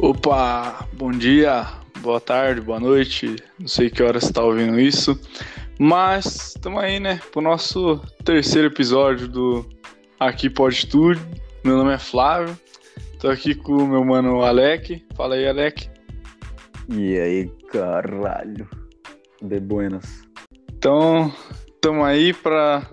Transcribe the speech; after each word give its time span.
Opa, 0.00 0.86
bom 0.92 1.10
dia, 1.10 1.66
boa 1.98 2.20
tarde, 2.20 2.60
boa 2.60 2.78
noite, 2.78 3.34
não 3.58 3.66
sei 3.66 3.90
que 3.90 4.00
hora 4.00 4.20
você 4.20 4.26
está 4.26 4.44
ouvindo 4.44 4.78
isso, 4.78 5.20
mas 5.76 6.54
estamos 6.54 6.80
aí, 6.80 7.00
né, 7.00 7.20
pro 7.32 7.40
nosso 7.40 8.00
terceiro 8.24 8.68
episódio 8.68 9.26
do 9.26 9.68
Aqui 10.20 10.48
Pode 10.48 10.86
Tudo. 10.86 11.20
Meu 11.64 11.76
nome 11.76 11.92
é 11.92 11.98
Flávio, 11.98 12.56
tô 13.18 13.28
aqui 13.28 13.56
com 13.56 13.72
o 13.72 13.88
meu 13.88 14.04
mano 14.04 14.42
Alec. 14.42 15.04
Fala 15.16 15.34
aí, 15.34 15.48
Alec. 15.48 15.90
E 16.88 17.18
aí, 17.18 17.48
caralho, 17.68 18.70
de 19.42 19.58
buenas. 19.58 20.22
Então, 20.70 21.34
estamos 21.74 22.06
aí 22.06 22.32
para 22.32 22.88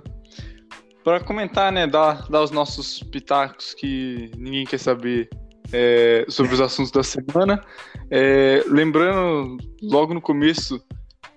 para 1.04 1.20
comentar, 1.20 1.72
né, 1.72 1.86
dar, 1.86 2.28
dar 2.32 2.42
os 2.42 2.50
nossos 2.50 3.04
pitacos 3.04 3.76
que 3.76 4.32
ninguém 4.36 4.66
quer 4.66 4.80
saber 4.80 5.30
é, 5.72 6.26
sobre 6.30 6.54
os 6.54 6.62
assuntos 6.62 6.92
da 6.92 7.04
semana. 7.04 7.62
É, 8.10 8.64
lembrando, 8.68 9.58
logo 9.82 10.14
no 10.14 10.22
começo, 10.22 10.82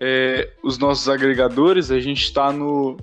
é, 0.01 0.51
os 0.63 0.79
nossos 0.79 1.09
agregadores, 1.09 1.91
a 1.91 2.01
gente 2.01 2.23
está 2.23 2.53
no, 2.53 2.97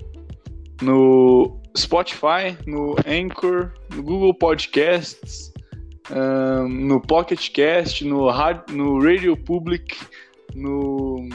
no 0.82 1.60
Spotify, 1.76 2.56
no 2.66 2.96
Anchor, 3.06 3.72
no 3.94 4.02
Google 4.02 4.34
Podcasts, 4.34 5.52
um, 6.10 6.68
no 6.68 7.00
Pocket 7.00 7.50
Cast, 7.50 8.04
no, 8.04 8.28
no 8.70 9.02
Radio 9.02 9.36
Public, 9.36 9.96
no. 10.54 11.28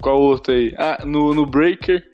Qual 0.00 0.20
outro 0.20 0.52
aí? 0.52 0.74
Ah, 0.78 1.02
no, 1.04 1.34
no 1.34 1.46
Breaker. 1.46 2.04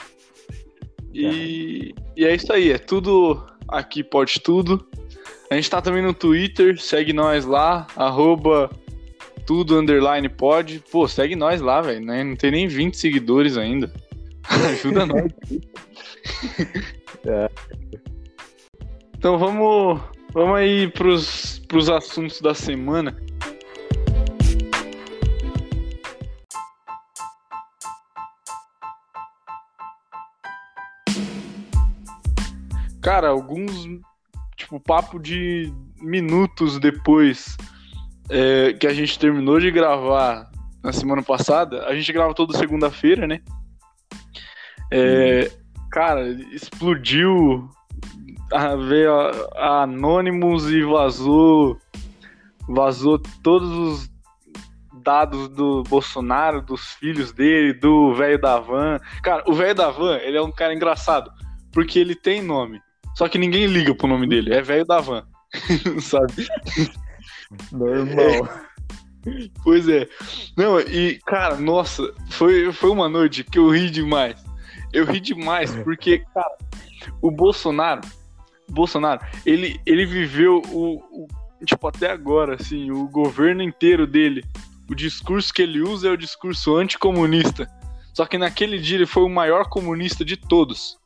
E, 1.12 1.92
e 2.16 2.24
é 2.24 2.34
isso 2.34 2.52
aí, 2.52 2.70
é 2.70 2.78
tudo 2.78 3.44
aqui, 3.68 4.02
pode 4.02 4.40
tudo. 4.40 4.86
A 5.50 5.56
gente 5.56 5.68
tá 5.68 5.82
também 5.82 6.00
no 6.00 6.14
Twitter, 6.14 6.80
segue 6.80 7.12
nós 7.12 7.44
lá, 7.44 7.84
arroba 7.96 8.70
tudo 9.44 9.76
underline 9.76 10.28
pode. 10.28 10.78
Pô, 10.92 11.08
segue 11.08 11.34
nós 11.34 11.60
lá, 11.60 11.80
velho, 11.80 12.06
né? 12.06 12.22
Não 12.22 12.36
tem 12.36 12.52
nem 12.52 12.68
20 12.68 12.96
seguidores 12.96 13.56
ainda. 13.56 13.92
Ajuda 14.46 15.04
nós. 15.04 15.32
É. 17.26 17.50
Então 19.18 19.36
vamos, 19.38 20.00
vamos 20.32 20.56
aí 20.56 20.86
pros, 20.88 21.58
pros 21.66 21.90
assuntos 21.90 22.40
da 22.40 22.54
semana. 22.54 23.16
Cara, 33.02 33.30
alguns 33.30 34.00
tipo, 34.60 34.78
papo 34.78 35.18
de 35.18 35.72
minutos 36.00 36.78
depois 36.78 37.56
é, 38.28 38.72
que 38.74 38.86
a 38.86 38.92
gente 38.92 39.18
terminou 39.18 39.58
de 39.58 39.70
gravar 39.70 40.50
na 40.82 40.92
semana 40.92 41.22
passada, 41.22 41.86
a 41.86 41.94
gente 41.94 42.12
grava 42.12 42.34
toda 42.34 42.56
segunda-feira, 42.56 43.26
né? 43.26 43.40
É, 44.90 45.50
cara, 45.90 46.28
explodiu 46.52 47.68
a, 48.52 48.76
veio 48.76 49.14
a, 49.14 49.48
a 49.56 49.82
Anonymous 49.82 50.70
e 50.70 50.82
vazou 50.82 51.78
vazou 52.68 53.18
todos 53.42 53.70
os 53.70 54.10
dados 55.02 55.48
do 55.48 55.82
Bolsonaro, 55.84 56.60
dos 56.60 56.92
filhos 56.94 57.32
dele, 57.32 57.72
do 57.72 58.14
velho 58.14 58.40
da 58.40 58.60
van. 58.60 59.00
Cara, 59.22 59.42
o 59.46 59.54
velho 59.54 59.74
da 59.74 59.90
van, 59.90 60.16
ele 60.18 60.36
é 60.36 60.42
um 60.42 60.52
cara 60.52 60.74
engraçado, 60.74 61.30
porque 61.72 61.98
ele 61.98 62.14
tem 62.14 62.42
nome. 62.42 62.80
Só 63.14 63.28
que 63.28 63.38
ninguém 63.38 63.66
liga 63.66 63.94
pro 63.94 64.08
nome 64.08 64.26
dele. 64.26 64.54
É 64.54 64.62
velho 64.62 64.84
da 64.84 65.00
van. 65.00 65.24
Sabe? 66.00 66.48
Normal. 67.72 68.46
É. 68.66 68.70
Pois 69.62 69.86
é. 69.86 70.08
Não, 70.56 70.80
e, 70.80 71.20
cara, 71.26 71.56
nossa, 71.56 72.10
foi, 72.30 72.72
foi 72.72 72.88
uma 72.88 73.06
noite 73.06 73.44
que 73.44 73.58
eu 73.58 73.68
ri 73.68 73.90
demais. 73.90 74.42
Eu 74.92 75.04
ri 75.04 75.20
demais 75.20 75.74
porque, 75.84 76.24
cara, 76.34 76.56
o 77.20 77.30
Bolsonaro, 77.30 78.00
Bolsonaro, 78.68 79.20
ele, 79.44 79.80
ele 79.84 80.06
viveu 80.06 80.62
o, 80.68 80.96
o, 81.12 81.28
tipo, 81.64 81.86
até 81.86 82.10
agora, 82.10 82.54
assim, 82.54 82.90
o 82.90 83.06
governo 83.08 83.62
inteiro 83.62 84.06
dele. 84.06 84.44
O 84.88 84.94
discurso 84.94 85.52
que 85.52 85.62
ele 85.62 85.80
usa 85.80 86.08
é 86.08 86.10
o 86.10 86.16
discurso 86.16 86.76
anticomunista. 86.76 87.70
Só 88.12 88.26
que 88.26 88.36
naquele 88.36 88.78
dia 88.78 88.96
ele 88.96 89.06
foi 89.06 89.22
o 89.22 89.28
maior 89.28 89.68
comunista 89.68 90.24
de 90.24 90.36
todos. 90.36 90.98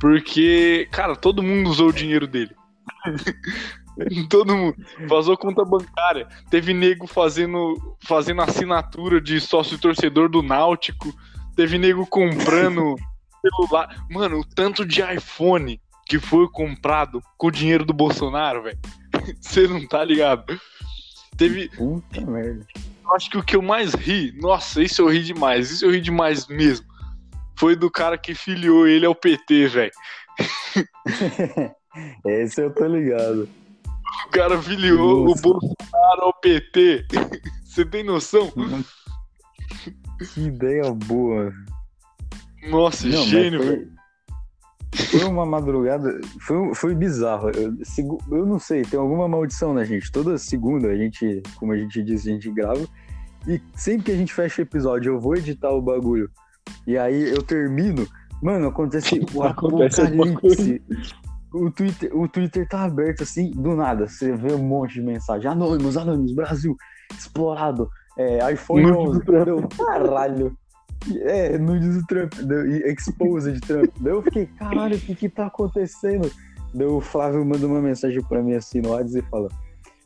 Porque, 0.00 0.88
cara, 0.90 1.14
todo 1.14 1.42
mundo 1.42 1.68
usou 1.68 1.90
o 1.90 1.92
dinheiro 1.92 2.26
dele. 2.26 2.56
todo 4.30 4.56
mundo. 4.56 4.76
Vazou 5.06 5.36
conta 5.36 5.62
bancária. 5.62 6.26
Teve 6.48 6.72
nego 6.72 7.06
fazendo, 7.06 7.76
fazendo 8.00 8.40
assinatura 8.40 9.20
de 9.20 9.38
sócio 9.38 9.78
torcedor 9.78 10.30
do 10.30 10.42
Náutico. 10.42 11.14
Teve 11.54 11.76
nego 11.76 12.06
comprando 12.06 12.96
celular. 13.42 14.06
Mano, 14.10 14.40
o 14.40 14.44
tanto 14.44 14.86
de 14.86 15.02
iPhone 15.02 15.78
que 16.06 16.18
foi 16.18 16.48
comprado 16.48 17.22
com 17.36 17.48
o 17.48 17.52
dinheiro 17.52 17.84
do 17.84 17.92
Bolsonaro, 17.92 18.62
velho. 18.62 18.78
Você 19.38 19.68
não 19.68 19.86
tá 19.86 20.02
ligado? 20.02 20.58
Teve. 21.36 21.68
Puta 21.68 22.22
merda. 22.22 22.66
Acho 23.14 23.28
que 23.28 23.38
o 23.38 23.42
que 23.42 23.56
eu 23.56 23.62
mais 23.62 23.92
ri, 23.92 24.32
nossa, 24.40 24.80
isso 24.80 25.02
eu 25.02 25.08
ri 25.08 25.20
demais, 25.24 25.68
isso 25.68 25.84
eu 25.84 25.90
ri 25.90 26.00
demais 26.00 26.46
mesmo 26.46 26.89
foi 27.60 27.76
do 27.76 27.90
cara 27.90 28.16
que 28.16 28.34
filiou 28.34 28.88
ele 28.88 29.04
ao 29.04 29.14
PT, 29.14 29.68
velho. 29.68 29.92
Esse 32.24 32.62
eu 32.62 32.72
tô 32.72 32.86
ligado. 32.86 33.46
O 34.26 34.30
cara 34.30 34.60
filiou 34.62 35.26
Nossa. 35.26 35.38
o 35.38 35.42
Bolsonaro 35.42 36.22
ao 36.22 36.32
PT. 36.40 37.06
Você 37.62 37.84
tem 37.84 38.02
noção? 38.02 38.50
Que 40.32 40.40
ideia 40.40 40.90
boa. 40.90 41.52
Nossa, 42.70 43.06
não, 43.06 43.24
gênio, 43.24 43.62
velho. 43.62 43.92
Foi 45.10 45.24
uma 45.24 45.44
madrugada, 45.44 46.18
foi, 46.40 46.74
foi 46.74 46.94
bizarro. 46.94 47.50
Eu, 47.50 47.76
eu 48.32 48.46
não 48.46 48.58
sei, 48.58 48.82
tem 48.82 48.98
alguma 48.98 49.28
maldição 49.28 49.74
na 49.74 49.84
gente. 49.84 50.10
Toda 50.10 50.38
segunda 50.38 50.88
a 50.88 50.96
gente, 50.96 51.42
como 51.56 51.72
a 51.72 51.76
gente 51.76 52.02
diz, 52.02 52.26
a 52.26 52.30
gente 52.30 52.50
grava. 52.50 52.88
E 53.46 53.60
sempre 53.74 54.04
que 54.06 54.12
a 54.12 54.16
gente 54.16 54.32
fecha 54.32 54.62
o 54.62 54.64
episódio, 54.64 55.12
eu 55.12 55.20
vou 55.20 55.36
editar 55.36 55.70
o 55.70 55.82
bagulho 55.82 56.30
e 56.86 56.96
aí 56.96 57.30
eu 57.30 57.42
termino, 57.42 58.06
mano, 58.42 58.68
acontece 58.68 59.20
o 59.34 59.42
apocalipse. 59.42 60.82
O 61.52 61.68
Twitter, 61.70 62.16
o 62.16 62.28
Twitter 62.28 62.68
tá 62.68 62.84
aberto 62.84 63.24
assim, 63.24 63.50
do 63.50 63.74
nada. 63.74 64.06
Você 64.06 64.32
vê 64.36 64.52
um 64.52 64.62
monte 64.62 64.94
de 64.94 65.02
mensagem. 65.02 65.50
Anônimos, 65.50 65.96
anônimos, 65.96 66.32
Brasil, 66.32 66.76
explorado. 67.12 67.90
É, 68.16 68.52
iPhone 68.52 68.92
11. 68.92 69.24
Deu, 69.24 69.68
caralho. 69.68 70.56
É, 71.22 71.58
nudes 71.58 71.96
do 71.96 72.06
Trump. 72.06 72.34
Deu, 72.34 72.66
exposed 72.86 73.60
Trump. 73.62 73.90
Daí 74.00 74.12
eu 74.12 74.22
fiquei, 74.22 74.46
caralho, 74.46 74.96
o 74.96 75.00
que 75.00 75.14
que 75.14 75.28
tá 75.28 75.46
acontecendo? 75.46 76.30
Daí 76.72 76.86
o 76.86 77.00
Flávio 77.00 77.44
manda 77.44 77.66
uma 77.66 77.80
mensagem 77.80 78.22
pra 78.22 78.42
mim 78.42 78.54
assim 78.54 78.80
no 78.80 78.90
WhatsApp 78.90 79.26
e 79.26 79.30
fala: 79.30 79.48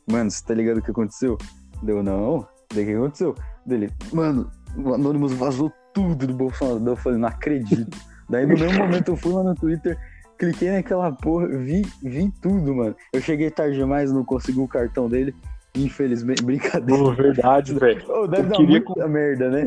Mano, 0.09 0.31
você 0.31 0.43
tá 0.43 0.53
ligado 0.53 0.77
o 0.77 0.81
que 0.81 0.91
aconteceu? 0.91 1.37
Deu, 1.83 2.01
não. 2.01 2.47
Daí 2.73 2.83
o 2.83 2.87
que 2.87 2.93
aconteceu? 2.93 3.35
Dele, 3.65 3.91
mano, 4.11 4.49
o 4.77 4.93
Anonymous 4.93 5.33
vazou 5.33 5.71
tudo 5.93 6.27
do 6.27 6.33
Bolsonaro. 6.33 6.79
Daí 6.79 6.93
eu 6.93 6.97
falei, 6.97 7.19
não 7.19 7.27
acredito. 7.27 7.97
Daí 8.29 8.45
no 8.45 8.57
mesmo 8.57 8.77
momento 8.77 9.09
eu 9.09 9.15
fui 9.15 9.33
lá 9.33 9.43
no 9.43 9.55
Twitter, 9.55 9.97
cliquei 10.37 10.71
naquela 10.71 11.11
porra, 11.11 11.47
vi, 11.47 11.83
vi 12.03 12.31
tudo, 12.41 12.75
mano. 12.75 12.95
Eu 13.13 13.21
cheguei 13.21 13.49
tarde 13.49 13.77
demais, 13.77 14.11
não 14.11 14.25
consegui 14.25 14.59
o 14.59 14.67
cartão 14.67 15.07
dele. 15.07 15.33
Infelizmente, 15.75 16.41
brincadeira. 16.43 17.03
Oh, 17.03 17.13
verdade, 17.13 17.73
velho. 17.73 18.03
Oh, 18.07 18.27
deve 18.27 18.43
eu 18.43 18.49
dar 18.49 18.57
queria... 18.57 18.83
muita 18.85 19.07
merda, 19.07 19.49
né? 19.49 19.65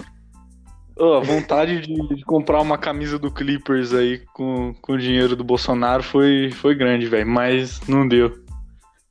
Oh, 1.01 1.15
a 1.15 1.21
vontade 1.21 1.81
de, 1.81 2.17
de, 2.17 2.25
comprar 2.25 2.61
uma 2.61 2.77
camisa 2.77 3.21
do 3.21 3.31
Clippers 3.31 3.95
aí 3.95 4.19
com, 4.35 4.75
com 4.83 4.95
o 4.95 4.99
dinheiro 4.99 5.37
do 5.37 5.45
Bolsonaro 5.45 6.03
foi, 6.03 6.51
foi 6.51 6.75
grande, 6.75 7.07
velho. 7.07 7.29
Mas 7.29 7.81
não 7.87 8.07
deu. 8.09 8.48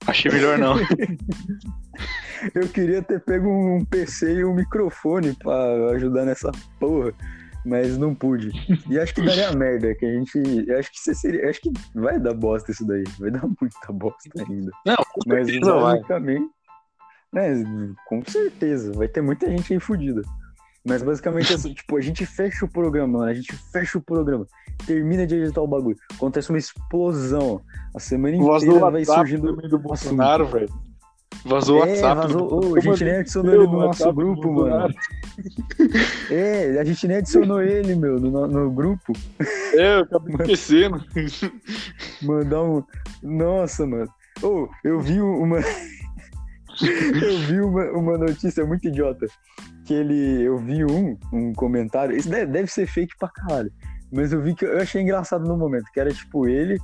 Achei 0.05 0.31
melhor 0.31 0.57
não. 0.57 0.75
Eu 2.53 2.69
queria 2.69 3.01
ter 3.01 3.19
pego 3.19 3.49
um 3.49 3.83
PC 3.83 4.35
e 4.35 4.45
um 4.45 4.53
microfone 4.53 5.33
para 5.33 5.91
ajudar 5.95 6.25
nessa 6.25 6.51
porra, 6.79 7.11
mas 7.65 7.97
não 7.97 8.13
pude. 8.13 8.51
E 8.89 8.99
acho 8.99 9.13
que 9.13 9.21
daria 9.21 9.51
merda, 9.57 9.95
que 9.95 10.05
a 10.05 10.13
gente. 10.13 10.71
Acho 10.71 10.91
que 10.91 11.15
seria. 11.15 11.49
Acho 11.49 11.61
que 11.61 11.71
vai 11.95 12.19
dar 12.19 12.33
bosta 12.33 12.71
isso 12.71 12.85
daí. 12.85 13.03
Vai 13.19 13.31
dar 13.31 13.41
muita 13.41 13.91
bosta 13.91 14.29
ainda. 14.47 14.71
Não, 14.85 14.97
mas 15.25 15.47
basicamente. 15.59 16.50
Né, 17.33 17.63
com 18.07 18.23
certeza, 18.25 18.93
vai 18.93 19.07
ter 19.07 19.21
muita 19.21 19.50
gente 19.50 19.73
aí 19.73 19.79
fodida. 19.79 20.21
Mas 20.88 21.04
basicamente 21.04 21.54
assim, 21.54 21.74
tipo, 21.74 21.98
a 21.98 22.01
gente 22.01 22.25
fecha 22.25 22.66
o 22.66 22.68
programa, 22.68 23.19
mano. 23.19 23.31
A 23.31 23.34
gente 23.34 23.54
fecha 23.72 23.98
o 23.98 24.01
programa, 24.01 24.48
termina 24.86 25.28
de 25.28 25.36
editar 25.36 25.62
o 25.62 25.68
bagulho. 25.68 25.98
Acontece 26.16 26.50
uma 26.50 26.57
explosão. 26.57 27.62
A 27.94 28.00
semana 28.00 28.38
inteira 28.38 28.89
vai 28.89 29.04
surgindo. 29.04 29.54
do 29.54 29.78
Bolsonaro, 29.78 30.48
velho. 30.48 30.69
Vazou 31.45 31.80
o 31.80 31.84
é, 31.84 31.89
WhatsApp. 31.89 32.22
Vazou, 32.22 32.50
oh, 32.51 32.75
a 32.75 32.80
gente 32.80 33.04
nem 33.04 33.13
adicionou 33.16 33.54
ele 33.54 33.63
no 33.66 33.80
nosso 33.80 34.13
grupo, 34.13 34.54
mano. 34.54 34.94
é, 36.31 36.80
a 36.80 36.84
gente 36.84 37.07
nem 37.07 37.18
adicionou 37.18 37.62
ele, 37.62 37.95
meu, 37.95 38.19
no, 38.19 38.48
no 38.48 38.72
grupo. 38.72 39.13
É, 39.74 39.98
eu 39.98 40.01
acabei 40.01 40.36
esquecendo. 40.36 41.04
Mandar 42.22 42.63
um. 42.63 42.84
Nossa, 43.22 43.86
mano. 43.86 44.10
Oh, 44.42 44.68
eu 44.84 45.00
vi 45.00 45.19
uma. 45.19 45.60
eu 46.81 47.39
vi 47.48 47.60
uma, 47.60 47.84
uma 47.92 48.18
notícia 48.18 48.66
muito 48.66 48.88
idiota. 48.88 49.28
Que 49.88 49.94
ele. 49.94 50.44
Eu 50.44 50.57
vi 50.60 50.84
um, 50.84 51.18
um 51.31 51.54
comentário. 51.54 52.16
Isso 52.16 52.30
deve, 52.30 52.51
deve 52.51 52.68
ser 52.68 52.86
fake 52.86 53.16
pra 53.18 53.30
caralho. 53.30 53.72
Mas 54.12 54.34
eu 54.34 54.42
vi 54.42 54.54
que 54.54 54.66
eu 54.66 54.78
achei 54.78 55.01
engraçado 55.01 55.48
no 55.48 55.57
momento, 55.57 55.86
que 55.94 56.00
era 56.00 56.13
tipo 56.13 56.48
ele, 56.48 56.78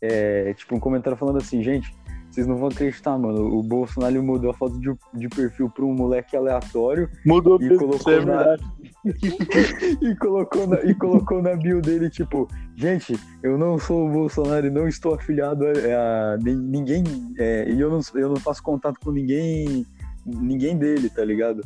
é, 0.00 0.52
tipo, 0.54 0.74
um 0.74 0.80
comentário 0.80 1.18
falando 1.18 1.38
assim, 1.38 1.62
gente, 1.62 1.94
vocês 2.30 2.46
não 2.46 2.56
vão 2.56 2.68
acreditar, 2.68 3.16
mano. 3.16 3.46
O 3.46 3.62
Bolsonaro 3.62 4.22
mudou 4.22 4.50
a 4.50 4.54
foto 4.54 4.78
de, 4.78 4.94
de 5.14 5.28
perfil 5.28 5.70
pra 5.70 5.84
um 5.84 5.94
moleque 5.94 6.36
aleatório. 6.36 7.08
Mudou 7.24 7.58
e 7.62 7.76
colocou 7.76 8.12
é 8.12 8.24
na... 8.24 8.56
e, 10.02 10.14
colocou 10.16 10.66
na, 10.66 10.80
e 10.82 10.94
colocou 10.94 11.42
na 11.42 11.56
bio 11.56 11.80
dele, 11.80 12.10
tipo, 12.10 12.46
gente, 12.74 13.18
eu 13.42 13.56
não 13.56 13.78
sou 13.78 14.06
o 14.06 14.12
Bolsonaro 14.12 14.66
e 14.66 14.70
não 14.70 14.86
estou 14.86 15.14
afiliado 15.14 15.64
a, 15.66 16.34
a 16.34 16.36
ninguém. 16.36 17.04
É, 17.38 17.70
e 17.70 17.80
eu 17.80 17.88
não, 17.88 18.00
eu 18.14 18.28
não 18.28 18.36
faço 18.36 18.62
contato 18.62 18.98
com 19.02 19.10
ninguém. 19.10 19.86
Ninguém 20.26 20.76
dele, 20.76 21.08
tá 21.08 21.24
ligado? 21.24 21.62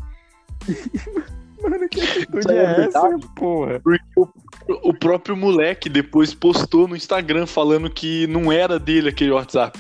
Mano, 1.63 1.89
que 1.91 2.01
atitude 2.01 2.53
é, 2.53 2.57
é 2.57 2.85
essa, 2.87 3.19
porra? 3.37 3.81
Porque 3.81 4.03
o, 4.17 4.27
o 4.89 4.95
próprio 4.95 5.37
moleque 5.37 5.91
depois 5.91 6.33
postou 6.33 6.89
no 6.89 6.97
Instagram 6.97 7.47
falando 7.47 7.91
que 7.91 8.27
não 8.29 8.51
era 8.51 8.79
dele 8.79 9.11
aquele 9.11 9.31
WhatsApp. 9.31 9.79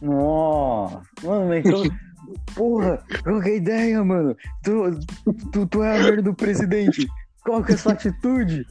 Nossa, 0.00 1.00
mano, 1.22 1.54
então. 1.54 1.82
Porra, 2.54 3.02
qual 3.22 3.40
que 3.40 3.48
é 3.48 3.52
a 3.52 3.56
ideia, 3.56 4.04
mano? 4.04 4.36
Tu, 4.62 4.72
tu, 5.52 5.66
tu 5.66 5.82
é 5.82 5.98
a 5.98 6.02
merda 6.02 6.22
do 6.22 6.34
presidente. 6.34 7.06
Qual 7.44 7.62
que 7.62 7.72
é 7.72 7.74
a 7.74 7.78
sua 7.78 7.92
atitude? 7.92 8.66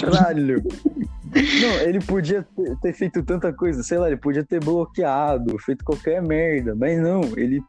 Caralho. 0.00 0.62
Não, 1.34 1.80
ele 1.80 2.00
podia 2.00 2.46
ter, 2.80 2.92
feito 2.92 3.22
tanta 3.22 3.52
coisa, 3.52 3.82
sei 3.82 3.98
lá, 3.98 4.06
ele 4.06 4.16
podia 4.16 4.44
ter 4.44 4.62
bloqueado, 4.62 5.58
feito 5.58 5.84
qualquer 5.84 6.22
merda, 6.22 6.74
mas 6.74 6.98
não, 6.98 7.22
ele, 7.36 7.62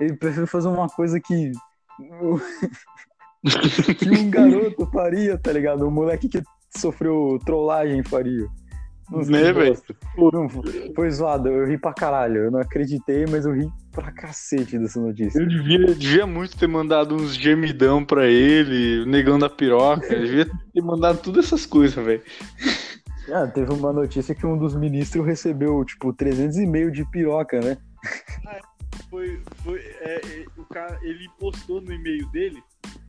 ele 0.00 0.16
preferiu 0.16 0.46
fazer 0.46 0.68
uma 0.68 0.88
coisa 0.88 1.20
que. 1.20 1.52
que 3.98 4.10
um 4.10 4.30
garoto 4.30 4.86
faria, 4.86 5.38
tá 5.38 5.52
ligado? 5.52 5.86
Um 5.86 5.90
moleque 5.90 6.28
que 6.28 6.42
sofreu 6.76 7.38
trollagem 7.44 8.02
faria. 8.02 8.46
Né, 9.10 9.52
velho? 9.52 9.76
Foi 10.94 11.10
zoado, 11.10 11.48
eu 11.48 11.66
ri 11.66 11.76
pra 11.76 11.92
caralho. 11.92 12.44
Eu 12.44 12.50
não 12.50 12.60
acreditei, 12.60 13.26
mas 13.26 13.44
eu 13.44 13.52
ri 13.52 13.68
pra 13.90 14.10
cacete 14.10 14.78
dessa 14.78 15.00
notícia. 15.00 15.38
Eu 15.38 15.46
devia, 15.46 15.94
devia 15.94 16.26
muito 16.26 16.56
ter 16.56 16.66
mandado 16.66 17.14
uns 17.14 17.34
gemidão 17.34 18.04
pra 18.04 18.26
ele, 18.26 19.04
negão 19.04 19.38
da 19.38 19.50
piroca. 19.50 20.14
Eu 20.14 20.24
devia 20.24 20.46
ter 20.46 20.82
mandado 20.82 21.18
todas 21.18 21.46
essas 21.46 21.66
coisas, 21.66 22.02
velho. 22.02 22.22
Ah, 23.30 23.46
teve 23.46 23.72
uma 23.72 23.92
notícia 23.92 24.34
que 24.34 24.46
um 24.46 24.56
dos 24.56 24.74
ministros 24.74 25.26
recebeu, 25.26 25.84
tipo, 25.84 26.12
300 26.12 26.56
e 26.58 26.66
meio 26.66 26.90
de 26.90 27.04
piroca, 27.10 27.60
né? 27.60 27.76
Foi, 29.08 29.42
foi 29.62 29.78
é, 29.78 30.20
é, 30.24 30.46
o 30.56 30.64
cara, 30.64 30.98
ele 31.02 31.28
postou 31.38 31.80
no 31.80 31.92
e-mail 31.92 32.28
dele 32.30 32.62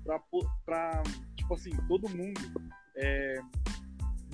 pra, 0.03 0.21
pra 0.65 1.03
tipo 1.35 1.53
assim, 1.53 1.71
todo 1.87 2.09
mundo 2.09 2.41
é, 2.95 3.39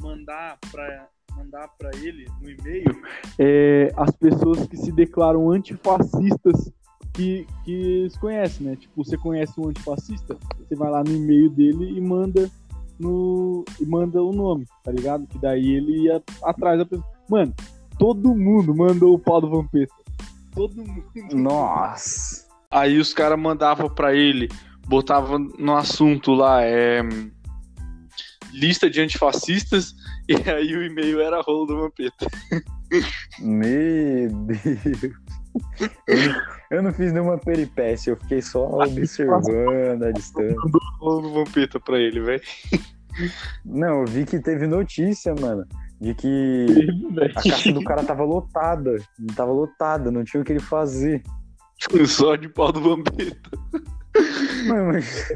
mandar 0.01 0.57
pra 0.71 1.07
mandar 1.35 1.67
para 1.77 1.91
ele 1.97 2.25
no 2.41 2.49
e-mail 2.49 3.01
é, 3.37 3.93
as 3.95 4.11
pessoas 4.11 4.67
que 4.67 4.75
se 4.75 4.91
declaram 4.91 5.49
antifascistas 5.51 6.71
que, 7.13 7.45
que 7.63 7.71
eles 7.71 8.17
conhecem, 8.17 8.67
né? 8.67 8.75
Tipo, 8.75 9.03
você 9.03 9.17
conhece 9.17 9.59
um 9.59 9.69
antifascista, 9.69 10.37
você 10.57 10.75
vai 10.75 10.89
lá 10.89 11.03
no 11.03 11.11
e-mail 11.11 11.49
dele 11.49 11.97
e 11.97 12.01
manda 12.01 12.49
no 12.99 13.63
e 13.79 13.85
manda 13.85 14.21
o 14.23 14.33
nome, 14.33 14.65
tá 14.83 14.91
ligado? 14.91 15.25
Que 15.27 15.37
daí 15.39 15.75
ele 15.75 16.03
ia 16.03 16.21
atrás 16.43 16.79
da 16.79 16.85
pessoa. 16.85 17.07
Mano, 17.29 17.53
todo 17.97 18.35
mundo 18.35 18.75
mandou 18.75 19.13
o 19.13 19.19
pau 19.19 19.41
do 19.41 19.49
Vampeta. 19.49 19.93
Todo 20.53 20.75
mundo. 20.75 21.03
Nossa. 21.33 22.47
Aí 22.71 22.99
os 22.99 23.13
caras 23.13 23.39
mandavam 23.39 23.89
para 23.89 24.13
ele, 24.13 24.49
botavam 24.87 25.39
no 25.39 25.75
assunto 25.75 26.33
lá, 26.33 26.63
é 26.63 27.01
lista 28.51 28.89
de 28.89 29.01
antifascistas 29.01 29.95
e 30.27 30.49
aí 30.49 30.75
o 30.75 30.83
e-mail 30.83 31.21
era 31.21 31.41
rolo 31.41 31.65
do 31.65 31.79
Vampeta. 31.79 32.27
Meu 33.39 34.29
Deus. 34.45 35.13
Eu 36.07 36.17
não, 36.17 36.41
eu 36.71 36.83
não, 36.83 36.93
fiz 36.93 37.11
nenhuma 37.11 37.37
peripécia, 37.37 38.11
eu 38.11 38.17
fiquei 38.17 38.41
só 38.41 38.65
observando 38.67 40.03
a 40.03 40.11
distância. 40.11 40.55
Mandou 40.55 40.81
o 40.81 41.03
rolo 41.03 41.21
do 41.21 41.33
Vampeta 41.33 41.79
pra 41.79 41.99
ele, 41.99 42.19
velho. 42.19 42.41
Não, 43.65 44.01
eu 44.01 44.05
vi 44.05 44.25
que 44.25 44.39
teve 44.39 44.67
notícia, 44.67 45.33
mano. 45.39 45.65
De 45.99 46.13
que 46.13 46.65
a 47.21 47.41
caixa 47.41 47.73
do 47.73 47.83
cara 47.83 48.03
tava 48.03 48.23
lotada. 48.23 48.95
Tava 49.35 49.51
lotada, 49.51 50.11
não 50.11 50.23
tinha 50.23 50.41
o 50.41 50.45
que 50.45 50.53
ele 50.53 50.59
fazer. 50.59 51.23
Só 52.07 52.35
de 52.35 52.49
pau 52.49 52.71
do 52.71 52.81
Vampeta. 52.81 53.49
Mano, 54.67 54.93
mas... 54.93 55.29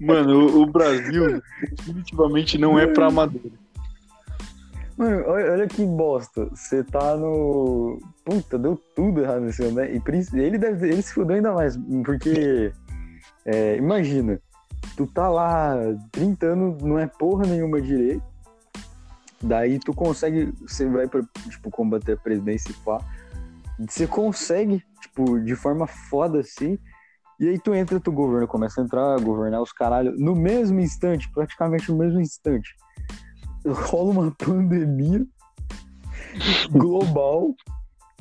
Mano, 0.00 0.60
o, 0.60 0.66
Brasil 0.66 1.40
definitivamente 1.70 2.58
não 2.58 2.78
é 2.78 2.86
pra 2.86 3.06
amador. 3.06 3.50
Mano, 4.96 5.24
olha, 5.26 5.52
olha, 5.52 5.66
que 5.66 5.84
bosta. 5.84 6.48
Você 6.54 6.84
tá 6.84 7.16
no. 7.16 7.98
Puta, 8.24 8.58
deu 8.58 8.76
tudo 8.94 9.22
errado 9.22 9.40
nesse 9.40 9.62
ano, 9.62 9.76
né? 9.76 9.90
E 9.90 10.38
ele, 10.38 10.58
deve, 10.58 10.88
ele 10.88 11.02
se 11.02 11.14
fudeu 11.14 11.36
ainda 11.36 11.52
mais, 11.52 11.78
porque. 12.04 12.72
É, 13.46 13.76
imagina, 13.76 14.40
tu 14.96 15.06
tá 15.06 15.28
lá 15.28 15.76
30 16.12 16.46
anos, 16.46 16.82
não 16.82 16.98
é 16.98 17.06
porra 17.06 17.46
nenhuma 17.46 17.80
direito. 17.80 18.22
Daí 19.46 19.78
tu 19.78 19.94
consegue. 19.94 20.52
Você 20.60 20.88
vai 20.88 21.06
pra, 21.06 21.22
tipo, 21.48 21.70
combater 21.70 22.12
a 22.12 22.16
presidência 22.16 22.70
e 22.70 22.74
pá. 22.84 23.00
Você 23.78 24.06
consegue, 24.06 24.82
tipo, 25.00 25.38
de 25.40 25.54
forma 25.54 25.86
foda 25.86 26.40
assim 26.40 26.78
e 27.38 27.48
aí 27.48 27.58
tu 27.58 27.74
entra 27.74 28.00
tu 28.00 28.10
governo, 28.10 28.48
começa 28.48 28.80
a 28.80 28.84
entrar, 28.84 29.20
governar 29.20 29.60
os 29.60 29.70
caralhos. 29.70 30.18
No 30.18 30.34
mesmo 30.34 30.80
instante, 30.80 31.30
praticamente 31.30 31.90
no 31.90 31.98
mesmo 31.98 32.18
instante, 32.18 32.74
rola 33.66 34.10
uma 34.10 34.30
pandemia 34.30 35.24
global. 36.70 37.54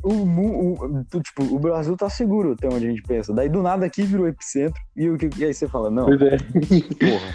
O, 0.03 0.11
o, 0.11 0.73
o, 0.73 1.21
tipo, 1.21 1.43
o 1.43 1.57
Brasil 1.57 1.95
tá 1.95 2.09
seguro 2.09 2.51
até 2.51 2.67
onde 2.67 2.85
a 2.85 2.89
gente 2.89 3.01
pensa. 3.01 3.33
Daí 3.33 3.47
do 3.47 3.63
nada 3.63 3.85
aqui 3.85 4.03
virou 4.03 4.27
epicentro. 4.27 4.79
E, 4.95 5.09
o, 5.09 5.17
e 5.37 5.45
aí 5.45 5.53
você 5.53 5.67
fala, 5.67 5.89
não. 5.89 6.07
É. 6.09 6.37
Porra. 6.37 7.33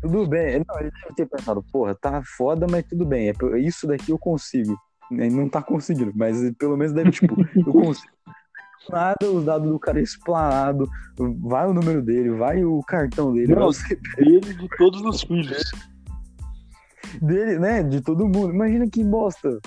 Tudo 0.00 0.26
bem. 0.26 0.62
Não, 0.66 0.80
ele 0.80 0.90
deve 0.90 1.14
ter 1.14 1.26
pensado, 1.26 1.62
porra, 1.72 1.94
tá 1.94 2.22
foda, 2.24 2.66
mas 2.70 2.84
tudo 2.86 3.04
bem. 3.04 3.28
É, 3.28 3.58
isso 3.58 3.86
daqui 3.86 4.10
eu 4.10 4.18
consigo. 4.18 4.76
Não 5.10 5.48
tá 5.48 5.60
conseguindo, 5.60 6.12
mas 6.14 6.38
pelo 6.56 6.76
menos 6.76 6.92
deve, 6.92 7.10
tipo, 7.10 7.34
eu 7.56 7.72
consigo 7.72 8.12
nada 8.88 9.30
os 9.30 9.44
dados 9.44 9.68
do 9.68 9.78
cara 9.78 10.00
explanado, 10.00 10.88
vai 11.42 11.66
o 11.66 11.74
número 11.74 12.00
dele, 12.00 12.30
vai 12.30 12.64
o 12.64 12.80
cartão 12.82 13.32
dele. 13.32 13.54
Não, 13.54 13.70
dele 14.16 14.54
de 14.54 14.68
todos 14.76 15.02
os 15.02 15.22
filhos. 15.22 15.70
Dele, 17.20 17.58
né? 17.58 17.82
De 17.82 18.00
todo 18.00 18.26
mundo. 18.26 18.54
Imagina 18.54 18.88
que 18.88 19.04
bosta. 19.04 19.60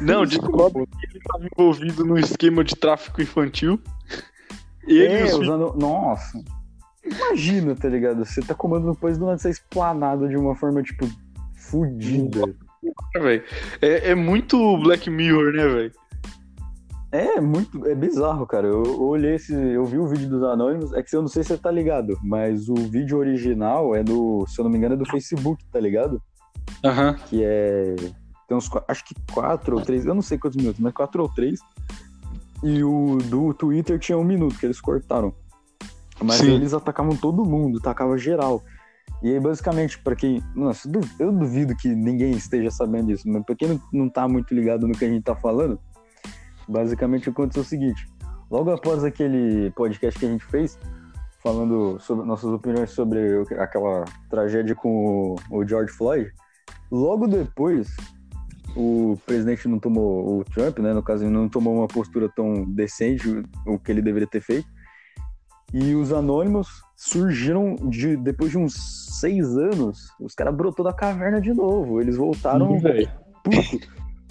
Não, 0.00 0.24
descobre 0.26 0.86
que 0.86 1.06
ele 1.06 1.18
estava 1.18 1.46
envolvido 1.46 2.04
no 2.04 2.18
esquema 2.18 2.64
de 2.64 2.74
tráfico 2.74 3.22
infantil. 3.22 3.80
Ele 4.86 5.04
é, 5.04 5.34
usando. 5.34 5.74
Nossa. 5.76 6.42
Imagina, 7.04 7.74
tá 7.74 7.88
ligado? 7.88 8.24
Você 8.24 8.40
tá 8.40 8.54
comando 8.54 8.86
no 8.86 8.96
país 8.96 9.18
do 9.18 9.26
nada 9.26 9.38
ser 9.38 9.50
explanado 9.50 10.28
de 10.28 10.36
uma 10.36 10.54
forma, 10.54 10.82
tipo, 10.82 11.06
fodida. 11.54 12.42
É, 13.80 14.10
é 14.10 14.14
muito 14.14 14.76
Black 14.78 15.08
Mirror, 15.10 15.52
né, 15.52 15.68
velho? 15.68 15.92
É 17.12 17.40
muito, 17.40 17.86
é 17.86 17.94
bizarro, 17.94 18.44
cara. 18.44 18.66
Eu, 18.66 18.82
eu, 18.82 19.02
olhei 19.02 19.36
esse, 19.36 19.54
eu 19.54 19.84
vi 19.84 19.98
o 19.98 20.06
vídeo 20.06 20.28
dos 20.28 20.42
Anônimos, 20.42 20.92
é 20.94 21.02
que 21.02 21.14
eu 21.14 21.20
não 21.20 21.28
sei 21.28 21.44
se 21.44 21.50
você 21.50 21.58
tá 21.58 21.70
ligado, 21.70 22.18
mas 22.24 22.68
o 22.68 22.74
vídeo 22.74 23.18
original 23.18 23.94
é 23.94 24.02
do, 24.02 24.44
se 24.48 24.58
eu 24.58 24.64
não 24.64 24.70
me 24.70 24.78
engano, 24.78 24.94
é 24.94 24.96
do 24.96 25.08
Facebook, 25.08 25.64
tá 25.70 25.78
ligado? 25.78 26.20
Aham. 26.82 27.10
Uhum. 27.10 27.16
Que 27.28 27.44
é, 27.44 27.94
tem 28.48 28.56
uns, 28.56 28.68
acho 28.88 29.04
que 29.04 29.14
quatro 29.32 29.76
ou 29.76 29.82
três, 29.82 30.04
eu 30.04 30.14
não 30.14 30.22
sei 30.22 30.38
quantos 30.38 30.56
minutos, 30.56 30.80
mas 30.80 30.92
quatro 30.92 31.22
ou 31.22 31.28
três. 31.28 31.60
E 32.64 32.82
o 32.82 33.18
do 33.18 33.54
Twitter 33.54 33.98
tinha 33.98 34.18
um 34.18 34.24
minuto 34.24 34.58
que 34.58 34.66
eles 34.66 34.80
cortaram. 34.80 35.32
Mas 36.24 36.36
Sim. 36.36 36.52
eles 36.52 36.74
atacavam 36.74 37.16
todo 37.16 37.44
mundo, 37.44 37.78
atacavam 37.78 38.16
geral. 38.18 38.62
E 39.22 39.32
aí, 39.32 39.40
basicamente, 39.40 39.98
para 39.98 40.16
quem. 40.16 40.42
Nossa, 40.54 40.90
eu 41.18 41.32
duvido 41.32 41.76
que 41.76 41.88
ninguém 41.88 42.32
esteja 42.32 42.70
sabendo 42.70 43.08
disso, 43.08 43.28
mas 43.28 43.44
pra 43.44 43.54
quem 43.54 43.68
não, 43.68 43.80
não 43.92 44.08
tá 44.08 44.26
muito 44.26 44.54
ligado 44.54 44.86
no 44.86 44.94
que 44.94 45.04
a 45.04 45.08
gente 45.08 45.22
tá 45.22 45.34
falando, 45.34 45.78
Basicamente 46.68 47.28
aconteceu 47.28 47.62
o 47.62 47.66
seguinte: 47.66 48.08
logo 48.50 48.70
após 48.70 49.04
aquele 49.04 49.70
podcast 49.72 50.18
que 50.18 50.26
a 50.26 50.30
gente 50.30 50.44
fez, 50.44 50.78
falando 51.42 51.98
sobre 52.00 52.26
nossas 52.26 52.50
opiniões 52.50 52.90
sobre 52.90 53.42
aquela 53.58 54.04
tragédia 54.30 54.74
com 54.74 55.36
o 55.50 55.66
George 55.66 55.92
Floyd, 55.92 56.32
logo 56.90 57.26
depois 57.26 57.94
o 58.76 59.16
presidente 59.24 59.68
não 59.68 59.78
tomou, 59.78 60.40
o 60.40 60.44
Trump, 60.44 60.78
né, 60.78 60.92
no 60.92 61.02
caso, 61.02 61.30
não 61.30 61.48
tomou 61.48 61.76
uma 61.76 61.86
postura 61.86 62.28
tão 62.28 62.64
decente, 62.64 63.28
o 63.66 63.78
que 63.78 63.92
ele 63.92 64.02
deveria 64.02 64.26
ter 64.26 64.40
feito. 64.40 64.66
E 65.74 65.92
os 65.96 66.12
anônimos 66.12 66.68
surgiram 66.94 67.74
de, 67.74 68.16
depois 68.16 68.52
de 68.52 68.56
uns 68.56 68.74
seis 69.18 69.56
anos, 69.56 70.08
os 70.20 70.32
caras 70.32 70.54
brotou 70.54 70.84
da 70.84 70.92
caverna 70.92 71.40
de 71.40 71.52
novo. 71.52 72.00
Eles 72.00 72.16
voltaram. 72.16 72.78
Sim, 72.78 73.80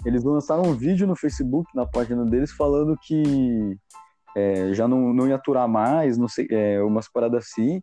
eles 0.06 0.24
lançaram 0.24 0.62
um 0.62 0.72
vídeo 0.72 1.06
no 1.06 1.14
Facebook, 1.14 1.70
na 1.76 1.84
página 1.84 2.24
deles, 2.24 2.50
falando 2.50 2.96
que 2.96 3.76
é, 4.34 4.72
já 4.72 4.88
não, 4.88 5.12
não 5.12 5.28
ia 5.28 5.34
aturar 5.34 5.68
mais, 5.68 6.16
não 6.16 6.28
sei, 6.28 6.48
é, 6.50 6.82
umas 6.82 7.08
paradas 7.12 7.44
assim, 7.44 7.78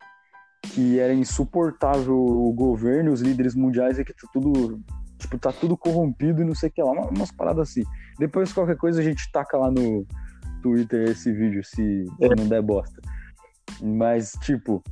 que 0.73 0.99
era 0.99 1.13
insuportável 1.13 2.17
o 2.17 2.51
governo 2.53 3.11
os 3.11 3.21
líderes 3.21 3.53
mundiais 3.53 3.99
e 3.99 4.03
que 4.03 4.11
tá 4.11 4.27
tudo, 4.33 4.79
tipo, 5.19 5.37
tá 5.37 5.51
tudo 5.51 5.77
corrompido 5.77 6.41
e 6.41 6.45
não 6.45 6.55
sei 6.55 6.69
o 6.69 6.71
que 6.71 6.81
lá, 6.81 6.91
umas 6.91 7.31
paradas 7.31 7.69
assim. 7.69 7.83
Depois 8.17 8.51
qualquer 8.51 8.77
coisa 8.77 9.01
a 9.01 9.03
gente 9.03 9.31
taca 9.31 9.55
lá 9.55 9.69
no 9.69 10.03
Twitter 10.63 11.09
esse 11.09 11.31
vídeo, 11.31 11.63
se, 11.63 12.05
se 12.05 12.35
não 12.35 12.47
der 12.47 12.63
bosta. 12.63 12.99
Mas, 13.79 14.31
tipo, 14.41 14.83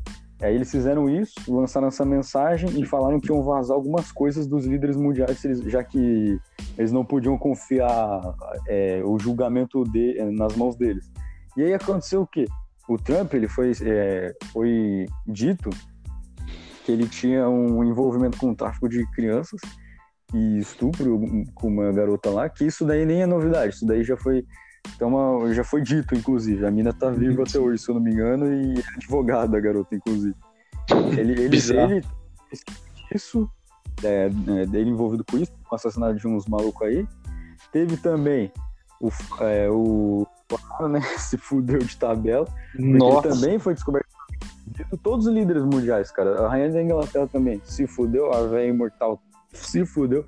Aí 0.41 0.55
eles 0.55 0.71
fizeram 0.71 1.09
isso, 1.09 1.33
lançaram 1.49 1.89
essa 1.89 2.05
mensagem 2.05 2.69
e 2.79 2.85
falaram 2.85 3.19
que 3.19 3.29
iam 3.29 3.43
vazar 3.43 3.75
algumas 3.75 4.09
coisas 4.09 4.47
dos 4.47 4.65
líderes 4.65 4.95
mundiais, 4.95 5.41
já 5.65 5.83
que 5.83 6.39
eles 6.77 6.93
não 6.93 7.03
podiam 7.03 7.37
confiar 7.37 8.21
é, 8.65 9.01
o 9.03 9.19
julgamento 9.19 9.83
de, 9.83 10.15
nas 10.31 10.55
mãos 10.55 10.77
deles. 10.77 11.11
E 11.57 11.63
aí 11.63 11.73
aconteceu 11.73 12.21
o 12.21 12.27
quê? 12.27 12.45
O 12.87 12.97
Trump 12.97 13.33
ele 13.33 13.49
foi, 13.49 13.73
é, 13.83 14.33
foi 14.53 15.05
dito 15.27 15.69
que 16.85 16.91
ele 16.91 17.07
tinha 17.07 17.49
um 17.49 17.83
envolvimento 17.83 18.37
com 18.37 18.51
o 18.51 18.55
tráfico 18.55 18.87
de 18.87 19.05
crianças 19.11 19.59
e 20.33 20.59
estupro 20.59 21.19
com 21.53 21.67
uma 21.67 21.91
garota 21.91 22.29
lá, 22.29 22.47
que 22.47 22.65
isso 22.65 22.85
daí 22.85 23.05
nem 23.05 23.23
é 23.23 23.25
novidade, 23.25 23.75
isso 23.75 23.85
daí 23.85 24.05
já 24.05 24.15
foi 24.15 24.45
então, 24.95 25.53
já 25.53 25.63
foi 25.63 25.81
dito, 25.81 26.15
inclusive. 26.15 26.65
A 26.65 26.71
mina 26.71 26.93
tá 26.93 27.09
viva 27.09 27.43
até 27.43 27.57
hoje, 27.59 27.81
se 27.81 27.89
eu 27.89 27.95
não 27.95 28.01
me 28.01 28.11
engano, 28.11 28.51
e 28.51 28.79
é 28.79 28.83
advogada, 28.95 29.57
a 29.57 29.61
garota, 29.61 29.95
inclusive. 29.95 30.35
Ele, 31.17 31.33
ele, 31.33 31.43
ele 31.45 32.01
isso, 33.13 33.49
é, 34.03 34.25
é, 34.25 34.65
dele 34.65 34.89
envolvido 34.89 35.23
com 35.23 35.37
isso, 35.37 35.51
com 35.67 35.73
o 35.73 35.75
assassinato 35.75 36.15
de 36.15 36.27
uns 36.27 36.45
malucos 36.47 36.87
aí. 36.87 37.07
Teve 37.71 37.97
também 37.97 38.51
o, 38.99 39.09
é, 39.41 39.69
o 39.69 40.27
né, 40.89 41.01
se 41.17 41.37
fudeu 41.37 41.79
de 41.79 41.95
tabela. 41.97 42.47
Nossa. 42.75 43.27
Ele 43.27 43.35
também 43.35 43.59
foi 43.59 43.73
descoberto 43.73 44.07
todos 45.03 45.27
os 45.27 45.33
líderes 45.33 45.63
mundiais, 45.63 46.11
cara. 46.11 46.45
A 46.45 46.49
rainha 46.49 46.71
da 46.71 46.81
Inglaterra 46.81 47.27
também 47.27 47.61
se 47.65 47.87
fudeu, 47.87 48.31
a 48.33 48.43
velha 48.47 48.67
imortal 48.67 49.21
se 49.51 49.85
fudeu. 49.85 50.25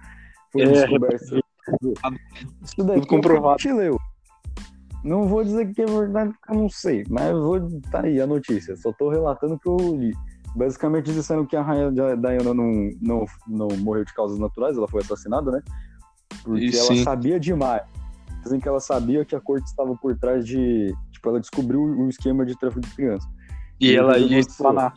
Foi 0.51 0.63
é, 0.63 0.71
descoberto. 0.71 1.41
Isso 2.63 2.83
daí 2.83 3.05
comprovado. 3.05 3.57
Leu. 3.65 3.97
Não 5.03 5.27
vou 5.27 5.43
dizer 5.43 5.73
que 5.73 5.81
é 5.81 5.85
verdade, 5.85 6.31
porque 6.31 6.53
eu 6.53 6.61
não 6.61 6.69
sei, 6.69 7.03
mas 7.09 7.31
vou. 7.31 7.59
Tá 7.91 8.01
aí 8.03 8.21
a 8.21 8.27
notícia, 8.27 8.75
só 8.75 8.91
tô 8.93 9.09
relatando 9.09 9.55
o 9.55 9.59
que 9.59 9.67
eu 9.67 9.77
li. 9.95 10.13
Basicamente 10.55 11.13
disseram 11.13 11.45
que 11.45 11.55
a 11.55 11.61
rainha 11.61 11.91
Diana 11.91 12.53
não, 12.53 12.89
não, 13.01 13.25
não 13.47 13.67
morreu 13.77 14.05
de 14.05 14.13
causas 14.13 14.37
naturais, 14.37 14.77
ela 14.77 14.87
foi 14.87 15.01
assassinada, 15.01 15.49
né? 15.51 15.61
Porque 16.43 16.65
e 16.65 16.77
ela 16.77 16.95
sabia 17.03 17.39
demais. 17.39 17.83
Dizem 18.43 18.59
que 18.59 18.67
ela 18.67 18.79
sabia 18.79 19.25
que 19.25 19.35
a 19.35 19.39
corte 19.39 19.65
estava 19.65 19.95
por 19.95 20.17
trás 20.17 20.45
de. 20.45 20.93
Tipo, 21.11 21.29
ela 21.29 21.39
descobriu 21.39 21.81
um 21.81 22.09
esquema 22.09 22.45
de 22.45 22.57
tráfico 22.57 22.81
de 22.81 22.95
criança. 22.95 23.27
E, 23.79 23.91
e 23.91 23.95
ela 23.95 24.17
ia 24.17 24.39
explanar. 24.39 24.93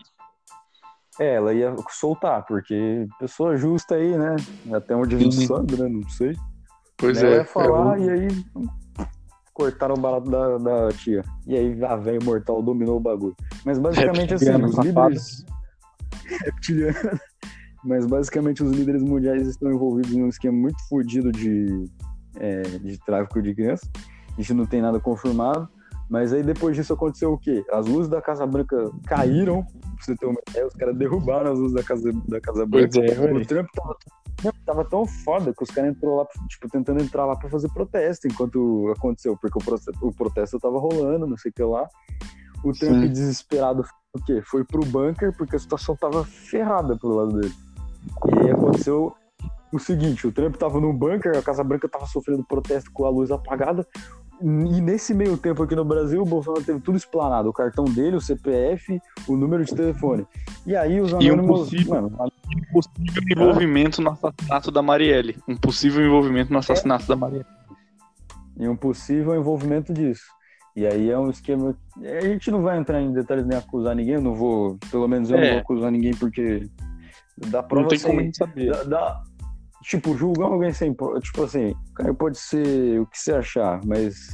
É, 1.19 1.35
ela 1.35 1.55
ia 1.55 1.75
soltar, 1.91 2.45
porque 2.45 3.07
pessoa 3.21 3.57
justa 3.57 3.95
aí, 3.95 4.17
né? 4.17 4.37
Até 4.73 4.97
onde 4.97 5.15
a 5.15 5.19
gente 5.19 5.47
sabe, 5.47 5.77
né? 5.81 5.89
Não 5.89 6.09
sei. 6.09 6.35
Pois 6.97 7.23
ela 7.23 7.35
é. 7.35 7.37
ia 7.39 7.45
falar 7.45 8.01
é, 8.01 8.05
e 8.05 8.11
aí 8.11 8.29
cortaram 9.55 9.95
o 9.95 10.01
barato 10.01 10.29
da, 10.29 10.59
da 10.59 10.89
tia. 10.91 11.25
E 11.47 11.57
aí 11.57 11.85
a 11.85 11.97
velha 11.97 12.19
imortal 12.21 12.61
dominou 12.61 12.97
o 12.97 13.01
bagulho. 13.01 13.37
Mas 13.65 13.79
basicamente 13.79 14.35
assim, 14.35 14.51
os 14.63 14.79
líderes. 14.79 15.47
Reptiliano. 16.45 17.21
Mas 17.85 18.07
basicamente 18.07 18.63
os 18.63 18.73
líderes 18.73 19.03
mundiais 19.03 19.47
estão 19.47 19.71
envolvidos 19.71 20.13
em 20.13 20.23
um 20.23 20.29
esquema 20.29 20.57
muito 20.57 20.83
fodido 20.89 21.31
de, 21.31 21.85
é, 22.37 22.63
de 22.63 22.99
tráfico 23.05 23.41
de 23.43 23.55
crianças. 23.55 23.91
A 24.33 24.41
gente 24.41 24.55
não 24.55 24.67
tem 24.67 24.83
nada 24.83 24.99
confirmado. 24.99 25.69
Mas 26.09 26.33
aí 26.33 26.43
depois 26.43 26.77
disso 26.77 26.93
aconteceu 26.93 27.33
o 27.33 27.39
quê? 27.39 27.65
As 27.73 27.87
luzes 27.87 28.11
da 28.11 28.21
Casa 28.21 28.47
Branca 28.47 28.91
caíram, 29.07 29.65
pra 29.65 29.81
você 30.01 30.17
ter 30.17 30.27
uma 30.27 30.41
ideia, 30.51 30.67
os 30.67 30.75
caras 30.75 30.97
derrubaram 30.97 31.53
as 31.53 31.59
luzes 31.59 31.75
da 31.75 31.83
Casa, 31.83 32.11
da 32.29 32.41
Casa 32.41 32.67
Branca. 32.67 32.99
É, 33.01 33.33
o 33.33 33.47
Trump 33.47 33.67
tava 33.75 33.97
tava 34.65 34.85
tão 34.85 35.07
foda 35.07 35.53
que 35.55 35.63
os 35.63 35.71
caras 35.71 35.91
entrou 35.91 36.17
lá, 36.17 36.27
tipo, 36.49 36.69
tentando 36.69 37.03
entrar 37.03 37.27
lá 37.27 37.37
pra 37.37 37.49
fazer 37.49 37.69
protesto 37.73 38.27
enquanto 38.27 38.93
aconteceu, 38.97 39.37
porque 39.37 39.59
o 39.59 39.65
protesto, 39.65 40.07
o 40.07 40.15
protesto 40.15 40.59
tava 40.59 40.79
rolando, 40.79 41.27
não 41.27 41.37
sei 41.37 41.51
o 41.51 41.55
que 41.55 41.63
lá. 41.63 41.89
O 42.63 42.73
Trump 42.73 43.03
Sim. 43.03 43.09
desesperado 43.09 43.85
o 44.15 44.23
quê? 44.25 44.41
Foi 44.43 44.65
pro 44.65 44.85
bunker 44.85 45.37
porque 45.37 45.57
a 45.57 45.59
situação 45.59 45.97
tava 45.97 46.25
ferrada 46.25 46.97
pro 46.97 47.15
lado 47.15 47.41
dele. 47.41 47.55
E 48.27 48.39
aí 48.39 48.51
aconteceu 48.51 49.15
o 49.73 49.79
seguinte, 49.79 50.27
o 50.27 50.33
Trump 50.33 50.55
tava 50.57 50.81
no 50.81 50.93
bunker, 50.93 51.37
a 51.37 51.43
Casa 51.43 51.65
Branca 51.65 51.89
tava 51.89 52.07
sofrendo 52.07 52.45
protesto 52.45 52.93
com 52.93 53.05
a 53.05 53.11
luz 53.11 53.31
apagada, 53.31 53.87
e 54.45 54.81
nesse 54.83 55.15
meio 55.15 55.39
tempo 55.39 55.63
aqui 55.63 55.75
no 55.75 55.87
Brasil, 55.87 56.21
o 56.21 56.27
Bolsonaro 56.27 56.63
teve 56.63 56.79
tudo 56.79 56.99
explanado: 56.99 57.49
o 57.49 57.53
cartão 57.53 57.87
dele, 57.87 58.17
o 58.17 58.21
CPF, 58.21 59.01
o 59.27 59.37
número 59.37 59.65
de 59.65 59.75
telefone. 59.75 60.27
E 60.67 60.77
aí 60.77 61.01
os 61.01 61.15
anônimos. 61.15 61.73
E 61.73 61.81
um 61.81 61.87
possível, 61.87 61.95
mano, 61.95 62.33
um 62.55 62.73
possível 62.73 63.23
envolvimento 63.31 64.03
no 64.03 64.11
assassinato 64.11 64.71
da 64.71 64.83
Marielle. 64.83 65.37
Um 65.49 65.57
possível 65.57 66.05
envolvimento 66.05 66.53
no 66.53 66.59
assassinato 66.59 67.05
é. 67.05 67.07
da 67.07 67.17
Marielle. 67.17 67.47
E 68.59 68.69
um 68.69 68.77
possível 68.77 69.35
envolvimento 69.35 69.95
disso. 69.95 70.27
E 70.77 70.87
aí 70.87 71.09
é 71.09 71.19
um 71.19 71.31
esquema. 71.31 71.75
A 72.03 72.21
gente 72.27 72.51
não 72.51 72.61
vai 72.61 72.77
entrar 72.77 73.01
em 73.01 73.13
detalhes 73.13 73.47
nem 73.47 73.57
acusar 73.57 73.97
ninguém, 73.97 74.17
eu 74.17 74.23
não 74.23 74.35
vou. 74.35 74.77
Pelo 74.91 75.09
menos 75.09 75.31
eu 75.31 75.39
é. 75.39 75.41
não 75.41 75.51
vou 75.53 75.59
acusar 75.61 75.91
ninguém 75.91 76.13
porque. 76.13 76.69
Dá 77.49 77.63
prova 77.63 77.85
não 77.85 77.89
tem 77.89 77.99
como 77.99 78.21
a 78.21 78.23
gente 78.23 78.37
saber. 78.37 78.71
Dá, 78.71 78.83
dá, 78.85 79.23
tipo, 79.85 80.17
julgar 80.17 80.47
alguém 80.47 80.73
sem. 80.73 80.95
Tipo 81.21 81.45
assim, 81.45 81.75
cara, 81.95 82.13
pode 82.15 82.39
ser 82.39 83.01
o 83.01 83.07
que 83.07 83.19
você 83.19 83.33
achar, 83.33 83.81
mas 83.85 84.29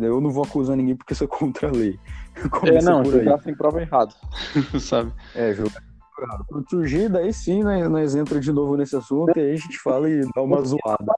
eu 0.00 0.20
não 0.20 0.30
vou 0.30 0.44
acusar 0.44 0.76
ninguém 0.76 0.96
porque 0.96 1.12
isso 1.12 1.24
é 1.24 1.26
contra 1.26 1.68
a 1.68 1.72
lei. 1.72 1.98
é, 2.64 2.82
não, 2.82 3.04
julgar 3.04 3.40
sem 3.42 3.54
prova 3.54 3.82
errado, 3.82 4.14
sabe? 4.80 5.12
É, 5.34 5.52
julgar 5.52 5.82
quando 6.46 6.70
surgir, 6.70 7.08
daí 7.08 7.32
sim, 7.32 7.64
né, 7.64 7.88
nós 7.88 8.14
entra 8.14 8.38
de 8.38 8.52
novo 8.52 8.76
nesse 8.76 8.94
assunto 8.94 9.36
e 9.36 9.40
aí 9.40 9.52
a 9.54 9.56
gente 9.56 9.76
fala 9.78 10.08
e 10.08 10.20
dá 10.32 10.42
uma 10.42 10.62
zoada. 10.62 11.12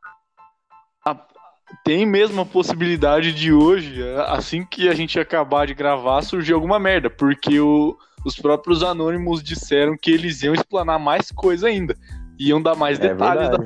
Tem 1.84 2.06
mesmo 2.06 2.40
a 2.40 2.46
possibilidade 2.46 3.34
de 3.34 3.52
hoje, 3.52 4.02
assim 4.28 4.64
que 4.64 4.88
a 4.88 4.94
gente 4.94 5.18
acabar 5.18 5.66
de 5.66 5.74
gravar, 5.74 6.22
surgir 6.22 6.54
alguma 6.54 6.78
merda, 6.78 7.10
porque 7.10 7.60
o, 7.60 7.98
os 8.24 8.36
próprios 8.36 8.82
anônimos 8.82 9.42
disseram 9.42 9.94
que 10.00 10.10
eles 10.10 10.42
iam 10.42 10.54
explanar 10.54 10.98
mais 10.98 11.30
coisa 11.30 11.66
ainda 11.66 11.94
iam 12.38 12.60
dar 12.60 12.74
mais 12.74 12.98
é 12.98 13.08
detalhes 13.08 13.50
da 13.50 13.58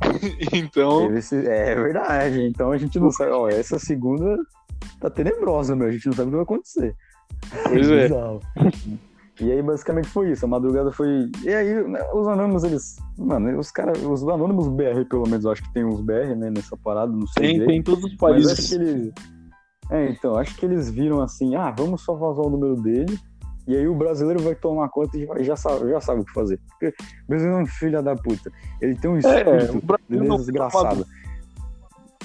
então. 0.52 1.14
Esse... 1.14 1.36
É 1.46 1.74
verdade. 1.74 2.42
Então 2.42 2.72
a 2.72 2.78
gente 2.78 2.98
não 2.98 3.10
sabe. 3.10 3.32
Ó, 3.32 3.48
essa 3.48 3.78
segunda 3.78 4.38
tá 5.00 5.10
tenebrosa, 5.10 5.76
meu. 5.76 5.88
A 5.88 5.90
gente 5.90 6.06
não 6.06 6.12
sabe 6.14 6.28
o 6.28 6.30
que 6.30 6.36
vai 6.36 6.44
acontecer. 6.44 6.96
Pois 7.64 7.90
é. 7.90 8.08
E 9.40 9.50
aí 9.50 9.62
basicamente 9.62 10.08
foi 10.08 10.32
isso. 10.32 10.44
A 10.44 10.48
madrugada 10.48 10.92
foi. 10.92 11.30
E 11.42 11.48
aí, 11.48 11.88
né, 11.88 12.00
os 12.12 12.26
anônimos, 12.26 12.64
eles. 12.64 12.96
Mano, 13.18 13.58
os 13.58 13.70
caras. 13.70 14.02
Os 14.02 14.26
anônimos 14.26 14.68
BR, 14.68 15.04
pelo 15.08 15.28
menos, 15.28 15.44
eu 15.44 15.52
acho 15.52 15.62
que 15.62 15.72
tem 15.72 15.84
uns 15.84 16.00
BR, 16.00 16.34
né, 16.36 16.50
nessa 16.50 16.76
parada, 16.76 17.12
não 17.12 17.26
sei. 17.26 17.58
Tem, 17.58 17.66
tem 17.66 17.78
em 17.78 17.82
todos 17.82 18.04
os 18.04 18.14
países. 18.16 18.50
Mas 18.50 18.58
acho 18.58 18.68
que 18.68 18.74
eles. 18.74 19.12
É, 19.90 20.10
então, 20.10 20.36
acho 20.36 20.56
que 20.56 20.64
eles 20.64 20.88
viram 20.88 21.20
assim, 21.20 21.56
ah, 21.56 21.74
vamos 21.76 22.02
só 22.02 22.14
vazar 22.14 22.46
o 22.46 22.50
número 22.50 22.76
dele 22.76 23.18
e 23.70 23.76
aí 23.76 23.86
o 23.86 23.94
brasileiro 23.94 24.42
vai 24.42 24.56
tomar 24.56 24.88
conta 24.88 25.16
e 25.16 25.44
já 25.44 25.54
sabe, 25.54 25.88
já 25.90 26.00
sabe 26.00 26.22
o 26.22 26.24
que 26.24 26.32
fazer. 26.32 26.58
Porque 26.70 26.88
o 26.88 27.28
brasileiro 27.28 27.60
é 27.60 27.62
um 27.62 27.66
filho 27.66 28.02
da 28.02 28.16
puta. 28.16 28.50
Ele 28.80 28.96
tem 28.96 29.08
um 29.08 29.14
é, 29.14 29.18
espírito 29.20 29.94
é, 30.10 30.18
de 30.18 30.36
desgraçado. 30.38 31.06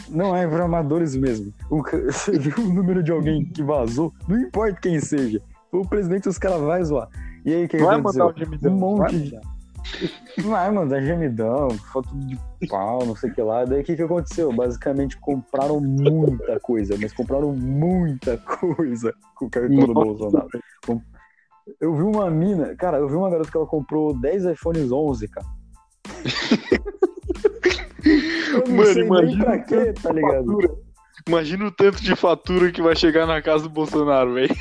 Não 0.10 0.36
é 0.36 0.48
para 0.48 0.64
amadores 0.66 1.16
mesmo. 1.16 1.54
O, 1.70 1.84
você 2.12 2.40
viu 2.40 2.58
o 2.58 2.74
número 2.74 3.04
de 3.04 3.12
alguém 3.12 3.46
que 3.46 3.62
vazou? 3.62 4.12
Não 4.28 4.40
importa 4.40 4.80
quem 4.82 5.00
seja. 5.00 5.40
O 5.72 5.88
presidente, 5.88 6.28
os 6.28 6.40
caras 6.40 6.60
vão 6.60 6.84
zoar. 6.84 7.10
E 7.46 7.54
aí, 7.54 7.66
o 7.66 7.70
que 7.70 7.78
vai 7.78 8.00
aconteceu? 8.00 8.26
Mandar 8.26 8.36
um, 8.36 8.44
gemidão, 8.44 8.74
um 8.74 8.76
monte 8.76 9.20
de. 9.20 9.40
Vai 10.44 10.72
mandar 10.72 11.00
gemidão, 11.02 11.70
foto 11.92 12.10
de 12.16 12.38
pau, 12.68 13.06
não 13.06 13.16
sei 13.16 13.30
o 13.30 13.34
que 13.34 13.42
lá. 13.42 13.66
Daí 13.66 13.82
o 13.82 13.84
que, 13.84 13.96
que 13.96 14.02
aconteceu? 14.02 14.52
Basicamente 14.52 15.16
compraram 15.18 15.80
muita 15.80 16.60
coisa, 16.60 16.98
mas 17.00 17.14
compraram 17.14 17.54
muita 17.54 18.36
coisa 18.40 19.14
com 19.36 19.46
o 19.46 19.50
cartão 19.50 19.86
do 19.86 19.94
Bolsonaro. 19.94 20.50
Eu 21.82 21.96
vi 21.96 22.04
uma 22.04 22.30
mina, 22.30 22.76
cara, 22.76 22.98
eu 22.98 23.08
vi 23.08 23.16
uma 23.16 23.30
garota 23.30 23.50
que 23.50 23.58
ela 23.58 23.66
comprou 23.66 24.14
10 24.20 24.46
iPhones 24.46 24.92
11, 24.92 25.28
cara. 25.28 25.48
eu 28.54 28.64
não 28.68 28.76
Mano, 28.76 28.94
sei 28.94 29.04
imagina 29.04 29.26
nem 29.28 29.38
pra 29.38 29.60
quê, 29.60 29.94
tá 29.94 30.14
ligado? 30.14 30.46
Fatura. 30.46 30.86
Imagina 31.28 31.66
o 31.66 31.72
tanto 31.72 32.04
de 32.04 32.16
fatura 32.16 32.72
que 32.72 32.84
vai 32.84 32.96
chegar 32.96 33.26
na 33.26 33.42
casa 33.42 33.64
do 33.64 33.70
Bolsonaro, 33.70 34.36
velho. 34.36 34.56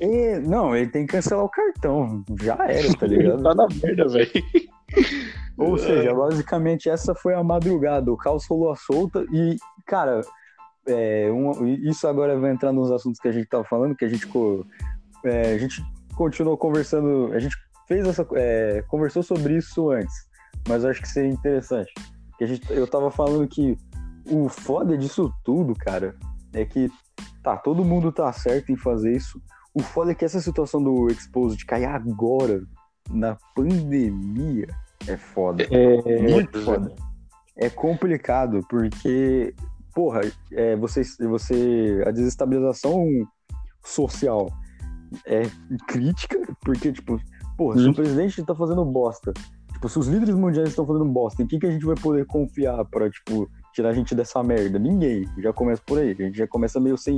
É, 0.00 0.40
não, 0.40 0.74
ele 0.74 0.90
tem 0.90 1.06
que 1.06 1.12
cancelar 1.12 1.44
o 1.44 1.48
cartão. 1.48 2.24
Já 2.40 2.56
era, 2.66 2.92
tá 2.94 3.06
ligado? 3.06 3.42
tá 3.42 3.54
na 3.54 3.68
merda, 3.68 4.08
velho. 4.08 4.30
Ou 5.56 5.78
seja, 5.78 6.12
basicamente 6.12 6.88
essa 6.88 7.14
foi 7.14 7.34
a 7.34 7.42
madrugada. 7.42 8.12
O 8.12 8.16
caos 8.16 8.46
rolou 8.46 8.72
a 8.72 8.76
solta 8.76 9.24
e, 9.32 9.56
cara, 9.86 10.22
é, 10.88 11.30
isso 11.82 12.08
agora 12.08 12.38
vai 12.38 12.50
entrar 12.50 12.72
nos 12.72 12.90
assuntos 12.90 13.20
que 13.20 13.28
a 13.28 13.32
gente 13.32 13.48
tava 13.48 13.64
falando, 13.64 13.94
que 13.94 14.04
a 14.04 14.08
gente, 14.08 14.26
é, 15.24 15.54
a 15.54 15.58
gente 15.58 15.82
continuou 16.16 16.56
conversando. 16.56 17.32
A 17.32 17.38
gente 17.38 17.56
fez 17.86 18.06
essa. 18.08 18.26
É, 18.34 18.82
conversou 18.88 19.22
sobre 19.22 19.56
isso 19.56 19.90
antes, 19.90 20.14
mas 20.66 20.84
acho 20.84 21.00
que 21.00 21.08
seria 21.08 21.30
interessante. 21.30 21.92
Que 22.36 22.44
a 22.44 22.46
gente, 22.46 22.72
eu 22.72 22.86
tava 22.86 23.10
falando 23.10 23.46
que 23.46 23.76
o 24.28 24.48
foda 24.48 24.98
disso 24.98 25.32
tudo, 25.44 25.74
cara, 25.74 26.16
é 26.52 26.64
que 26.64 26.90
tá, 27.42 27.56
todo 27.56 27.84
mundo 27.84 28.10
tá 28.10 28.32
certo 28.32 28.72
em 28.72 28.76
fazer 28.76 29.14
isso. 29.14 29.40
O 29.72 29.82
foda 29.82 30.10
é 30.10 30.14
que 30.14 30.24
essa 30.24 30.40
situação 30.40 30.82
do 30.82 31.08
Exposed 31.08 31.64
cair 31.66 31.84
agora, 31.84 32.62
na 33.10 33.36
pandemia, 33.54 34.66
é 35.06 35.16
foda. 35.16 35.64
É, 35.70 36.22
muito 36.22 36.62
foda. 36.62 36.92
É 37.58 37.70
complicado, 37.70 38.60
porque, 38.68 39.54
porra, 39.94 40.20
é, 40.52 40.76
você, 40.76 41.02
você. 41.28 42.02
A 42.06 42.10
desestabilização 42.10 43.06
social 43.84 44.48
é 45.26 45.42
crítica, 45.86 46.38
porque, 46.62 46.92
tipo, 46.92 47.20
porra, 47.56 47.80
se 47.80 47.88
o 47.88 47.94
presidente 47.94 48.44
tá 48.44 48.54
fazendo 48.54 48.84
bosta, 48.84 49.32
tipo, 49.72 49.88
se 49.88 49.98
os 49.98 50.06
líderes 50.08 50.34
mundiais 50.34 50.68
estão 50.68 50.86
fazendo 50.86 51.04
bosta, 51.04 51.42
em 51.42 51.46
quem 51.46 51.58
que 51.58 51.66
a 51.66 51.70
gente 51.70 51.84
vai 51.84 51.96
poder 51.96 52.26
confiar 52.26 52.84
pra, 52.84 53.10
tipo, 53.10 53.48
tirar 53.74 53.90
a 53.90 53.92
gente 53.92 54.14
dessa 54.14 54.42
merda? 54.42 54.78
Ninguém. 54.78 55.28
Já 55.38 55.52
começa 55.52 55.82
por 55.84 55.98
aí. 55.98 56.10
A 56.12 56.14
gente 56.14 56.38
já 56.38 56.46
começa 56.46 56.80
meio 56.80 56.96
sem 56.96 57.16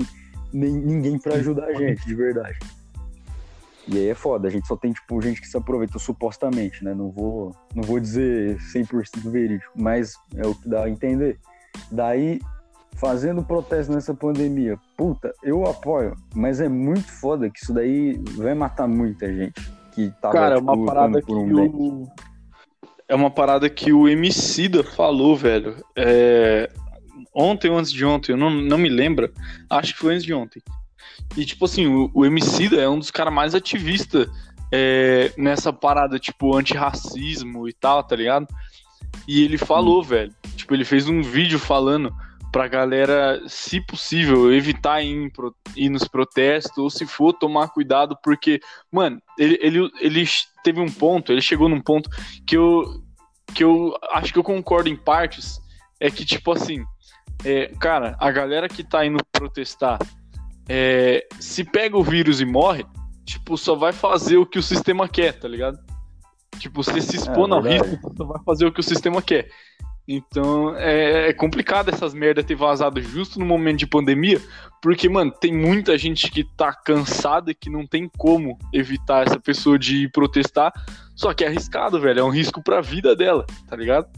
nem, 0.52 0.72
ninguém 0.72 1.18
para 1.18 1.36
ajudar 1.36 1.66
a 1.66 1.74
gente, 1.74 2.04
de 2.06 2.14
verdade. 2.14 2.58
E 3.86 3.96
aí 3.96 4.08
é 4.08 4.14
foda, 4.14 4.48
a 4.48 4.50
gente 4.50 4.66
só 4.66 4.76
tem, 4.76 4.92
tipo, 4.92 5.20
gente 5.22 5.40
que 5.40 5.48
se 5.48 5.56
aproveita 5.56 5.98
supostamente, 5.98 6.84
né? 6.84 6.94
Não 6.94 7.10
vou, 7.10 7.54
não 7.74 7.82
vou 7.82 7.98
dizer 7.98 8.58
100% 8.58 9.30
verídico, 9.30 9.72
mas 9.74 10.14
é 10.36 10.46
o 10.46 10.54
que 10.54 10.68
dá 10.68 10.84
a 10.84 10.90
entender. 10.90 11.38
Daí, 11.90 12.38
fazendo 12.98 13.42
protesto 13.42 13.92
nessa 13.92 14.12
pandemia, 14.12 14.78
puta, 14.96 15.32
eu 15.42 15.64
apoio, 15.66 16.16
mas 16.34 16.60
é 16.60 16.68
muito 16.68 17.10
foda 17.10 17.48
que 17.48 17.60
isso 17.62 17.72
daí 17.72 18.20
vai 18.36 18.54
matar 18.54 18.88
muita 18.88 19.32
gente 19.32 19.60
que 19.92 20.12
tava, 20.20 20.34
Cara, 20.34 20.54
é 20.56 20.58
tipo, 20.58 20.72
uma 20.72 20.86
parada 20.86 21.22
que 21.22 21.32
um 21.32 21.66
o... 21.66 22.08
É 23.08 23.14
uma 23.14 23.30
parada 23.30 23.70
que 23.70 23.92
o 23.92 24.06
Emicida 24.08 24.84
falou, 24.84 25.34
velho. 25.34 25.76
É... 25.96 26.70
Ontem 27.34 27.70
ou 27.70 27.78
antes 27.78 27.92
de 27.92 28.04
ontem, 28.04 28.32
eu 28.32 28.36
não, 28.36 28.50
não 28.50 28.76
me 28.76 28.88
lembro. 28.88 29.32
Acho 29.70 29.94
que 29.94 30.00
foi 30.00 30.14
antes 30.14 30.24
de 30.24 30.34
ontem. 30.34 30.62
E, 31.36 31.44
tipo 31.44 31.64
assim, 31.64 31.86
o, 31.86 32.10
o 32.12 32.26
Emicida 32.26 32.76
é 32.76 32.88
um 32.88 32.98
dos 32.98 33.10
caras 33.10 33.32
mais 33.32 33.54
ativistas 33.54 34.28
é, 34.70 35.32
nessa 35.38 35.72
parada, 35.72 36.18
tipo, 36.18 36.54
antirracismo 36.54 37.68
e 37.68 37.72
tal, 37.72 38.02
tá 38.02 38.14
ligado? 38.14 38.46
E 39.26 39.42
ele 39.42 39.56
falou, 39.56 40.00
hum. 40.00 40.04
velho. 40.04 40.34
Tipo, 40.56 40.74
ele 40.74 40.84
fez 40.84 41.08
um 41.08 41.22
vídeo 41.22 41.58
falando 41.58 42.12
pra 42.52 42.68
galera, 42.68 43.42
se 43.46 43.80
possível, 43.80 44.52
evitar 44.52 45.02
ir, 45.02 45.30
ir 45.76 45.88
nos 45.88 46.06
protestos, 46.08 46.78
ou 46.78 46.90
se 46.90 47.06
for, 47.06 47.32
tomar 47.32 47.68
cuidado, 47.68 48.16
porque, 48.22 48.60
mano, 48.90 49.20
ele, 49.38 49.58
ele, 49.60 49.90
ele 50.00 50.24
teve 50.64 50.80
um 50.80 50.90
ponto, 50.90 51.32
ele 51.32 51.42
chegou 51.42 51.68
num 51.68 51.80
ponto 51.80 52.08
que 52.46 52.56
eu, 52.56 52.84
que 53.54 53.62
eu 53.62 53.96
acho 54.12 54.32
que 54.32 54.38
eu 54.38 54.44
concordo 54.44 54.88
em 54.88 54.96
partes, 54.96 55.60
é 56.00 56.10
que, 56.10 56.24
tipo 56.24 56.52
assim, 56.52 56.82
é, 57.44 57.66
cara, 57.78 58.16
a 58.18 58.30
galera 58.30 58.68
que 58.68 58.82
tá 58.82 59.04
indo 59.04 59.18
protestar, 59.32 59.98
é, 60.68 61.26
se 61.38 61.64
pega 61.64 61.96
o 61.96 62.04
vírus 62.04 62.40
e 62.40 62.44
morre, 62.44 62.84
tipo, 63.24 63.56
só 63.56 63.74
vai 63.74 63.92
fazer 63.92 64.36
o 64.36 64.46
que 64.46 64.58
o 64.58 64.62
sistema 64.62 65.08
quer, 65.08 65.38
tá 65.38 65.48
ligado? 65.48 65.78
Tipo, 66.58 66.82
você 66.82 67.00
se 67.00 67.16
expor 67.16 67.48
é, 67.48 67.52
ao 67.52 67.60
risco, 67.60 68.14
só 68.16 68.24
vai 68.24 68.42
fazer 68.44 68.66
o 68.66 68.72
que 68.72 68.80
o 68.80 68.84
sistema 68.84 69.22
quer. 69.22 69.48
Então 70.08 70.74
é, 70.76 71.28
é 71.28 71.32
complicado 71.34 71.90
essas 71.90 72.14
merdas 72.14 72.46
ter 72.46 72.54
vazado 72.54 72.98
justo 73.02 73.38
no 73.38 73.44
momento 73.44 73.80
de 73.80 73.86
pandemia, 73.86 74.40
porque, 74.82 75.06
mano, 75.06 75.30
tem 75.30 75.52
muita 75.52 75.98
gente 75.98 76.30
que 76.30 76.42
tá 76.56 76.72
cansada 76.72 77.50
e 77.50 77.54
que 77.54 77.68
não 77.68 77.86
tem 77.86 78.10
como 78.16 78.56
evitar 78.72 79.26
essa 79.26 79.38
pessoa 79.38 79.78
de 79.78 80.04
ir 80.04 80.10
protestar, 80.10 80.72
só 81.14 81.34
que 81.34 81.44
é 81.44 81.48
arriscado, 81.48 82.00
velho, 82.00 82.20
é 82.20 82.24
um 82.24 82.30
risco 82.30 82.62
pra 82.62 82.80
vida 82.80 83.14
dela, 83.14 83.44
tá 83.68 83.76
ligado? 83.76 84.08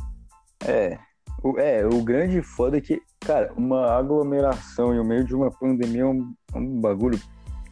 É, 0.64 0.96
o, 1.42 1.58
é, 1.58 1.84
o 1.84 2.02
grande 2.04 2.40
foda 2.40 2.78
é 2.78 2.80
que, 2.80 3.02
cara, 3.18 3.52
uma 3.56 3.90
aglomeração 3.96 4.94
em 4.94 5.04
meio 5.04 5.24
de 5.24 5.34
uma 5.34 5.50
pandemia 5.50 6.02
é 6.02 6.06
um, 6.06 6.32
um 6.54 6.80
bagulho 6.80 7.18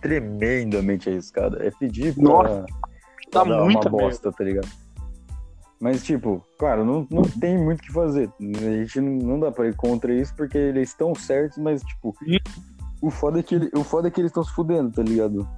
tremendamente 0.01 1.09
arriscado. 1.09 1.63
É 1.63 1.71
pedir 1.71 2.15
pra, 2.15 2.23
Nossa, 2.25 2.67
tá 3.31 3.45
pra 3.45 3.63
muita 3.63 3.89
uma 3.89 3.99
bosta, 3.99 4.33
tá 4.33 4.43
ligado? 4.43 4.69
Mas, 5.81 6.03
tipo, 6.03 6.45
claro, 6.59 6.85
não, 6.85 7.07
não 7.11 7.23
tem 7.23 7.57
muito 7.57 7.81
o 7.81 7.83
que 7.83 7.93
fazer. 7.93 8.31
A 8.41 8.71
gente 8.83 9.01
não, 9.01 9.13
não 9.13 9.41
dá 9.41 9.53
pra 9.53 9.69
ir 9.69 9.77
contra 9.77 10.13
isso 10.13 10.35
porque 10.37 10.59
eles 10.59 10.91
estão 10.91 11.15
certos, 11.15 11.59
mas, 11.59 11.83
tipo, 11.83 12.15
o 13.01 13.11
foda 13.11 13.39
é 13.39 13.43
que, 13.43 13.55
ele, 13.55 13.71
o 13.75 13.85
foda 13.85 14.09
é 14.09 14.11
que 14.11 14.21
eles 14.21 14.31
estão 14.31 14.43
se 14.43 14.53
fudendo, 14.53 14.91
tá 14.91 15.03
ligado? 15.03 15.49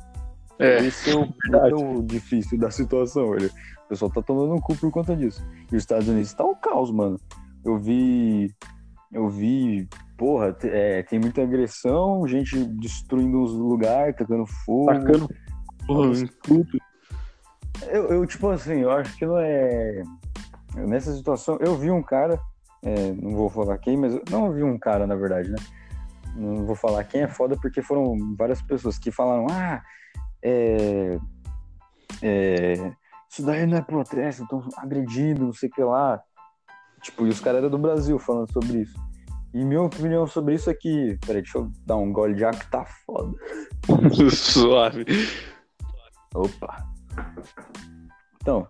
É, 0.58 0.84
Esse 0.84 1.10
é 1.10 1.16
o, 1.16 1.24
é 1.54 1.74
o 1.74 2.02
difícil 2.02 2.58
da 2.58 2.70
situação, 2.70 3.30
velho. 3.30 3.50
O 3.86 3.88
pessoal 3.88 4.10
tá 4.10 4.20
tomando 4.20 4.54
um 4.54 4.60
cu 4.60 4.76
por 4.76 4.90
conta 4.90 5.16
disso. 5.16 5.42
E 5.72 5.76
os 5.76 5.82
Estados 5.82 6.06
Unidos 6.06 6.34
tá 6.34 6.44
um 6.44 6.54
caos, 6.54 6.90
mano. 6.90 7.18
Eu 7.64 7.78
vi. 7.78 8.54
Eu 9.10 9.28
vi. 9.30 9.88
Porra, 10.18 10.54
é, 10.64 11.02
tem 11.02 11.18
muita 11.18 11.42
agressão, 11.42 12.28
gente 12.28 12.62
destruindo 12.62 13.42
os 13.42 13.54
lugares, 13.54 14.14
tacando 14.16 14.44
fogo. 14.46 14.92
Tacando 14.92 15.28
fogo 15.86 16.14
em 16.14 16.26
tudo. 16.42 16.78
Eu, 17.88 18.08
eu, 18.08 18.26
tipo 18.26 18.48
assim, 18.50 18.80
eu 18.80 18.90
acho 18.90 19.16
que 19.16 19.26
não 19.26 19.38
é. 19.38 20.02
Nessa 20.74 21.14
situação, 21.14 21.58
eu 21.60 21.76
vi 21.76 21.90
um 21.90 22.02
cara, 22.02 22.38
é, 22.82 23.12
não 23.12 23.32
vou 23.32 23.50
falar 23.50 23.76
quem, 23.78 23.96
mas 23.96 24.14
eu 24.14 24.22
não 24.30 24.52
vi 24.52 24.62
um 24.62 24.78
cara, 24.78 25.06
na 25.06 25.16
verdade, 25.16 25.50
né? 25.50 25.58
Não 26.36 26.64
vou 26.64 26.76
falar 26.76 27.02
quem 27.04 27.22
é 27.22 27.28
foda, 27.28 27.56
porque 27.60 27.82
foram 27.82 28.34
várias 28.36 28.62
pessoas 28.62 28.98
que 28.98 29.10
falaram, 29.10 29.46
ah, 29.50 29.82
é, 30.42 31.18
é, 32.22 32.92
isso 33.28 33.44
daí 33.44 33.66
não 33.66 33.78
é 33.78 33.82
protesto, 33.82 34.44
estão 34.44 34.62
agredindo, 34.76 35.44
não 35.44 35.52
sei 35.52 35.68
o 35.68 35.72
que 35.72 35.82
lá. 35.82 36.22
Tipo, 37.02 37.26
e 37.26 37.30
os 37.30 37.40
caras 37.40 37.58
eram 37.58 37.70
do 37.70 37.78
Brasil 37.78 38.18
falando 38.18 38.52
sobre 38.52 38.82
isso. 38.82 38.98
E 39.52 39.64
minha 39.64 39.82
opinião 39.82 40.26
sobre 40.26 40.54
isso 40.54 40.70
é 40.70 40.74
que. 40.74 41.18
Peraí, 41.26 41.42
deixa 41.42 41.58
eu 41.58 41.70
dar 41.84 41.96
um 41.96 42.12
gole 42.12 42.34
de 42.34 42.44
água 42.44 42.60
que 42.60 42.70
tá 42.70 42.84
foda. 42.84 43.36
Suave. 44.30 45.04
Opa. 46.34 46.89
Então, 48.40 48.66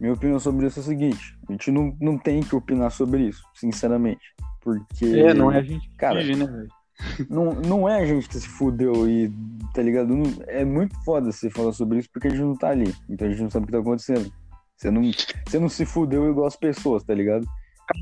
minha 0.00 0.12
opinião 0.12 0.38
sobre 0.38 0.66
isso 0.66 0.80
é 0.80 0.82
o 0.82 0.84
seguinte: 0.84 1.38
a 1.48 1.52
gente 1.52 1.70
não, 1.70 1.96
não 2.00 2.18
tem 2.18 2.42
que 2.42 2.54
opinar 2.54 2.90
sobre 2.90 3.28
isso, 3.28 3.42
sinceramente. 3.54 4.34
Porque. 4.60 5.06
É, 5.06 5.32
não 5.32 5.50
é 5.50 5.58
a 5.58 5.62
gente 5.62 5.88
que 5.88 5.96
cara, 5.96 6.22
né, 6.22 6.46
velho? 6.46 6.68
Não, 7.28 7.52
não 7.52 7.86
é 7.86 8.00
a 8.00 8.06
gente 8.06 8.26
que 8.26 8.40
se 8.40 8.48
fudeu 8.48 9.06
e, 9.06 9.30
tá 9.74 9.82
ligado? 9.82 10.16
Não, 10.16 10.24
é 10.46 10.64
muito 10.64 10.96
foda 11.04 11.30
você 11.30 11.50
falar 11.50 11.74
sobre 11.74 11.98
isso 11.98 12.08
porque 12.10 12.26
a 12.26 12.30
gente 12.30 12.40
não 12.40 12.56
tá 12.56 12.70
ali. 12.70 12.94
Então 13.06 13.28
a 13.28 13.30
gente 13.30 13.42
não 13.42 13.50
sabe 13.50 13.64
o 13.64 13.66
que 13.66 13.72
tá 13.72 13.80
acontecendo. 13.80 14.32
Você 14.74 14.90
não, 14.90 15.02
você 15.46 15.58
não 15.58 15.68
se 15.68 15.84
fudeu 15.84 16.30
igual 16.30 16.46
as 16.46 16.56
pessoas, 16.56 17.04
tá 17.04 17.12
ligado? 17.12 17.46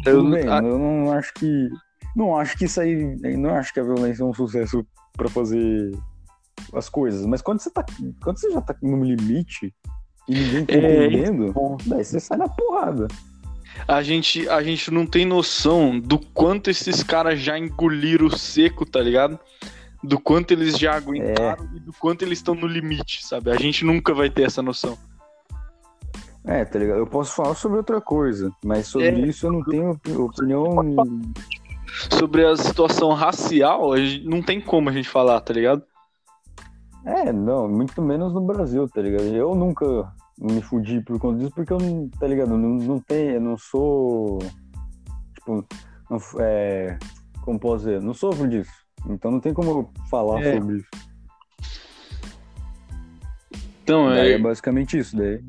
Eu, 0.07 0.19
Tudo 0.19 0.31
bem, 0.31 0.45
eu 0.45 0.79
não 0.79 1.13
acho 1.13 1.35
que. 1.35 1.69
Não 2.15 2.37
acho 2.37 2.57
que 2.57 2.67
isso 2.67 2.81
aí. 2.81 3.17
Não 3.37 3.57
acho 3.57 3.75
que 3.75 3.81
a 3.81 3.85
violência 3.85 4.23
é 4.23 4.27
um 4.27 4.33
sucesso 4.33 4.87
para 5.17 5.29
fazer 5.29 5.91
as 6.79 6.89
coisas. 6.89 7.25
Mas 7.27 7.41
quando 7.43 7.61
você 7.61 7.71
tá. 7.71 7.85
Quando 8.23 8.39
você 8.39 8.51
já 8.51 8.61
tá 8.61 8.75
no 8.83 9.03
limite 9.05 9.75
e 10.29 10.35
ninguém 10.35 10.65
tá 10.67 10.75
É, 10.75 11.07
entendendo, 11.07 11.55
daí 11.87 12.05
você 12.05 12.19
sai 12.21 12.39
na 12.39 12.49
porrada. 12.49 13.09
a 13.89 14.03
gente, 14.03 14.49
a 14.49 14.63
gente 14.63 14.91
não 14.91 15.07
tem 15.07 15.25
noção 15.27 15.99
do 15.99 16.19
quanto 16.19 16.71
esses 16.71 17.03
caras 17.03 17.41
já 17.41 17.59
engoliram 17.59 18.31
seco, 18.31 18.85
tá 18.87 19.01
ligado? 19.01 19.39
Do 20.03 20.19
quanto 20.21 20.51
eles 20.53 20.79
já 20.79 20.95
aguentaram 20.97 21.69
e 21.75 21.81
do 21.81 21.93
quanto 21.95 22.23
eles 22.23 22.39
estão 22.39 22.55
no 22.55 22.67
limite, 22.67 23.25
sabe? 23.25 23.51
A 23.51 23.57
gente 23.57 23.85
nunca 23.85 24.13
vai 24.15 24.29
ter 24.31 24.43
essa 24.43 24.63
noção. 24.63 24.97
É, 26.47 26.63
tá 26.65 26.79
ligado? 26.79 26.99
Eu 26.99 27.07
posso 27.07 27.35
falar 27.35 27.55
sobre 27.55 27.79
outra 27.79 28.01
coisa, 28.03 28.53
mas 28.63 28.87
sobre 28.87 29.09
É. 29.09 29.19
isso 29.27 29.47
eu 29.47 29.53
não 29.53 29.63
tenho 29.65 29.91
opi- 29.93 30.13
opinião. 30.13 30.67
Sobre 32.19 32.45
a 32.47 32.55
situação 32.57 33.13
racial, 33.13 33.93
a 33.93 33.97
gente, 33.99 34.27
não 34.27 34.43
tem 34.43 34.61
como 34.61 34.89
a 34.91 34.93
gente 34.93 35.09
falar, 35.09 35.41
tá 35.41 35.55
ligado? 35.55 35.83
É, 37.05 37.33
não, 37.33 37.69
muito 37.69 38.01
menos 38.01 38.33
no 38.33 38.41
Brasil, 38.41 38.89
tá 38.89 39.03
ligado? 39.03 39.25
Eu 39.25 39.55
nunca 39.55 39.85
me 40.39 40.63
fudi 40.63 41.01
por 41.03 41.19
conta 41.19 41.39
disso, 41.39 41.53
porque 41.55 41.73
eu 41.73 41.79
não, 41.79 42.09
tá 42.09 42.27
ligado? 42.27 42.57
Não, 42.57 42.71
não 42.71 42.99
tenho, 42.99 43.33
eu 43.33 43.41
não 43.41 43.59
sou. 43.59 44.39
Tipo, 45.35 45.65
não, 46.11 46.19
é, 46.41 46.99
como 47.43 47.59
posso 47.61 47.85
dizer? 47.85 48.01
Não 48.01 48.15
sofro 48.15 48.49
disso. 48.49 48.73
Então 49.07 49.31
não 49.31 49.39
tem 49.41 49.53
como 49.53 49.71
eu 49.71 49.91
falar 50.09 50.41
É. 50.43 50.55
sobre 50.55 50.77
isso. 50.79 50.89
Então, 53.83 54.09
Daí 54.09 54.33
é 54.33 54.35
é, 54.37 54.39
basicamente 54.39 54.99
isso, 54.99 55.15
daí. 55.15 55.45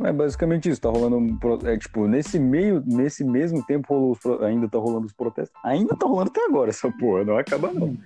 É 0.00 0.12
basicamente 0.12 0.68
isso, 0.68 0.80
tá 0.80 0.88
rolando 0.88 1.16
um 1.16 1.38
é, 1.66 1.76
tipo, 1.78 2.08
nesse 2.08 2.38
meio, 2.38 2.82
nesse 2.84 3.22
mesmo 3.22 3.64
tempo 3.64 3.94
rolou 3.94 4.12
os 4.12 4.42
ainda 4.42 4.68
tá 4.68 4.78
rolando 4.78 5.06
os 5.06 5.12
protestos. 5.12 5.56
Ainda 5.64 5.94
tá 5.94 6.06
rolando 6.06 6.30
até 6.30 6.44
agora 6.44 6.70
essa 6.70 6.90
porra, 6.90 7.24
não 7.24 7.34
vai 7.34 7.42
acabar 7.42 7.72
não. 7.72 7.96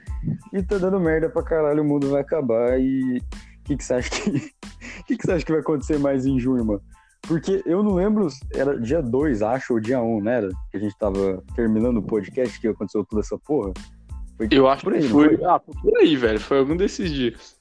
E 0.53 0.63
tá 0.63 0.77
dando 0.77 1.01
merda 1.01 1.31
pra 1.31 1.43
caralho, 1.43 1.83
o 1.83 1.87
mundo 1.87 2.11
vai 2.11 2.21
acabar 2.21 2.79
e 2.79 3.19
o 3.19 3.65
que 3.65 3.77
que 3.77 3.85
você 3.85 3.95
acha 3.95 4.11
que 4.11 4.31
que 5.07 5.17
que 5.17 5.25
você 5.25 5.33
acha 5.33 5.45
que 5.45 5.53
vai 5.53 5.63
acontecer 5.63 5.99
mais 5.99 6.27
em 6.27 6.39
junho, 6.39 6.65
mano? 6.65 6.83
Porque 7.23 7.63
eu 7.67 7.83
não 7.83 7.95
lembro, 7.95 8.29
era 8.55 8.79
dia 8.79 9.03
2, 9.03 9.43
acho, 9.43 9.75
ou 9.75 9.81
dia 9.81 10.01
1, 10.01 10.17
um, 10.17 10.23
né? 10.23 10.37
Era? 10.37 10.49
Que 10.71 10.77
a 10.77 10.81
gente 10.81 10.97
tava 10.97 11.43
terminando 11.55 11.99
o 11.99 12.03
podcast 12.03 12.61
que 12.61 12.69
aconteceu 12.69 13.05
toda 13.05 13.21
essa 13.21 13.39
porra. 13.39 13.73
Foi, 14.37 14.49
eu 14.51 14.69
acho 14.69 14.85
por 14.85 14.95
aí, 14.95 15.01
que 15.01 15.09
foi. 15.09 15.37
foi? 15.37 15.45
Ah, 15.45 15.59
por 15.59 15.99
aí, 15.99 16.17
velho. 16.17 16.41
Foi 16.41 16.59
algum 16.59 16.77
desses 16.77 17.11
dias. 17.11 17.57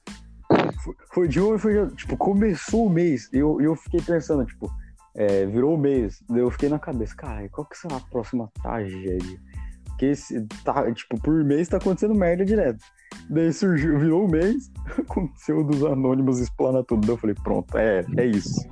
Foi, 0.82 0.94
foi 1.12 1.28
dia 1.28 1.44
1 1.44 1.54
e 1.54 1.58
foi 1.58 1.72
dia, 1.72 1.86
tipo, 1.96 2.16
começou 2.16 2.86
o 2.86 2.90
mês. 2.90 3.28
E 3.32 3.38
eu, 3.38 3.60
eu 3.60 3.76
fiquei 3.76 4.00
pensando, 4.00 4.44
tipo, 4.46 4.70
é, 5.14 5.46
virou 5.46 5.74
o 5.74 5.78
mês. 5.78 6.22
Daí 6.28 6.40
eu 6.40 6.50
fiquei 6.50 6.68
na 6.68 6.78
cabeça, 6.78 7.14
cara, 7.14 7.48
qual 7.48 7.66
que 7.66 7.76
será 7.76 7.96
a 7.96 8.00
próxima 8.00 8.50
tragédia? 8.62 9.40
Porque 9.84 10.06
esse, 10.06 10.46
tá, 10.64 10.90
tipo, 10.92 11.20
por 11.20 11.44
mês 11.44 11.68
tá 11.68 11.76
acontecendo 11.76 12.14
merda 12.14 12.44
direto. 12.44 12.84
Daí 13.28 13.52
surgiu, 13.52 13.98
virou 13.98 14.26
o 14.26 14.30
mês, 14.30 14.70
aconteceu 14.96 15.64
dos 15.64 15.84
anônimos 15.84 16.38
explana 16.38 16.84
tudo. 16.84 17.00
Daí 17.00 17.10
eu 17.10 17.18
falei, 17.18 17.36
pronto, 17.42 17.76
é, 17.76 18.04
é 18.16 18.26
isso. 18.26 18.66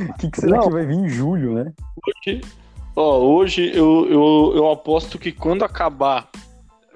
O 0.00 0.14
que, 0.18 0.30
que 0.30 0.40
será 0.40 0.56
Não. 0.56 0.64
que 0.64 0.72
vai 0.72 0.86
vir 0.86 0.96
em 0.96 1.08
julho, 1.08 1.54
né? 1.54 1.72
Hoje, 2.06 2.40
ó, 2.94 3.18
hoje 3.18 3.76
eu, 3.76 4.08
eu, 4.08 4.52
eu 4.56 4.70
aposto 4.70 5.18
que 5.18 5.32
quando 5.32 5.64
acabar, 5.64 6.30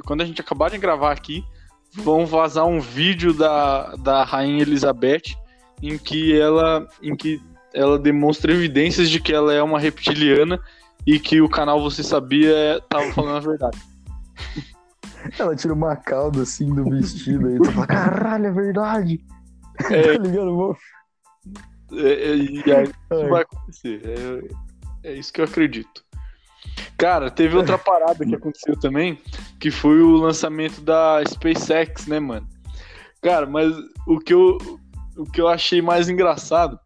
quando 0.07 0.23
a 0.23 0.25
gente 0.25 0.41
acabar 0.41 0.71
de 0.71 0.79
gravar 0.79 1.13
aqui, 1.13 1.45
vão 1.93 2.27
vazar 2.27 2.67
um 2.67 2.81
vídeo 2.81 3.33
da, 3.33 3.95
da 3.97 4.25
Rainha 4.25 4.63
Elizabeth 4.63 5.37
em 5.83 5.97
que 5.99 6.39
ela 6.39 6.87
em 7.03 7.17
que 7.17 7.41
ela 7.73 7.99
demonstra 7.99 8.53
evidências 8.53 9.09
de 9.09 9.21
que 9.21 9.33
ela 9.33 9.53
é 9.53 9.63
uma 9.63 9.79
reptiliana 9.79 10.61
e 11.07 11.19
que 11.19 11.41
o 11.41 11.49
canal 11.49 11.81
Você 11.83 12.03
Sabia 12.03 12.81
tava 12.89 13.13
falando 13.13 13.37
a 13.37 13.41
verdade. 13.41 13.79
Ela 15.39 15.55
tira 15.55 15.75
uma 15.75 15.97
cauda 15.97 16.43
assim 16.43 16.75
do 16.75 16.85
vestido 16.85 17.47
aí. 17.49 17.59
Tu 17.59 17.73
fala, 17.73 17.87
caralho, 17.87 18.47
é 18.47 18.53
verdade. 18.53 19.21
É. 19.91 20.17
tá 20.17 20.23
ligado? 20.23 20.55
Vou- 20.55 20.77
É, 21.93 22.31
é, 22.31 22.37
e 22.37 22.73
aí 22.73 22.85
isso 22.85 22.95
Ai. 23.11 23.29
vai 23.29 23.43
acontecer. 23.43 24.03
É, 25.05 25.11
é 25.11 25.15
isso 25.15 25.33
que 25.33 25.41
eu 25.41 25.45
acredito. 25.45 26.05
Cara, 26.97 27.31
teve 27.31 27.57
outra 27.57 27.77
parada 27.79 28.25
que 28.25 28.35
aconteceu 28.35 28.79
também, 28.79 29.19
que 29.59 29.71
foi 29.71 30.01
o 30.01 30.17
lançamento 30.17 30.81
da 30.81 31.23
SpaceX, 31.27 32.07
né, 32.07 32.21
mano? 32.21 32.47
Cara, 33.23 33.47
mas 33.47 33.75
o 34.07 34.19
que 34.19 34.33
eu, 34.33 34.59
o 35.17 35.25
que 35.25 35.41
eu 35.41 35.49
achei 35.49 35.83
mais 35.83 36.09
engraçado, 36.09 36.79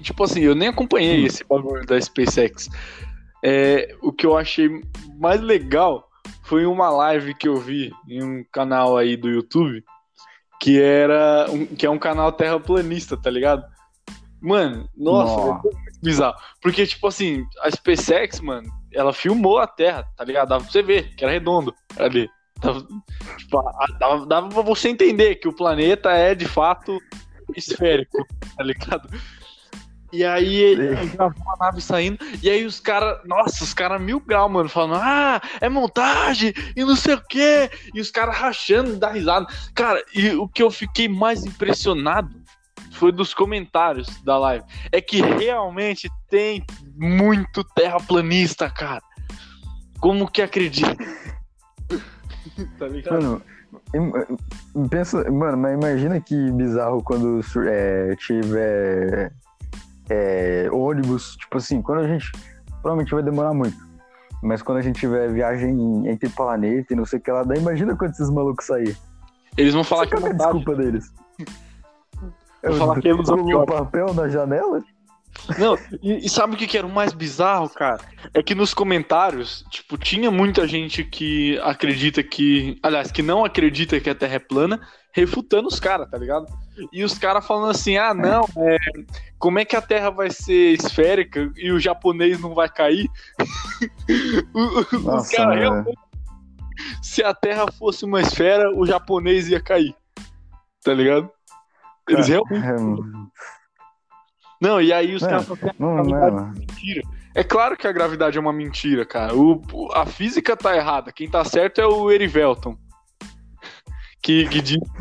tipo 0.00 0.24
assim, 0.24 0.40
eu 0.40 0.54
nem 0.54 0.68
acompanhei 0.68 1.24
esse 1.24 1.44
bagulho 1.44 1.86
da 1.86 2.00
SpaceX. 2.00 2.68
É, 3.44 3.94
o 4.00 4.12
que 4.12 4.26
eu 4.26 4.36
achei 4.36 4.68
mais 5.18 5.40
legal 5.40 6.08
foi 6.42 6.66
uma 6.66 6.90
live 6.90 7.34
que 7.34 7.48
eu 7.48 7.56
vi 7.56 7.92
em 8.08 8.22
um 8.22 8.44
canal 8.52 8.96
aí 8.96 9.16
do 9.16 9.28
YouTube, 9.28 9.84
que 10.60 10.80
era 10.80 11.46
um, 11.50 11.66
que 11.66 11.86
é 11.86 11.90
um 11.90 11.98
canal 11.98 12.30
terraplanista, 12.30 13.16
tá 13.16 13.30
ligado? 13.30 13.64
Mano, 14.40 14.88
nossa, 14.96 15.36
Nossa. 15.36 15.68
é 15.68 15.72
muito 15.74 16.00
bizarro. 16.02 16.36
Porque, 16.60 16.86
tipo 16.86 17.06
assim, 17.06 17.44
a 17.62 17.70
SpaceX, 17.70 18.40
mano, 18.40 18.68
ela 18.94 19.12
filmou 19.12 19.58
a 19.58 19.66
Terra, 19.66 20.04
tá 20.16 20.24
ligado? 20.24 20.48
Dava 20.48 20.64
pra 20.64 20.72
você 20.72 20.82
ver 20.82 21.14
que 21.14 21.24
era 21.24 21.32
redondo 21.32 21.74
ali. 21.96 22.28
Dava, 22.60 22.86
tipo, 23.38 23.62
dava, 23.98 24.26
dava 24.26 24.48
pra 24.48 24.62
você 24.62 24.88
entender 24.88 25.36
que 25.36 25.48
o 25.48 25.52
planeta 25.52 26.10
é 26.10 26.34
de 26.34 26.46
fato 26.46 26.98
esférico, 27.56 28.24
tá 28.56 28.62
ligado? 28.62 29.08
E 30.12 30.26
aí 30.26 30.56
ele 30.56 31.06
gravou 31.06 31.52
a 31.54 31.64
nave 31.64 31.80
saindo, 31.80 32.18
e 32.42 32.50
aí 32.50 32.66
os 32.66 32.78
caras, 32.78 33.18
nossa, 33.24 33.64
os 33.64 33.72
caras 33.72 33.98
mil 33.98 34.20
grau, 34.20 34.46
mano, 34.46 34.68
falando, 34.68 35.00
ah, 35.02 35.40
é 35.58 35.70
montagem, 35.70 36.52
e 36.76 36.84
não 36.84 36.94
sei 36.94 37.14
o 37.14 37.24
quê, 37.26 37.70
e 37.94 38.00
os 38.00 38.10
caras 38.10 38.36
rachando, 38.36 38.96
dá 38.96 39.10
risada. 39.10 39.46
Cara, 39.74 40.04
e 40.14 40.32
o 40.32 40.46
que 40.46 40.62
eu 40.62 40.70
fiquei 40.70 41.08
mais 41.08 41.46
impressionado 41.46 42.41
foi 43.02 43.10
dos 43.10 43.34
comentários 43.34 44.22
da 44.22 44.38
live. 44.38 44.64
É 44.92 45.00
que 45.00 45.20
realmente 45.20 46.08
tem 46.30 46.64
muito 46.94 47.64
terraplanista, 47.74 48.70
cara. 48.70 49.02
Como 49.98 50.30
que 50.30 50.40
acredita? 50.40 50.96
tá 52.78 52.86
ligado? 52.86 53.20
Mano, 53.20 53.42
pensa, 54.88 55.28
mano, 55.32 55.56
mas 55.56 55.74
imagina 55.74 56.20
que 56.20 56.52
bizarro 56.52 57.02
quando 57.02 57.40
é, 57.68 58.14
tiver 58.14 59.32
é, 60.08 60.68
ônibus, 60.70 61.34
tipo 61.34 61.58
assim, 61.58 61.82
quando 61.82 62.02
a 62.02 62.06
gente. 62.06 62.30
Provavelmente 62.82 63.12
vai 63.12 63.24
demorar 63.24 63.52
muito. 63.52 63.76
Mas 64.44 64.62
quando 64.62 64.78
a 64.78 64.82
gente 64.82 65.00
tiver 65.00 65.28
viagem 65.28 66.08
entre 66.08 66.28
planeta 66.28 66.92
e 66.92 66.96
não 66.96 67.04
sei 67.04 67.18
o 67.18 67.22
que 67.22 67.32
lá, 67.32 67.42
daí 67.42 67.58
imagina 67.58 67.96
quando 67.96 68.12
esses 68.12 68.30
malucos 68.30 68.64
saírem. 68.64 68.96
Eles 69.56 69.74
vão 69.74 69.82
falar 69.82 70.06
que 70.06 70.14
é 70.14 70.20
Qual 70.20 70.22
que 70.22 70.28
é 70.28 70.30
a 70.30 70.32
montagem. 70.34 70.54
desculpa 70.54 70.80
deles? 70.80 71.12
Vou 72.64 72.78
falar 72.78 73.00
que 73.00 73.08
é 73.08 73.10
ilusão 73.10 73.44
de 73.44 73.54
ótica. 73.54 73.76
papel 73.84 74.14
na 74.14 74.28
janela? 74.28 74.82
Não, 75.58 75.76
e, 76.02 76.26
e 76.26 76.28
sabe 76.28 76.54
o 76.54 76.58
que, 76.58 76.66
que 76.66 76.76
era 76.76 76.86
o 76.86 76.92
mais 76.92 77.12
bizarro, 77.12 77.68
cara? 77.70 78.00
É 78.34 78.42
que 78.42 78.54
nos 78.54 78.74
comentários, 78.74 79.64
tipo, 79.70 79.96
tinha 79.96 80.30
muita 80.30 80.68
gente 80.68 81.02
que 81.04 81.58
acredita 81.62 82.22
que. 82.22 82.78
Aliás, 82.82 83.10
que 83.10 83.22
não 83.22 83.44
acredita 83.44 83.98
que 83.98 84.10
a 84.10 84.14
Terra 84.14 84.34
é 84.34 84.38
plana, 84.38 84.78
refutando 85.12 85.68
os 85.68 85.80
caras, 85.80 86.08
tá 86.10 86.18
ligado? 86.18 86.46
E 86.92 87.02
os 87.02 87.18
caras 87.18 87.46
falando 87.46 87.70
assim: 87.70 87.96
ah, 87.96 88.12
não, 88.12 88.44
é, 88.58 88.76
como 89.38 89.58
é 89.58 89.64
que 89.64 89.74
a 89.74 89.80
Terra 89.82 90.10
vai 90.10 90.30
ser 90.30 90.74
esférica 90.74 91.50
e 91.56 91.72
o 91.72 91.80
japonês 91.80 92.38
não 92.38 92.54
vai 92.54 92.68
cair? 92.68 93.08
O- 94.54 94.58
o- 94.58 94.80
os 94.98 95.02
Nossa, 95.04 95.36
caras 95.36 95.48
mano. 95.48 95.60
realmente. 95.60 95.98
Se 97.02 97.22
a 97.24 97.34
Terra 97.34 97.66
fosse 97.72 98.04
uma 98.04 98.20
esfera, 98.20 98.70
o 98.74 98.86
japonês 98.86 99.48
ia 99.48 99.60
cair. 99.60 99.94
Tá 100.84 100.92
ligado? 100.94 101.30
Eles 102.08 102.28
realmente. 102.28 102.66
É, 102.66 102.76
Não, 104.60 104.80
e 104.80 104.92
aí 104.92 105.14
os 105.14 105.22
Não, 105.22 105.28
caras 105.28 105.46
falam, 105.46 105.74
Não, 105.78 105.94
Gravidade 105.96 106.36
não. 106.36 106.46
é 106.48 106.52
mentira. 106.52 107.02
É 107.34 107.42
claro 107.42 107.76
que 107.76 107.86
a 107.86 107.92
gravidade 107.92 108.36
é 108.36 108.40
uma 108.40 108.52
mentira, 108.52 109.06
cara. 109.06 109.34
O, 109.34 109.62
a 109.94 110.04
física 110.04 110.54
tá 110.56 110.76
errada. 110.76 111.10
Quem 111.12 111.28
tá 111.30 111.42
certo 111.44 111.80
é 111.80 111.86
o 111.86 112.10
Erivelton. 112.10 112.76
Que, 114.22 114.46
que 114.48 114.60
diz. 114.60 114.78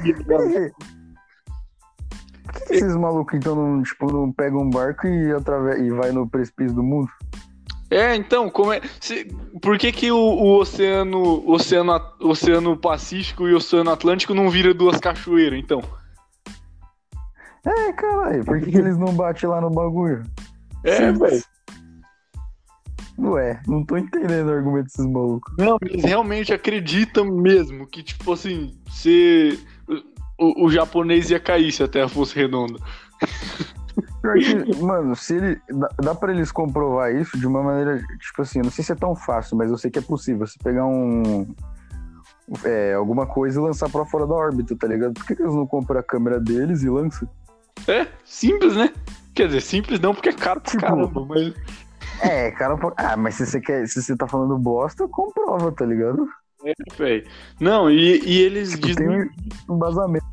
Por 2.52 2.68
que 2.68 2.74
esses 2.74 2.96
malucos 2.96 3.34
então 3.38 3.56
não, 3.56 3.84
tipo, 3.84 4.12
não 4.12 4.32
pegam 4.32 4.62
um 4.62 4.70
barco 4.70 5.08
e, 5.08 5.32
atrave... 5.32 5.82
e 5.84 5.90
vai 5.92 6.12
no 6.12 6.28
precipício 6.30 6.74
do 6.76 6.84
mundo? 6.84 7.10
É, 7.90 8.16
então, 8.16 8.50
como 8.50 8.72
é. 8.72 8.82
se- 9.02 9.26
por 9.62 9.78
que, 9.78 9.92
que 9.92 10.12
o, 10.12 10.18
o 10.18 10.60
oceano, 10.60 11.20
o 11.20 11.52
oceano, 11.52 11.92
o 12.22 12.30
oceano 12.30 12.78
Pacífico 12.78 13.48
e 13.48 13.54
o 13.54 13.58
Oceano 13.58 13.92
Atlântico 13.92 14.34
não 14.34 14.50
viram 14.50 14.74
duas 14.74 14.98
cachoeiras, 14.98 15.60
então? 15.60 15.82
É, 17.66 17.94
caralho, 17.94 18.44
por 18.44 18.60
que, 18.60 18.72
que 18.72 18.78
eles 18.78 18.98
não 18.98 19.14
batem 19.14 19.50
lá 19.50 19.62
no 19.62 19.70
bagulho? 19.70 20.24
É, 20.84 21.12
velho. 21.12 21.44
Ué, 23.20 23.62
não 23.68 23.86
tô 23.86 23.98
entendendo 23.98 24.48
o 24.48 24.54
argumento 24.54 24.86
desses 24.86 25.06
malucos. 25.06 25.54
Não, 25.58 25.78
eles 25.82 26.04
realmente 26.04 26.54
acreditam 26.54 27.26
mesmo 27.26 27.86
que, 27.86 28.02
tipo 28.02 28.34
assim, 28.34 28.76
se. 28.90 29.60
O, 30.40 30.66
o 30.66 30.72
japonês 30.72 31.30
ia 31.30 31.40
cair 31.40 31.72
se 31.72 31.84
a 31.84 31.88
Terra 31.88 32.10
fosse 32.10 32.36
redonda. 32.36 32.80
Que, 34.22 34.82
mano, 34.82 35.16
se 35.16 35.36
ele. 35.36 35.62
Dá, 35.70 35.90
dá 36.02 36.16
pra 36.16 36.32
eles 36.34 36.52
comprovar 36.52 37.14
isso 37.14 37.38
de 37.38 37.46
uma 37.46 37.62
maneira. 37.62 38.00
Tipo 38.20 38.42
assim, 38.42 38.60
eu 38.60 38.64
não 38.64 38.72
sei 38.72 38.84
se 38.84 38.92
é 38.92 38.96
tão 38.96 39.16
fácil, 39.16 39.56
mas 39.56 39.70
eu 39.70 39.78
sei 39.78 39.92
que 39.92 40.00
é 40.00 40.02
possível. 40.02 40.48
Você 40.48 40.58
pegar 40.64 40.86
um. 40.86 41.54
É, 42.64 42.94
alguma 42.96 43.28
coisa 43.28 43.60
e 43.60 43.64
lançar 43.64 43.90
pra 43.90 44.06
fora 44.06 44.26
da 44.26 44.34
órbita, 44.34 44.76
tá 44.76 44.88
ligado? 44.88 45.14
Por 45.14 45.26
que, 45.26 45.36
que 45.36 45.42
eles 45.42 45.56
não 45.56 45.68
compram 45.68 46.00
a 46.00 46.04
câmera 46.04 46.40
deles 46.40 46.82
e 46.82 46.90
lançam? 46.90 47.28
É, 47.88 48.08
simples, 48.26 48.76
né? 48.76 48.94
Quer 49.34 49.48
dizer, 49.48 49.62
simples 49.62 50.00
não, 50.00 50.14
porque 50.14 50.30
é 50.30 50.34
caro 50.34 50.62
pra 50.62 50.72
Tipo- 50.72 50.82
caramba, 50.84 51.26
mas. 51.26 51.54
É, 52.22 52.52
cara. 52.52 52.78
pô- 52.78 52.94
Ah, 52.98 53.16
mas 53.18 53.36
se 53.36 53.46
você 53.46 53.60
quer. 53.62 53.88
Se 53.88 54.02
você 54.02 54.16
tá 54.16 54.28
falando 54.28 54.58
bosta, 54.58 55.08
comprova, 55.08 55.72
tá 55.72 55.86
ligado? 55.86 56.28
É, 56.66 56.74
velho. 56.96 57.28
Não, 57.60 57.90
e, 57.90 58.20
e 58.24 58.40
eles, 58.42 58.72
Tipo, 58.80 58.96
tem 58.96 59.10
um 59.10 59.76
embasamento. 59.76 60.26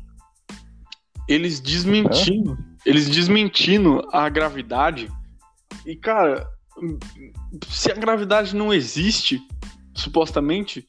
eles 1.27 1.59
desmentindo. 1.59 2.57
Eles 2.85 3.09
desmentindo 3.09 4.07
a 4.11 4.29
gravidade. 4.29 5.09
E, 5.85 5.95
cara, 5.95 6.45
se 7.67 7.91
a 7.91 7.95
gravidade 7.95 8.55
não 8.55 8.73
existe, 8.73 9.39
supostamente, 9.95 10.87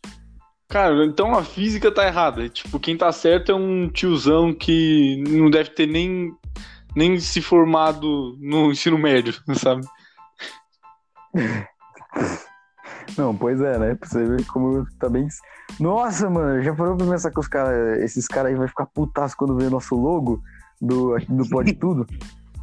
cara, 0.69 1.05
então 1.05 1.35
a 1.35 1.43
física 1.43 1.91
tá 1.91 2.07
errada. 2.07 2.49
Tipo, 2.49 2.79
quem 2.79 2.97
tá 2.97 3.11
certo 3.11 3.53
é 3.53 3.55
um 3.55 3.89
tiozão 3.89 4.53
que 4.55 5.23
não 5.29 5.51
deve 5.51 5.71
ter 5.71 5.87
nem, 5.87 6.31
nem 6.95 7.19
se 7.19 7.41
formado 7.41 8.37
no 8.41 8.71
ensino 8.71 8.99
médio, 8.99 9.35
sabe? 9.55 9.83
Não, 13.17 13.37
pois 13.37 13.61
é, 13.61 13.79
né? 13.79 13.95
Pra 13.95 14.09
você 14.09 14.25
ver 14.25 14.47
como 14.47 14.87
tá 14.99 15.09
bem. 15.09 15.27
Nossa, 15.79 16.29
mano, 16.29 16.63
já 16.63 16.75
parou 16.75 16.97
pra 16.97 17.07
pensar 17.07 17.31
que 17.31 17.41
os 17.41 17.49
cara, 17.49 18.03
esses 18.05 18.27
caras 18.27 18.53
aí 18.53 18.59
vai 18.59 18.69
ficar 18.69 18.87
putaço 18.87 19.37
quando 19.37 19.57
vê 19.57 19.69
nosso 19.69 19.95
logo 19.95 20.43
do, 20.81 21.17
do 21.29 21.49
Pode 21.49 21.73
Tudo? 21.79 22.07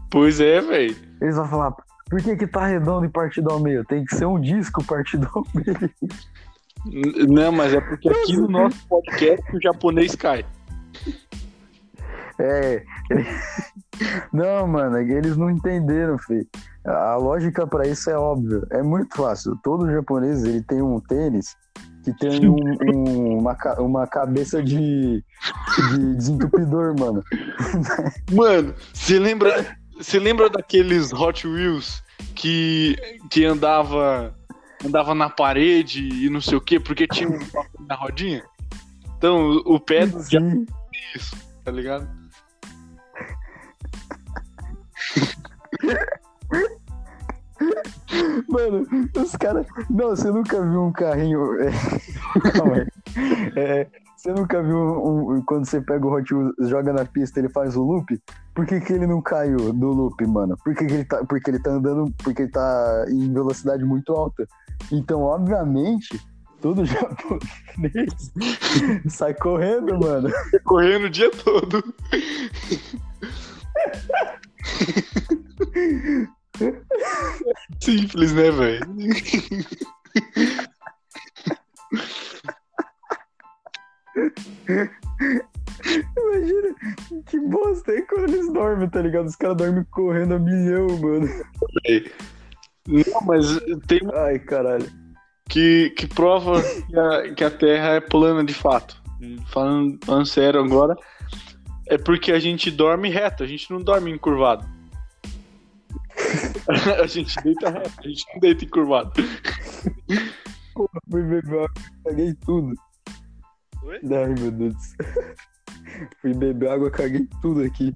Pois 0.09 0.39
é, 0.39 0.61
velho. 0.61 0.95
Eles 1.21 1.35
vão 1.35 1.47
falar, 1.47 1.71
por 2.09 2.21
que 2.21 2.35
que 2.35 2.47
tá 2.47 2.65
redondo 2.65 3.05
e 3.05 3.09
partido 3.09 3.49
ao 3.51 3.59
meio? 3.59 3.83
Tem 3.85 4.03
que 4.05 4.15
ser 4.15 4.25
um 4.25 4.39
disco 4.39 4.83
partido 4.83 5.29
ao 5.33 5.45
meio. 5.53 5.91
Não, 7.29 7.51
mas 7.51 7.73
é 7.73 7.81
porque 7.81 8.09
aqui 8.09 8.37
no 8.37 8.47
nosso 8.47 8.87
podcast 8.87 9.55
o 9.55 9.61
japonês 9.61 10.15
cai. 10.15 10.45
É. 12.39 12.84
ele- 13.10 13.26
Não, 14.32 14.67
mano, 14.67 14.97
eles 15.00 15.36
não 15.38 15.50
entenderam, 15.50 16.17
filho. 16.19 16.47
A 16.86 17.15
lógica 17.15 17.65
pra 17.65 17.88
isso 17.88 18.10
é 18.10 18.17
óbvia. 18.17 18.62
É 18.71 18.82
muito 18.84 19.15
fácil. 19.17 19.58
Todo 19.63 19.91
japonês 19.91 20.43
ele 20.43 20.62
tem 20.62 20.82
um 20.82 21.00
tênis 21.00 21.56
que 22.04 22.13
tem 22.13 22.47
um- 22.47 22.56
um- 22.56 23.38
uma, 23.39 23.58
uma 23.80 24.08
cabeça 24.08 24.62
de, 24.63 25.23
de 25.91 26.15
desentupidor, 26.15 26.95
mano. 27.00 27.23
Mano, 28.32 28.73
você 28.93 29.19
lembra, 29.19 29.76
Você 29.97 30.19
lembra 30.19 30.47
daqueles 30.47 31.12
Hot 31.12 31.47
Wheels 31.47 32.04
que, 32.36 32.95
que 33.32 33.43
andava 33.45 34.32
andava 34.86 35.15
na 35.15 35.28
parede 35.28 36.08
e 36.08 36.30
não 36.30 36.39
sei 36.39 36.56
o 36.56 36.62
quê, 36.62 36.80
porque 36.80 37.08
tinha 37.08 37.28
um 37.28 37.39
na 37.89 37.95
rodinha? 37.95 38.43
Então, 39.17 39.60
o 39.65 39.80
pé 39.80 40.06
do 40.06 40.19
é 40.19 41.15
isso, 41.15 41.36
tá 41.65 41.71
ligado? 41.71 42.08
Mano, 48.47 48.85
os 49.15 49.31
caras. 49.35 49.65
Não, 49.89 50.09
você 50.09 50.29
nunca 50.31 50.61
viu 50.61 50.83
um 50.83 50.91
carrinho. 50.91 51.55
é, 51.61 51.71
Calma 52.51 52.75
aí. 52.75 52.87
É, 53.55 53.87
você 54.15 54.31
nunca 54.31 54.61
viu 54.61 54.77
um, 54.77 55.37
um- 55.37 55.41
Quando 55.41 55.65
você 55.65 55.81
pega 55.81 56.05
o 56.05 56.13
Hot 56.13 56.33
Wheels, 56.33 56.53
joga 56.69 56.93
na 56.93 57.05
pista, 57.05 57.39
ele 57.39 57.49
faz 57.49 57.75
o 57.75 57.83
loop? 57.83 58.21
Por 58.53 58.65
que, 58.65 58.79
que 58.79 58.93
ele 58.93 59.07
não 59.07 59.21
caiu 59.21 59.73
do 59.73 59.87
loop, 59.89 60.25
mano? 60.27 60.55
Por 60.63 60.75
que, 60.75 60.85
que 60.85 60.93
ele 60.93 61.05
tá. 61.05 61.23
Porque 61.25 61.49
ele 61.49 61.59
tá 61.59 61.71
andando. 61.71 62.13
Porque 62.23 62.43
ele 62.43 62.51
tá 62.51 63.05
em 63.09 63.33
velocidade 63.33 63.83
muito 63.83 64.13
alta. 64.13 64.47
Então, 64.91 65.21
obviamente, 65.21 66.19
todo 66.61 66.85
japonês 66.85 68.31
sai 69.09 69.33
correndo, 69.33 69.99
mano. 69.99 70.29
Correndo 70.63 71.05
o 71.05 71.09
dia 71.09 71.31
todo. 71.31 71.83
Simples, 77.81 78.33
né, 78.33 78.51
velho? 78.51 78.81
Imagina 86.17 86.75
que 87.25 87.39
bosta 87.39 87.91
aí 87.91 88.01
quando 88.03 88.33
eles 88.33 88.51
dormem, 88.51 88.89
tá 88.89 89.01
ligado? 89.01 89.27
Os 89.27 89.35
caras 89.35 89.57
dormem 89.57 89.85
correndo 89.91 90.35
a 90.35 90.39
milhão, 90.39 90.87
mano. 90.99 91.27
Não, 92.87 93.21
mas 93.25 93.59
tem 93.87 93.99
Ai, 94.13 94.39
caralho. 94.39 94.89
que, 95.49 95.91
que 95.91 96.07
prova 96.07 96.61
que 96.61 96.97
a, 96.97 97.33
que 97.33 97.43
a 97.43 97.51
Terra 97.51 97.93
é 97.95 97.99
plana 97.99 98.43
de 98.43 98.53
fato. 98.53 99.01
Falando, 99.47 99.97
falando 100.05 100.25
sério 100.25 100.59
agora, 100.63 100.95
é 101.87 101.97
porque 101.97 102.31
a 102.31 102.39
gente 102.39 102.69
dorme 102.69 103.09
reto, 103.09 103.43
a 103.43 103.47
gente 103.47 103.71
não 103.71 103.81
dorme 103.81 104.11
encurvado. 104.11 104.65
a 107.01 107.08
gente 107.08 107.36
deita 107.43 107.69
a 107.69 108.08
gente 108.08 108.25
não 108.34 108.39
deita 108.39 108.65
encurvado. 108.65 109.12
Fui 111.10 111.23
beber 111.23 111.53
água, 111.53 111.71
caguei 112.06 112.34
tudo. 112.45 112.73
Oi? 113.84 113.99
Ai, 114.03 114.34
meu 114.39 114.51
Deus 114.51 114.73
do 114.75 114.80
céu. 114.82 115.36
Fui 116.21 116.34
beber 116.34 116.69
água, 116.69 116.91
caguei 116.91 117.27
tudo 117.41 117.63
aqui. 117.63 117.95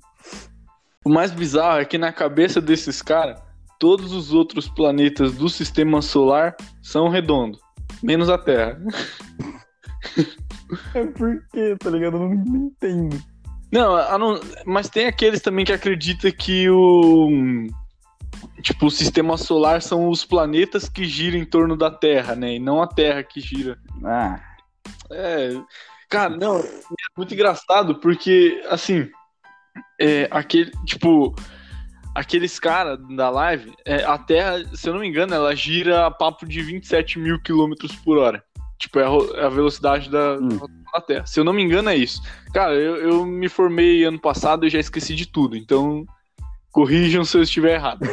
O 1.06 1.10
mais 1.10 1.32
bizarro 1.32 1.80
é 1.80 1.86
que 1.86 1.98
na 1.98 2.14
cabeça 2.14 2.62
desses 2.62 3.02
caras, 3.02 3.42
todos 3.80 4.14
os 4.14 4.34
outros 4.34 4.70
planetas 4.70 5.34
do 5.34 5.50
sistema 5.50 6.02
solar 6.02 6.56
são 6.82 7.10
redondos, 7.10 7.60
menos 8.02 8.30
a 8.30 8.38
Terra. 8.38 8.80
É 10.94 11.06
porque, 11.06 11.76
tá 11.78 11.90
ligado? 11.90 12.16
Eu 12.16 12.30
não, 12.30 12.56
entendo. 12.68 13.22
Não, 13.72 14.18
não- 14.18 14.40
mas 14.66 14.90
tem 14.90 15.06
aqueles 15.06 15.42
também 15.42 15.66
que 15.66 15.74
acreditam 15.74 16.32
que 16.32 16.70
o. 16.70 17.68
Tipo, 18.62 18.86
o 18.88 18.92
sistema 18.92 19.38
solar 19.38 19.82
são 19.82 20.10
os 20.10 20.24
planetas 20.26 20.88
que 20.90 21.06
giram 21.06 21.38
em 21.38 21.46
torno 21.46 21.76
da 21.76 21.90
Terra, 21.92 22.36
né? 22.36 22.56
E 22.56 22.60
não 22.60 22.82
a 22.82 22.88
Terra 22.88 23.24
que 23.24 23.40
gira. 23.40 23.78
Ah, 24.04 24.40
É. 25.12 25.52
Cara, 26.10 26.36
não, 26.36 26.60
é 26.60 26.64
muito 27.18 27.34
engraçado 27.34 27.96
porque, 28.02 28.62
assim, 28.70 29.10
é, 30.00 30.28
aquele, 30.30 30.70
tipo, 30.86 31.34
aqueles 32.14 32.60
caras 32.60 33.00
da 33.16 33.30
live, 33.30 33.72
é, 33.86 34.04
a 34.04 34.18
Terra, 34.18 34.58
se 34.74 34.90
eu 34.90 34.94
não 34.94 35.00
me 35.02 35.08
engano, 35.08 35.34
ela 35.34 35.56
gira 35.56 36.06
a 36.06 36.12
papo 36.12 36.46
de 36.46 36.62
27 36.62 37.18
mil 37.18 37.42
quilômetros 37.42 37.96
por 37.96 38.18
hora. 38.18 38.44
Tipo, 38.78 39.00
é 39.00 39.06
a, 39.06 39.40
é 39.42 39.46
a 39.46 39.50
velocidade 39.50 40.10
da, 40.10 40.34
Hum. 40.38 40.60
da 40.94 41.00
Terra. 41.02 41.26
Se 41.26 41.40
eu 41.40 41.44
não 41.46 41.54
me 41.54 41.62
engano, 41.64 41.90
é 41.90 41.96
isso. 41.96 42.22
Cara, 42.54 42.74
eu, 42.74 42.96
eu 42.98 43.26
me 43.26 43.48
formei 43.48 44.04
ano 44.04 44.20
passado 44.20 44.66
e 44.66 44.70
já 44.70 44.80
esqueci 44.80 45.16
de 45.16 45.26
tudo, 45.28 45.56
então 45.56 46.06
corrijam 46.72 47.24
se 47.24 47.38
eu 47.38 47.42
estiver 47.42 47.76
errado. 47.76 48.08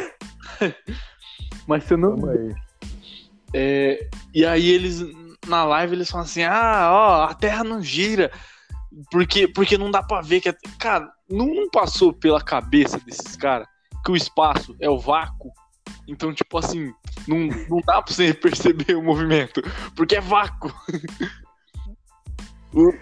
Mas 1.67 1.83
se 1.83 1.93
eu 1.93 1.97
não 1.97 2.15
é, 3.53 4.07
e 4.33 4.45
aí 4.45 4.69
eles, 4.69 5.03
na 5.47 5.63
live, 5.63 5.95
eles 5.95 6.09
falam 6.09 6.25
assim, 6.25 6.43
ah, 6.43 6.89
ó, 6.91 7.23
a 7.23 7.33
Terra 7.33 7.63
não 7.63 7.81
gira, 7.81 8.31
porque, 9.11 9.47
porque 9.47 9.77
não 9.77 9.89
dá 9.89 10.03
pra 10.03 10.21
ver 10.21 10.39
que... 10.41 10.49
A... 10.49 10.55
Cara, 10.79 11.11
não, 11.29 11.47
não 11.47 11.69
passou 11.69 12.13
pela 12.13 12.41
cabeça 12.41 12.99
desses 12.99 13.35
caras 13.35 13.67
que 14.05 14.11
o 14.11 14.15
espaço 14.15 14.75
é 14.79 14.89
o 14.89 14.99
vácuo, 14.99 15.51
então, 16.07 16.33
tipo 16.33 16.57
assim, 16.57 16.91
não, 17.27 17.37
não 17.69 17.81
dá 17.85 18.01
pra 18.01 18.13
você 18.13 18.33
perceber 18.35 18.95
o 18.95 19.03
movimento, 19.03 19.61
porque 19.95 20.15
é 20.15 20.21
vácuo. 20.21 20.73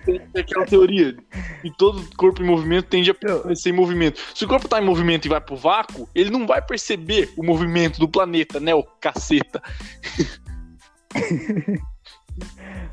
Tem 0.06 0.22
aquela 0.42 0.66
teoria 0.66 1.16
que 1.62 1.70
todo 1.78 2.02
corpo 2.16 2.42
em 2.42 2.46
movimento 2.46 2.86
tende 2.88 3.12
a 3.12 3.14
permanecer 3.14 3.74
em 3.74 3.76
movimento. 3.76 4.20
Se 4.34 4.46
o 4.46 4.48
corpo 4.48 4.68
tá 4.68 4.82
em 4.82 4.86
movimento 4.86 5.26
e 5.26 5.30
vai 5.30 5.42
pro 5.42 5.56
vácuo, 5.58 6.08
ele 6.16 6.30
não 6.30 6.48
vai 6.48 6.62
perceber 6.62 7.32
o 7.36 7.44
movimento 7.44 8.00
do 8.00 8.08
planeta, 8.08 8.60
né, 8.60 8.74
o 8.74 8.84
caceta. 9.02 9.62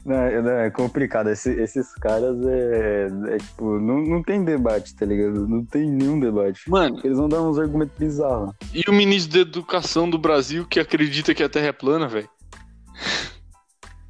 Não, 0.06 0.16
é- 0.16 0.42
não, 0.42 0.50
é 0.50 0.70
complicado. 0.70 1.28
Esse- 1.30 1.52
esses 1.60 1.94
caras 1.94 2.36
é, 2.46 3.08
é 3.28 3.36
tipo, 3.38 3.78
não, 3.78 4.02
não 4.02 4.22
tem 4.22 4.42
debate, 4.44 4.94
tá 4.94 5.04
ligado? 5.06 5.46
Não 5.48 5.64
tem 5.64 5.90
nenhum 5.90 6.18
debate. 6.20 6.68
Mano, 6.68 7.00
Eles 7.04 7.16
vão 7.18 7.28
dar 7.28 7.40
uns 7.42 7.58
argumentos 7.58 7.96
bizarros. 7.98 8.54
e 8.72 8.82
o 8.88 8.92
ministro 8.92 9.32
da 9.34 9.40
Educação 9.40 10.08
do 10.08 10.18
Brasil 10.18 10.66
que 10.66 10.78
acredita 10.80 11.34
que 11.34 11.42
a 11.42 11.48
Terra 11.48 11.66
é 11.68 11.72
plana, 11.72 12.06
velho? 12.08 12.28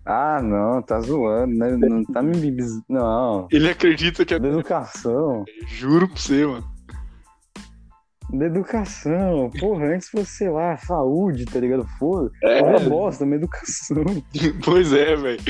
Ah, 0.07 0.41
não, 0.43 0.83
tá 0.83 1.01
zoando, 1.01 1.55
né? 1.55 1.77
Não 1.77 2.05
tá 2.05 2.23
me. 2.23 2.55
Não. 2.89 3.49
Ele 3.51 3.71
acredita 3.71 4.25
que 4.25 4.35
a 4.35 4.39
Da 4.39 4.49
educação. 4.49 5.45
Juro 5.67 6.07
pra 6.09 6.17
você, 6.17 6.47
mano. 6.47 6.65
Da 8.31 8.47
educação. 8.47 9.51
Porra, 9.59 9.87
antes 9.87 10.11
sei 10.29 10.51
lá, 10.51 10.77
saúde, 10.77 11.47
tá 11.47 11.59
ligado? 11.59 11.87
Foda. 11.99 12.31
É. 12.43 12.59
É 12.59 12.63
uma 12.63 12.81
bosta, 12.81 13.25
uma 13.25 13.37
educação. 13.37 14.05
Pois 14.65 14.93
é, 14.93 15.17
velho. 15.17 15.41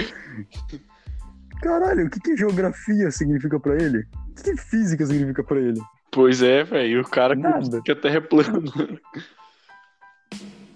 Caralho, 1.61 2.07
o 2.07 2.11
que, 2.11 2.21
que 2.21 2.37
geografia 2.37 3.11
significa 3.11 3.59
pra 3.59 3.75
ele? 3.75 4.07
O 4.31 4.35
que, 4.35 4.53
que 4.53 4.57
física 4.57 5.07
significa 5.07 5.43
pra 5.43 5.59
ele? 5.59 5.81
Pois 6.12 6.43
é, 6.43 6.62
velho. 6.62 7.01
O 7.01 7.09
cara 7.09 7.35
Nada. 7.35 7.81
que 7.83 7.90
a 7.90 7.97
Terra 7.97 8.17
é 8.17 8.21
plana. 8.21 8.62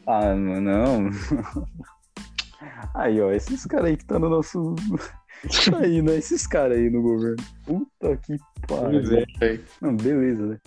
Ah, 0.06 0.34
não. 0.34 1.10
Aí, 2.94 3.20
ó, 3.20 3.30
esses 3.30 3.64
caras 3.66 3.86
aí 3.86 3.96
que 3.96 4.04
tá 4.04 4.18
no 4.18 4.28
nosso. 4.28 4.74
Aí, 5.80 6.02
né? 6.02 6.16
Esses 6.16 6.48
caras 6.48 6.76
aí 6.76 6.90
no 6.90 7.00
governo. 7.00 7.36
Puta 7.64 8.16
que 8.16 8.36
pariu. 8.66 9.00
é. 9.40 9.60
Não, 9.80 9.96
beleza, 9.96 10.44
né? 10.44 10.58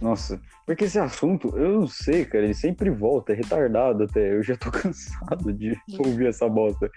Nossa, 0.00 0.40
porque 0.64 0.84
esse 0.84 0.98
assunto, 0.98 1.54
eu 1.58 1.80
não 1.80 1.86
sei, 1.86 2.24
cara, 2.24 2.44
ele 2.44 2.54
sempre 2.54 2.88
volta, 2.88 3.32
é 3.32 3.36
retardado 3.36 4.04
até. 4.04 4.34
Eu 4.34 4.42
já 4.42 4.56
tô 4.56 4.70
cansado 4.72 5.52
de 5.52 5.76
ouvir 5.98 6.28
essa 6.28 6.48
bosta. 6.48 6.90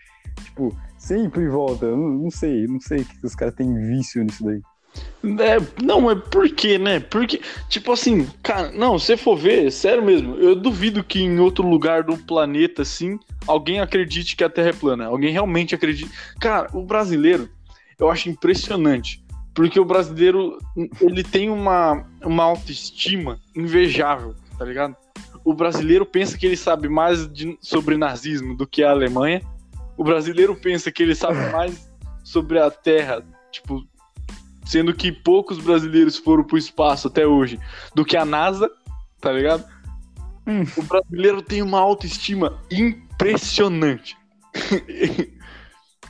Tipo, 0.44 0.78
sempre 0.98 1.50
volta. 1.50 1.86
Eu 1.86 1.98
não, 1.98 2.10
não 2.10 2.32
sei, 2.32 2.66
não 2.66 2.80
sei 2.80 3.04
que 3.04 3.26
os 3.26 3.36
caras 3.36 3.56
têm 3.56 3.74
vício 3.74 4.24
nisso 4.24 4.46
daí. 4.46 4.62
É, 5.40 5.82
não, 5.82 6.12
é 6.12 6.16
por 6.16 6.50
quê, 6.50 6.78
né? 6.78 7.00
Porque, 7.00 7.40
tipo 7.70 7.94
assim, 7.94 8.28
cara, 8.44 8.72
não, 8.72 9.00
se 9.00 9.16
for 9.16 9.38
ver, 9.38 9.72
sério 9.72 10.04
mesmo, 10.04 10.36
eu 10.36 10.54
duvido 10.54 11.04
que 11.04 11.22
em 11.22 11.40
outro 11.40 11.66
lugar 11.68 12.04
do 12.04 12.18
planeta, 12.18 12.82
assim, 12.82 13.18
alguém 13.48 13.80
acredite 13.80 14.36
que 14.36 14.44
a 14.44 14.50
Terra 14.50 14.70
é 14.70 14.74
plana. 14.74 15.06
Alguém 15.06 15.32
realmente 15.32 15.74
acredite. 15.74 16.12
Cara, 16.42 16.70
o 16.74 16.84
brasileiro, 16.84 17.50
eu 17.98 18.12
acho 18.12 18.30
impressionante. 18.30 19.24
Porque 19.54 19.80
o 19.80 19.86
brasileiro, 19.86 20.58
ele 21.00 21.24
tem 21.24 21.50
uma, 21.50 22.06
uma 22.24 22.44
autoestima 22.44 23.40
invejável, 23.56 24.36
tá 24.58 24.66
ligado? 24.66 24.96
O 25.46 25.54
brasileiro 25.54 26.06
pensa 26.06 26.38
que 26.38 26.46
ele 26.46 26.58
sabe 26.58 26.90
mais 26.90 27.32
de- 27.32 27.58
sobre 27.62 27.96
nazismo 27.96 28.58
do 28.58 28.66
que 28.66 28.84
a 28.84 28.90
Alemanha. 28.90 29.42
O 29.96 30.04
brasileiro 30.04 30.56
pensa 30.56 30.92
que 30.92 31.04
ele 31.04 31.14
sabe 31.14 31.38
mais 31.52 31.90
sobre 32.24 32.60
a 32.60 32.72
Terra, 32.72 33.24
tipo, 33.52 33.86
sendo 34.66 34.94
que 34.94 35.12
poucos 35.12 35.60
brasileiros 35.60 36.18
foram 36.18 36.44
pro 36.44 36.58
espaço 36.58 37.08
até 37.08 37.26
hoje 37.26 37.60
do 37.94 38.06
que 38.06 38.18
a 38.18 38.26
NASA, 38.26 38.70
tá 39.20 39.32
ligado? 39.32 39.64
Hum. 40.48 40.64
O 40.78 40.84
brasileiro 40.84 41.42
tem 41.42 41.62
uma 41.62 41.80
autoestima 41.80 42.60
impressionante. 42.72 44.18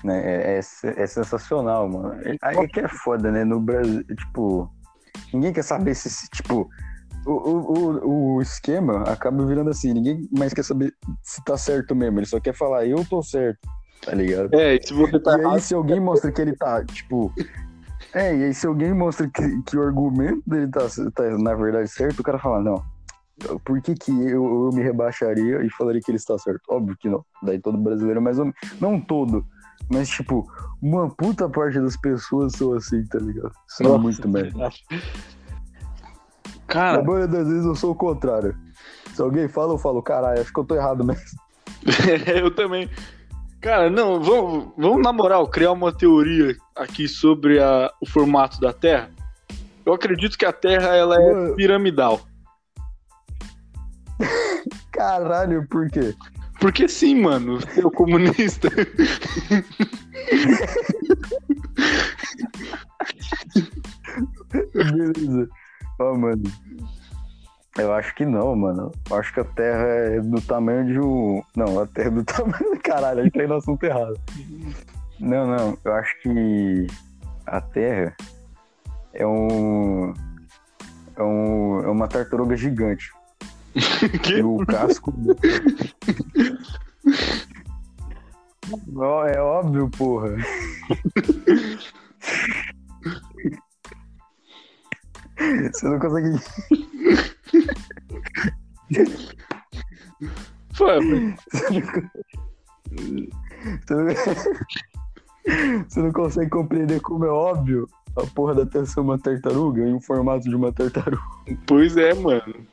né? 0.03 0.21
É, 0.23 0.59
é, 0.59 1.03
é 1.03 1.07
sensacional, 1.07 1.87
mano. 1.87 2.15
Aí 2.41 2.57
é 2.57 2.67
que 2.67 2.79
é 2.79 2.87
foda, 2.87 3.31
né? 3.31 3.43
No 3.43 3.59
Brasil, 3.59 4.03
tipo, 4.03 4.69
ninguém 5.33 5.53
quer 5.53 5.63
saber 5.63 5.95
se, 5.95 6.09
se, 6.09 6.27
tipo, 6.29 6.69
o, 7.25 7.31
o, 7.31 7.77
o, 7.77 8.35
o 8.35 8.41
esquema 8.41 9.03
acaba 9.03 9.45
virando 9.45 9.69
assim, 9.69 9.93
ninguém 9.93 10.27
mais 10.37 10.53
quer 10.53 10.63
saber 10.63 10.93
se 11.21 11.43
tá 11.43 11.57
certo 11.57 11.95
mesmo, 11.95 12.19
ele 12.19 12.25
só 12.25 12.39
quer 12.39 12.53
falar, 12.53 12.85
eu 12.85 13.05
tô 13.05 13.21
certo, 13.23 13.59
tá 14.05 14.13
ligado? 14.13 14.53
É, 14.53 14.75
e 14.75 14.83
se 14.85 14.93
você 14.93 15.19
tá 15.19 15.37
E 15.39 15.45
aí, 15.45 15.61
se 15.61 15.73
alguém 15.73 15.99
mostra 15.99 16.31
que 16.31 16.41
ele 16.41 16.55
tá, 16.55 16.83
tipo, 16.83 17.33
É, 18.13 18.35
e 18.35 18.43
aí 18.43 18.53
se 18.53 18.67
alguém 18.67 18.93
mostra 18.93 19.27
que, 19.27 19.61
que 19.63 19.77
o 19.77 19.83
argumento 19.83 20.43
dele 20.45 20.67
tá, 20.67 20.81
tá, 21.15 21.23
na 21.37 21.55
verdade, 21.55 21.87
certo, 21.87 22.19
o 22.19 22.23
cara 22.23 22.37
fala, 22.37 22.61
não, 22.61 22.83
por 23.65 23.81
que 23.81 23.95
que 23.95 24.11
eu, 24.11 24.45
eu 24.45 24.69
me 24.71 24.83
rebaixaria 24.83 25.63
e 25.63 25.69
falaria 25.69 26.01
que 26.01 26.11
ele 26.11 26.17
está 26.17 26.37
certo? 26.37 26.61
Óbvio 26.69 26.95
que 26.97 27.09
não. 27.09 27.25
Daí 27.41 27.59
todo 27.59 27.77
brasileiro, 27.77 28.21
mas 28.21 28.37
não 28.79 29.01
todo, 29.01 29.45
mas 29.89 30.09
tipo, 30.09 30.47
uma 30.81 31.09
puta 31.09 31.49
parte 31.49 31.79
das 31.79 31.97
pessoas 31.97 32.53
são 32.53 32.73
assim, 32.73 33.03
tá 33.05 33.19
ligado? 33.19 33.51
São 33.67 33.87
Nossa, 33.87 34.01
muito 34.01 34.29
merda. 34.29 34.69
Cara... 36.67 36.97
Na 36.97 37.03
maioria 37.03 37.27
das 37.27 37.47
vezes 37.47 37.65
eu 37.65 37.75
sou 37.75 37.91
o 37.91 37.95
contrário. 37.95 38.55
Se 39.13 39.21
alguém 39.21 39.47
fala, 39.47 39.73
eu 39.73 39.77
falo, 39.77 40.01
caralho, 40.01 40.41
acho 40.41 40.53
que 40.53 40.59
eu 40.59 40.65
tô 40.65 40.75
errado 40.75 41.03
mesmo. 41.03 41.23
eu 42.35 42.53
também. 42.53 42.89
Cara, 43.63 43.89
não, 43.89 44.21
vamos, 44.21 44.73
vamos 44.77 45.01
na 45.01 45.13
moral 45.13 45.47
criar 45.47 45.71
uma 45.71 45.89
teoria 45.93 46.53
aqui 46.75 47.07
sobre 47.07 47.63
a, 47.63 47.89
o 48.01 48.05
formato 48.05 48.59
da 48.59 48.73
Terra. 48.73 49.09
Eu 49.85 49.93
acredito 49.93 50.37
que 50.37 50.45
a 50.45 50.51
Terra 50.51 50.93
ela 50.97 51.15
é 51.15 51.53
piramidal. 51.55 52.19
Caralho, 54.91 55.65
por 55.69 55.89
quê? 55.89 56.13
Porque 56.59 56.89
sim, 56.89 57.21
mano, 57.21 57.61
seu 57.71 57.89
comunista. 57.89 58.67
Beleza. 64.73 65.47
Ó, 66.01 66.11
oh, 66.11 66.17
mano. 66.17 66.43
Eu 67.77 67.91
acho 67.93 68.13
que 68.13 68.25
não, 68.25 68.55
mano. 68.55 68.91
Eu 69.09 69.17
acho 69.17 69.33
que 69.33 69.39
a 69.39 69.43
Terra 69.43 69.87
é 69.87 70.19
do 70.19 70.39
tamanho 70.41 70.85
de 70.85 70.99
um. 70.99 71.41
Não, 71.55 71.79
a 71.79 71.87
Terra 71.87 72.07
é 72.07 72.11
do 72.11 72.23
tamanho. 72.25 72.79
Caralho, 72.83 73.21
a 73.21 73.23
gente 73.23 73.33
tá 73.33 73.47
no 73.47 73.55
assunto 73.55 73.83
errado. 73.83 74.19
Não, 75.19 75.47
não. 75.47 75.77
Eu 75.83 75.93
acho 75.93 76.21
que 76.21 76.87
a 77.47 77.59
Terra 77.59 78.15
é 79.13 79.25
um. 79.25 80.13
É, 81.15 81.23
um, 81.23 81.83
é 81.83 81.87
uma 81.87 82.07
tartaruga 82.07 82.55
gigante. 82.55 83.11
que? 84.21 84.33
E 84.33 84.43
o 84.43 84.63
casco. 84.67 85.11
oh, 88.95 89.25
é 89.25 89.41
óbvio, 89.41 89.89
porra. 89.89 90.29
Você 95.71 95.87
não 95.87 95.99
consegue. 95.99 96.39
Foi. 100.73 101.35
Você 103.81 103.93
não... 103.93 104.05
Você 105.87 106.01
não 106.01 106.11
consegue 106.11 106.49
compreender 106.49 107.01
como 107.01 107.25
é 107.25 107.29
óbvio 107.29 107.87
a 108.15 108.25
porra 108.27 108.55
da 108.55 108.65
Terra 108.65 108.85
ser 108.85 108.99
uma 108.99 109.17
tartaruga 109.17 109.81
em 109.81 109.93
um 109.93 110.01
formato 110.01 110.47
de 110.47 110.55
uma 110.55 110.71
tartaruga. 110.71 111.21
Pois 111.65 111.97
é, 111.97 112.13
mano. 112.13 112.65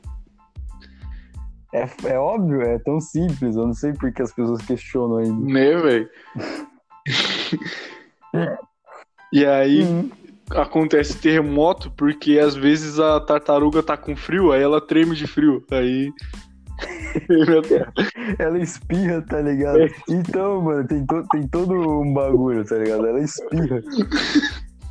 É, 1.72 1.88
é 2.04 2.18
óbvio, 2.18 2.62
é 2.62 2.78
tão 2.78 3.00
simples. 3.00 3.56
Eu 3.56 3.66
não 3.66 3.74
sei 3.74 3.92
por 3.92 4.12
que 4.12 4.22
as 4.22 4.32
pessoas 4.32 4.62
questionam 4.62 5.16
ainda. 5.18 5.52
Né, 5.52 5.76
velho? 5.76 6.10
e 9.32 9.44
aí 9.44 9.82
uhum. 9.82 10.10
Acontece 10.50 11.18
terremoto 11.18 11.90
porque 11.92 12.38
às 12.38 12.54
vezes 12.54 12.98
a 12.98 13.20
tartaruga 13.20 13.82
tá 13.82 13.96
com 13.96 14.16
frio, 14.16 14.52
aí 14.52 14.62
ela 14.62 14.80
treme 14.80 15.14
de 15.14 15.26
frio. 15.26 15.64
Aí. 15.70 16.12
ela 18.38 18.58
espirra, 18.58 19.20
tá 19.22 19.40
ligado? 19.40 19.78
Então, 20.08 20.62
mano, 20.62 20.86
tem, 20.86 21.04
to, 21.04 21.26
tem 21.30 21.46
todo 21.48 21.74
um 21.74 22.12
bagulho, 22.12 22.64
tá 22.64 22.76
ligado? 22.76 23.06
Ela 23.06 23.20
espirra. 23.20 23.82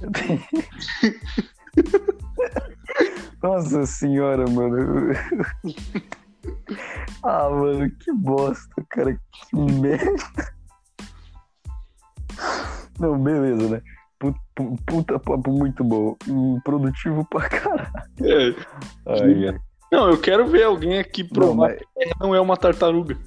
Nossa 3.42 3.86
senhora, 3.86 4.46
mano. 4.50 5.14
Ah, 7.24 7.50
mano, 7.50 7.90
que 7.90 8.12
bosta, 8.14 8.86
cara. 8.90 9.18
Que 9.32 9.56
merda. 9.56 10.54
Não, 13.00 13.18
beleza, 13.18 13.70
né? 13.70 13.82
Puta, 14.86 15.18
papo 15.18 15.52
muito 15.52 15.84
bom. 15.84 16.16
Produtivo 16.64 17.26
pra 17.30 17.48
caralho. 17.48 17.92
É. 18.22 18.50
É. 19.06 19.60
Não, 19.92 20.10
eu 20.10 20.20
quero 20.20 20.48
ver 20.48 20.64
alguém 20.64 21.00
aqui 21.00 21.24
provar 21.24 21.48
não, 21.48 21.56
mas... 21.56 21.78
que 21.80 22.20
não 22.20 22.36
é 22.36 22.42
uma 22.42 22.58
tartaruga. 22.58 23.18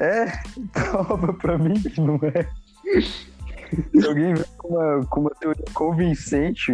É, 0.00 0.26
prova 0.72 1.32
pra 1.34 1.58
mim 1.58 1.80
que 1.80 2.00
não 2.00 2.18
é. 2.22 2.48
Se 3.98 4.06
alguém 4.06 4.34
vem 4.34 4.44
com 4.58 4.68
uma, 4.68 5.06
com 5.06 5.20
uma 5.20 5.30
teoria 5.30 5.64
convincente, 5.72 6.72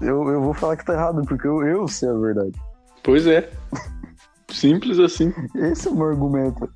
eu, 0.00 0.28
eu 0.28 0.40
vou 0.40 0.54
falar 0.54 0.76
que 0.76 0.84
tá 0.84 0.94
errado, 0.94 1.22
porque 1.26 1.46
eu, 1.46 1.62
eu 1.66 1.86
sei 1.86 2.08
a 2.08 2.14
verdade. 2.14 2.52
Pois 3.02 3.26
é. 3.26 3.50
Simples 4.48 4.98
assim. 4.98 5.32
Esse 5.54 5.88
é 5.88 5.90
o 5.90 5.94
meu 5.94 6.08
argumento. 6.08 6.68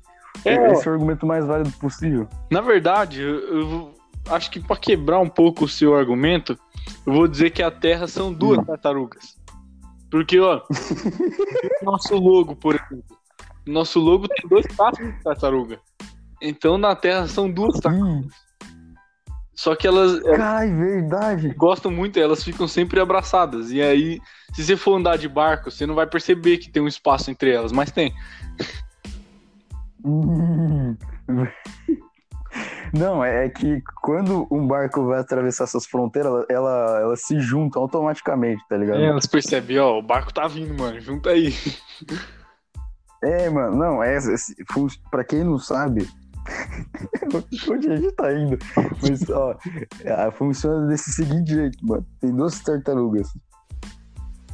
É, 0.43 0.71
Esse 0.71 0.87
é 0.87 0.91
o 0.91 0.93
argumento 0.93 1.25
mais 1.25 1.45
válido 1.45 1.71
possível. 1.79 2.27
Na 2.51 2.61
verdade, 2.61 3.21
eu, 3.21 3.39
eu 3.39 3.94
acho 4.29 4.51
que 4.51 4.59
para 4.59 4.77
quebrar 4.77 5.19
um 5.19 5.29
pouco 5.29 5.65
o 5.65 5.69
seu 5.69 5.95
argumento, 5.95 6.57
eu 7.05 7.13
vou 7.13 7.27
dizer 7.27 7.51
que 7.51 7.63
a 7.63 7.71
Terra 7.71 8.07
são 8.07 8.33
duas 8.33 8.59
hum. 8.59 8.65
tartarugas. 8.65 9.37
Porque, 10.09 10.39
ó, 10.39 10.61
nosso 11.83 12.15
logo, 12.15 12.55
por 12.55 12.75
exemplo. 12.75 13.17
Nosso 13.65 13.99
logo 13.99 14.27
tem 14.27 14.47
dois 14.47 14.67
passos 14.75 15.05
de 15.05 15.23
tartaruga. 15.23 15.79
Então 16.41 16.77
na 16.77 16.95
Terra 16.95 17.27
são 17.27 17.49
duas 17.49 17.79
tartarugas. 17.79 18.25
Hum. 18.25 18.45
Só 19.55 19.73
que 19.75 19.87
elas. 19.87 20.23
Ai, 20.37 20.69
verdade. 20.71 21.53
Gostam 21.55 21.89
muito, 21.89 22.19
elas 22.19 22.43
ficam 22.43 22.67
sempre 22.67 22.99
abraçadas. 22.99 23.71
E 23.71 23.81
aí, 23.81 24.19
se 24.53 24.63
você 24.63 24.75
for 24.75 24.97
andar 24.97 25.17
de 25.17 25.29
barco, 25.29 25.71
você 25.71 25.85
não 25.85 25.95
vai 25.95 26.05
perceber 26.05 26.57
que 26.57 26.69
tem 26.69 26.83
um 26.83 26.87
espaço 26.87 27.31
entre 27.31 27.51
elas, 27.51 27.71
mas 27.71 27.89
tem. 27.89 28.13
Não, 32.97 33.23
é, 33.23 33.45
é 33.45 33.49
que 33.49 33.81
quando 34.01 34.47
um 34.49 34.65
barco 34.65 35.05
vai 35.05 35.19
atravessar 35.19 35.65
essas 35.65 35.85
fronteiras, 35.85 36.45
ela, 36.49 36.99
ela, 37.01 37.15
se 37.15 37.39
juntam 37.39 37.81
automaticamente, 37.81 38.63
tá 38.69 38.77
ligado? 38.77 38.99
É, 38.99 39.07
elas 39.07 39.25
percebem, 39.25 39.79
ó, 39.79 39.99
o 39.99 40.01
barco 40.01 40.33
tá 40.33 40.47
vindo, 40.47 40.73
mano, 40.77 40.99
junta 40.99 41.31
aí. 41.31 41.53
É, 43.23 43.49
mano, 43.49 43.75
não, 43.75 44.03
é, 44.03 44.15
é 44.17 44.21
pra 45.09 45.23
quem 45.23 45.43
não 45.43 45.57
sabe, 45.57 46.07
Onde 47.71 47.91
a 47.91 47.95
gente 47.95 48.11
tá 48.13 48.33
indo? 48.33 48.57
Mas, 49.01 49.29
ó, 49.29 49.57
funciona 50.31 50.87
desse 50.87 51.11
seguinte 51.11 51.53
jeito, 51.53 51.77
mano. 51.85 52.05
Tem 52.19 52.33
duas 52.33 52.59
tartarugas. 52.59 53.29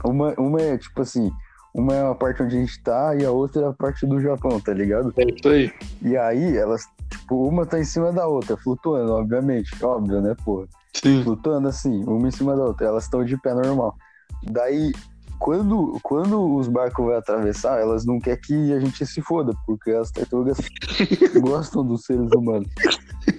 Uma, 0.04 0.34
uma 0.40 0.62
é, 0.62 0.78
tipo 0.78 1.02
assim, 1.02 1.32
uma 1.74 1.94
é 1.94 2.10
a 2.10 2.14
parte 2.14 2.44
onde 2.44 2.58
a 2.58 2.60
gente 2.60 2.84
tá 2.84 3.16
e 3.16 3.26
a 3.26 3.32
outra 3.32 3.64
é 3.64 3.68
a 3.68 3.74
parte 3.74 4.06
do 4.06 4.20
Japão, 4.20 4.60
tá 4.60 4.74
ligado? 4.74 5.14
É 5.18 5.24
isso 5.24 5.48
aí. 5.48 5.72
E 6.02 6.18
aí, 6.18 6.58
elas, 6.58 6.86
tipo, 7.10 7.48
uma 7.48 7.66
tá 7.66 7.80
em 7.80 7.86
cima 7.86 8.12
da 8.12 8.28
outra, 8.28 8.58
flutuando, 8.58 9.14
obviamente. 9.14 9.72
Óbvio, 9.84 10.22
né, 10.22 10.36
porra? 10.44 10.68
Sim. 10.94 11.24
Flutuando 11.24 11.70
assim, 11.70 12.04
uma 12.04 12.28
em 12.28 12.32
cima 12.32 12.56
da 12.56 12.66
outra. 12.66 12.88
Elas 12.88 13.06
estão 13.06 13.24
de 13.24 13.38
pé 13.38 13.54
normal. 13.54 13.96
Daí, 14.44 14.92
quando, 15.40 15.98
quando 16.04 16.56
os 16.56 16.68
barcos 16.68 17.06
vão 17.06 17.16
atravessar, 17.16 17.80
elas 17.80 18.06
não 18.06 18.20
querem 18.20 18.42
que 18.42 18.74
a 18.74 18.80
gente 18.80 19.06
se 19.06 19.22
foda, 19.22 19.54
porque 19.66 19.92
as 19.92 20.12
tartarugas 20.12 20.58
gostam 21.42 21.86
dos 21.86 22.04
seres 22.04 22.30
humanos. 22.36 22.70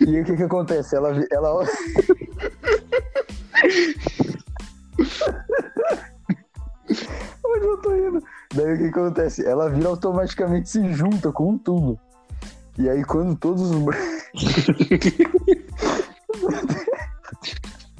E 0.00 0.16
aí 0.16 0.22
o 0.22 0.24
que 0.24 0.36
que 0.36 0.42
acontece? 0.42 0.96
Ela. 0.96 1.12
ela... 1.30 1.64
Onde 7.44 7.64
eu 7.64 7.76
tô 7.78 7.94
indo? 7.94 8.22
Daí 8.54 8.74
o 8.74 8.78
que, 8.78 8.86
acontece? 8.86 9.46
Ela 9.46 9.68
vira 9.68 9.88
automaticamente 9.88 10.68
se 10.68 10.92
junta 10.92 11.32
com 11.32 11.58
tudo. 11.58 11.98
E 12.78 12.88
aí 12.88 13.04
quando 13.04 13.36
todos 13.36 13.70
os. 13.70 13.82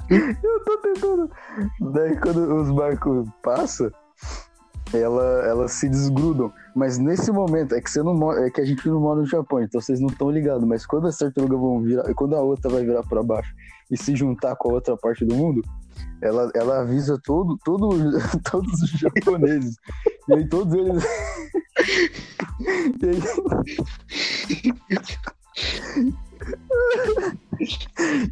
Eu 0.09 0.59
tô 0.65 0.77
tentando. 0.77 1.31
Daí 1.93 2.19
quando 2.19 2.55
os 2.55 2.69
barcos 2.71 3.27
passam, 3.41 3.89
ela, 4.93 5.23
elas 5.47 5.71
se 5.71 5.89
desgrudam. 5.89 6.51
Mas 6.75 6.97
nesse 6.97 7.31
momento, 7.31 7.73
é 7.75 7.81
que, 7.81 7.89
você 7.89 8.03
não 8.03 8.13
mora, 8.13 8.45
é 8.45 8.49
que 8.49 8.61
a 8.61 8.65
gente 8.65 8.87
não 8.87 8.99
mora 8.99 9.21
no 9.21 9.25
Japão, 9.25 9.61
então 9.61 9.79
vocês 9.79 9.99
não 9.99 10.07
estão 10.07 10.29
ligados. 10.29 10.67
Mas 10.67 10.85
quando 10.85 11.07
as 11.07 11.17
tartarugas 11.17 11.59
vão 11.59 11.81
virar, 11.81 12.13
quando 12.13 12.35
a 12.35 12.41
outra 12.41 12.69
vai 12.69 12.83
virar 12.83 13.03
para 13.03 13.23
baixo 13.23 13.53
e 13.89 13.97
se 13.97 14.15
juntar 14.15 14.55
com 14.55 14.69
a 14.69 14.73
outra 14.73 14.97
parte 14.97 15.25
do 15.25 15.35
mundo, 15.35 15.61
ela, 16.21 16.51
ela 16.55 16.81
avisa 16.81 17.19
todo, 17.23 17.57
todo, 17.63 17.89
todos 18.49 18.81
os 18.81 18.89
japoneses. 18.91 19.75
e 20.27 20.33
aí 20.33 20.47
todos 20.47 20.73
eles. 20.73 21.03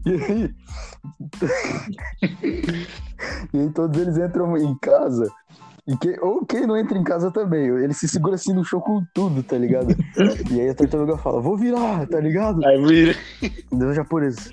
e 0.05 0.13
aí... 0.13 0.53
e 3.53 3.59
aí... 3.59 3.69
todos 3.71 4.01
eles 4.01 4.17
entram 4.17 4.57
em 4.57 4.75
casa. 4.77 5.31
E 5.87 5.97
que, 5.97 6.19
ou 6.21 6.45
quem 6.45 6.67
não 6.67 6.77
entra 6.77 6.97
em 6.97 7.03
casa 7.03 7.31
também. 7.31 7.67
Ele 7.67 7.93
se 7.93 8.07
segura 8.07 8.35
assim 8.35 8.53
no 8.53 8.63
chão 8.63 8.79
com 8.79 9.03
tudo, 9.13 9.43
tá 9.43 9.57
ligado? 9.57 9.93
e 10.49 10.61
aí 10.61 10.69
a 10.69 10.75
tartaruga 10.75 11.17
fala, 11.17 11.41
vou 11.41 11.57
virar, 11.57 12.07
tá 12.07 12.19
ligado? 12.19 12.65
Aí 12.65 12.81
vira. 12.85 13.15
Deus 13.71 13.95
japonês. 13.95 14.49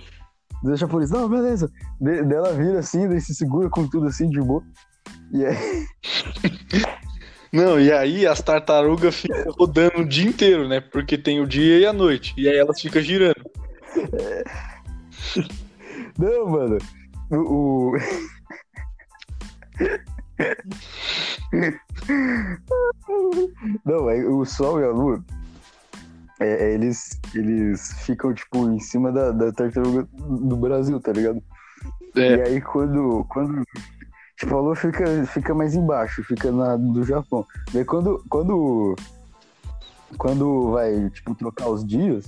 Deixa 0.63 0.87
a 0.87 0.89
polícia, 0.89 1.17
não, 1.17 1.29
beleza. 1.29 1.71
De, 2.01 2.23
dela 2.23 2.53
vira 2.53 2.81
assim, 2.81 3.09
daí 3.09 3.21
se 3.21 3.35
segura 3.35 3.69
com 3.69 3.87
tudo 3.87 4.07
assim 4.07 4.29
de 4.29 4.41
boa. 4.41 4.63
E 5.33 5.45
aí. 5.45 5.87
Não, 7.51 7.81
e 7.81 7.91
aí 7.91 8.27
as 8.27 8.43
tartarugas 8.43 9.17
ficam 9.17 9.51
rodando 9.59 10.01
o 10.01 10.05
dia 10.05 10.29
inteiro, 10.29 10.69
né? 10.69 10.81
Porque 10.81 11.17
tem 11.17 11.41
o 11.41 11.47
dia 11.47 11.79
e 11.79 11.87
a 11.87 11.95
noite. 11.95 12.35
E 12.37 12.47
aí 12.47 12.57
elas 12.57 12.79
ficam 12.79 13.01
girando. 13.01 13.43
Não, 16.19 16.47
mano. 16.47 16.77
O. 17.31 17.37
o... 17.37 17.93
Não, 23.85 24.39
o 24.39 24.45
Sol 24.45 24.81
e 24.81 24.85
a 24.85 24.89
Lua. 24.89 25.25
É, 26.41 26.47
é, 26.47 26.74
eles, 26.74 27.20
eles 27.34 27.93
ficam, 28.05 28.32
tipo, 28.32 28.70
em 28.70 28.78
cima 28.78 29.11
da, 29.11 29.32
da 29.32 29.53
tartaruga 29.53 30.07
do 30.12 30.57
Brasil, 30.57 31.01
tá 31.01 31.12
ligado? 31.12 31.43
É. 32.16 32.36
E 32.36 32.43
aí 32.43 32.61
quando. 32.61 33.24
quando 33.28 33.62
tipo, 34.36 34.55
a 34.55 34.61
Lua 34.61 34.76
fica, 34.76 35.05
fica 35.26 35.55
mais 35.55 35.74
embaixo, 35.74 36.22
fica 36.22 36.53
na 36.53 36.76
do 36.76 37.03
Japão. 37.05 37.45
Daí 37.72 37.84
quando. 37.84 38.22
Quando, 38.28 38.97
quando 40.16 40.72
vai, 40.72 41.11
tipo, 41.11 41.34
trocar 41.34 41.68
os 41.68 41.84
dias. 41.84 42.26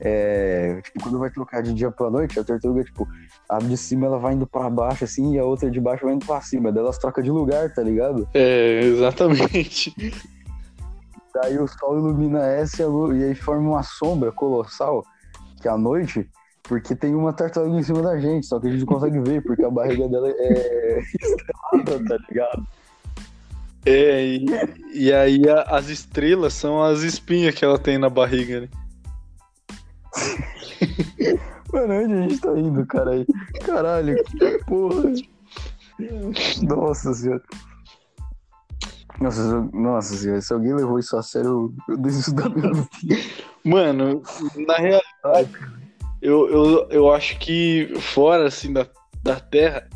É, 0.00 0.80
tipo, 0.84 1.02
quando 1.02 1.18
vai 1.18 1.28
trocar 1.28 1.60
de 1.60 1.74
dia 1.74 1.90
pra 1.90 2.08
noite, 2.08 2.38
a 2.38 2.44
tartaruga, 2.44 2.84
tipo, 2.84 3.06
a 3.48 3.58
de 3.58 3.76
cima 3.76 4.06
ela 4.06 4.18
vai 4.18 4.34
indo 4.34 4.46
pra 4.46 4.70
baixo, 4.70 5.02
assim, 5.02 5.34
e 5.34 5.38
a 5.40 5.44
outra 5.44 5.68
de 5.68 5.80
baixo 5.80 6.04
vai 6.04 6.14
indo 6.14 6.24
pra 6.24 6.40
cima. 6.40 6.70
Daí 6.70 6.84
elas 6.84 6.98
trocam 6.98 7.22
de 7.22 7.30
lugar, 7.32 7.72
tá 7.74 7.82
ligado? 7.82 8.28
É, 8.32 8.80
exatamente. 8.80 9.92
Daí 11.42 11.58
o 11.58 11.66
sol 11.68 11.98
ilumina 11.98 12.40
essa 12.44 12.82
e, 12.82 12.86
lua, 12.86 13.16
e 13.16 13.22
aí 13.24 13.34
forma 13.34 13.70
uma 13.70 13.82
sombra 13.82 14.32
colossal, 14.32 15.04
que 15.60 15.68
é 15.68 15.70
a 15.70 15.78
noite, 15.78 16.28
porque 16.64 16.94
tem 16.96 17.14
uma 17.14 17.32
tartaruga 17.32 17.78
em 17.78 17.82
cima 17.82 18.02
da 18.02 18.18
gente, 18.18 18.46
só 18.46 18.58
que 18.58 18.66
a 18.66 18.70
gente 18.70 18.80
não 18.80 18.86
consegue 18.86 19.20
ver, 19.20 19.42
porque 19.42 19.64
a 19.64 19.70
barriga 19.70 20.08
dela 20.08 20.28
é 20.30 21.00
estrelada, 21.22 22.04
tá 22.08 22.16
ligado? 22.28 22.66
É, 23.86 24.26
e, 24.26 24.46
e 24.92 25.12
aí 25.12 25.48
a- 25.48 25.62
as 25.62 25.88
estrelas 25.88 26.52
são 26.54 26.82
as 26.82 27.00
espinhas 27.02 27.54
que 27.54 27.64
ela 27.64 27.78
tem 27.78 27.96
na 27.96 28.10
barriga, 28.10 28.62
né? 28.62 28.68
Mano, 31.72 31.94
onde 31.94 32.14
a 32.14 32.22
gente 32.22 32.40
tá 32.40 32.58
indo, 32.58 32.84
cara? 32.86 33.12
Caralho, 33.64 34.16
que 34.24 34.58
porra. 34.64 35.12
Nossa 36.62 37.14
senhora. 37.14 37.42
Nossa, 39.20 39.68
nossa 39.72 40.16
senhora, 40.16 40.40
se 40.40 40.52
alguém 40.52 40.74
levou 40.74 40.98
isso 40.98 41.16
a 41.16 41.22
sério, 41.22 41.74
eu 41.88 41.96
desisto 41.96 42.32
da 42.32 42.48
minha 42.48 42.72
vida. 42.72 42.88
Mano, 43.64 44.22
na 44.66 44.76
realidade, 44.76 45.50
eu, 46.22 46.48
eu, 46.48 46.88
eu 46.90 47.12
acho 47.12 47.38
que 47.38 47.92
fora, 48.00 48.46
assim, 48.46 48.72
da, 48.72 48.86
da 49.22 49.40
Terra, 49.40 49.88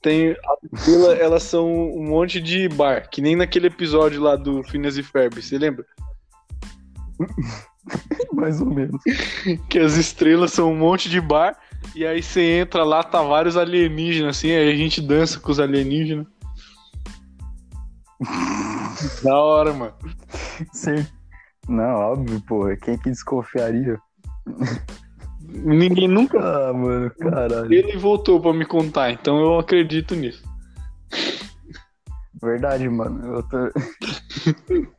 tem. 0.00 0.30
As 0.32 0.72
estrelas, 0.80 1.20
elas 1.20 1.42
são 1.42 1.70
um 1.70 2.04
monte 2.04 2.40
de 2.40 2.68
bar, 2.68 3.08
que 3.10 3.22
nem 3.22 3.36
naquele 3.36 3.68
episódio 3.68 4.20
lá 4.20 4.36
do 4.36 4.62
Phineas 4.64 4.96
e 4.96 5.02
Ferb, 5.02 5.40
você 5.40 5.58
lembra? 5.58 5.84
Mais 8.32 8.60
ou 8.60 8.68
menos. 8.68 9.00
Que 9.68 9.78
as 9.78 9.96
estrelas 9.96 10.52
são 10.52 10.72
um 10.72 10.76
monte 10.76 11.10
de 11.10 11.20
bar, 11.20 11.58
e 11.94 12.06
aí 12.06 12.22
você 12.22 12.40
entra 12.58 12.84
lá, 12.84 13.02
tá 13.02 13.22
vários 13.22 13.56
alienígenas, 13.56 14.36
assim, 14.36 14.50
aí 14.50 14.70
a 14.70 14.76
gente 14.76 15.00
dança 15.00 15.38
com 15.38 15.50
os 15.50 15.60
alienígenas. 15.60 16.26
Da 19.22 19.36
hora, 19.36 19.72
mano. 19.72 19.94
Sim. 20.72 21.06
Não, 21.68 21.94
óbvio, 21.94 22.40
porra. 22.46 22.76
Quem 22.76 22.98
que 22.98 23.10
desconfiaria? 23.10 23.98
Ninguém 25.44 26.08
nunca 26.08 26.38
Ah, 26.38 26.72
mano, 26.72 27.10
caralho. 27.20 27.72
ele 27.72 27.96
voltou 27.98 28.40
pra 28.40 28.52
me 28.52 28.64
contar, 28.64 29.10
então 29.12 29.38
eu 29.38 29.58
acredito 29.58 30.14
nisso. 30.14 30.42
Verdade, 32.42 32.88
mano. 32.88 33.36
Eu 33.36 33.42
tô... 33.44 33.56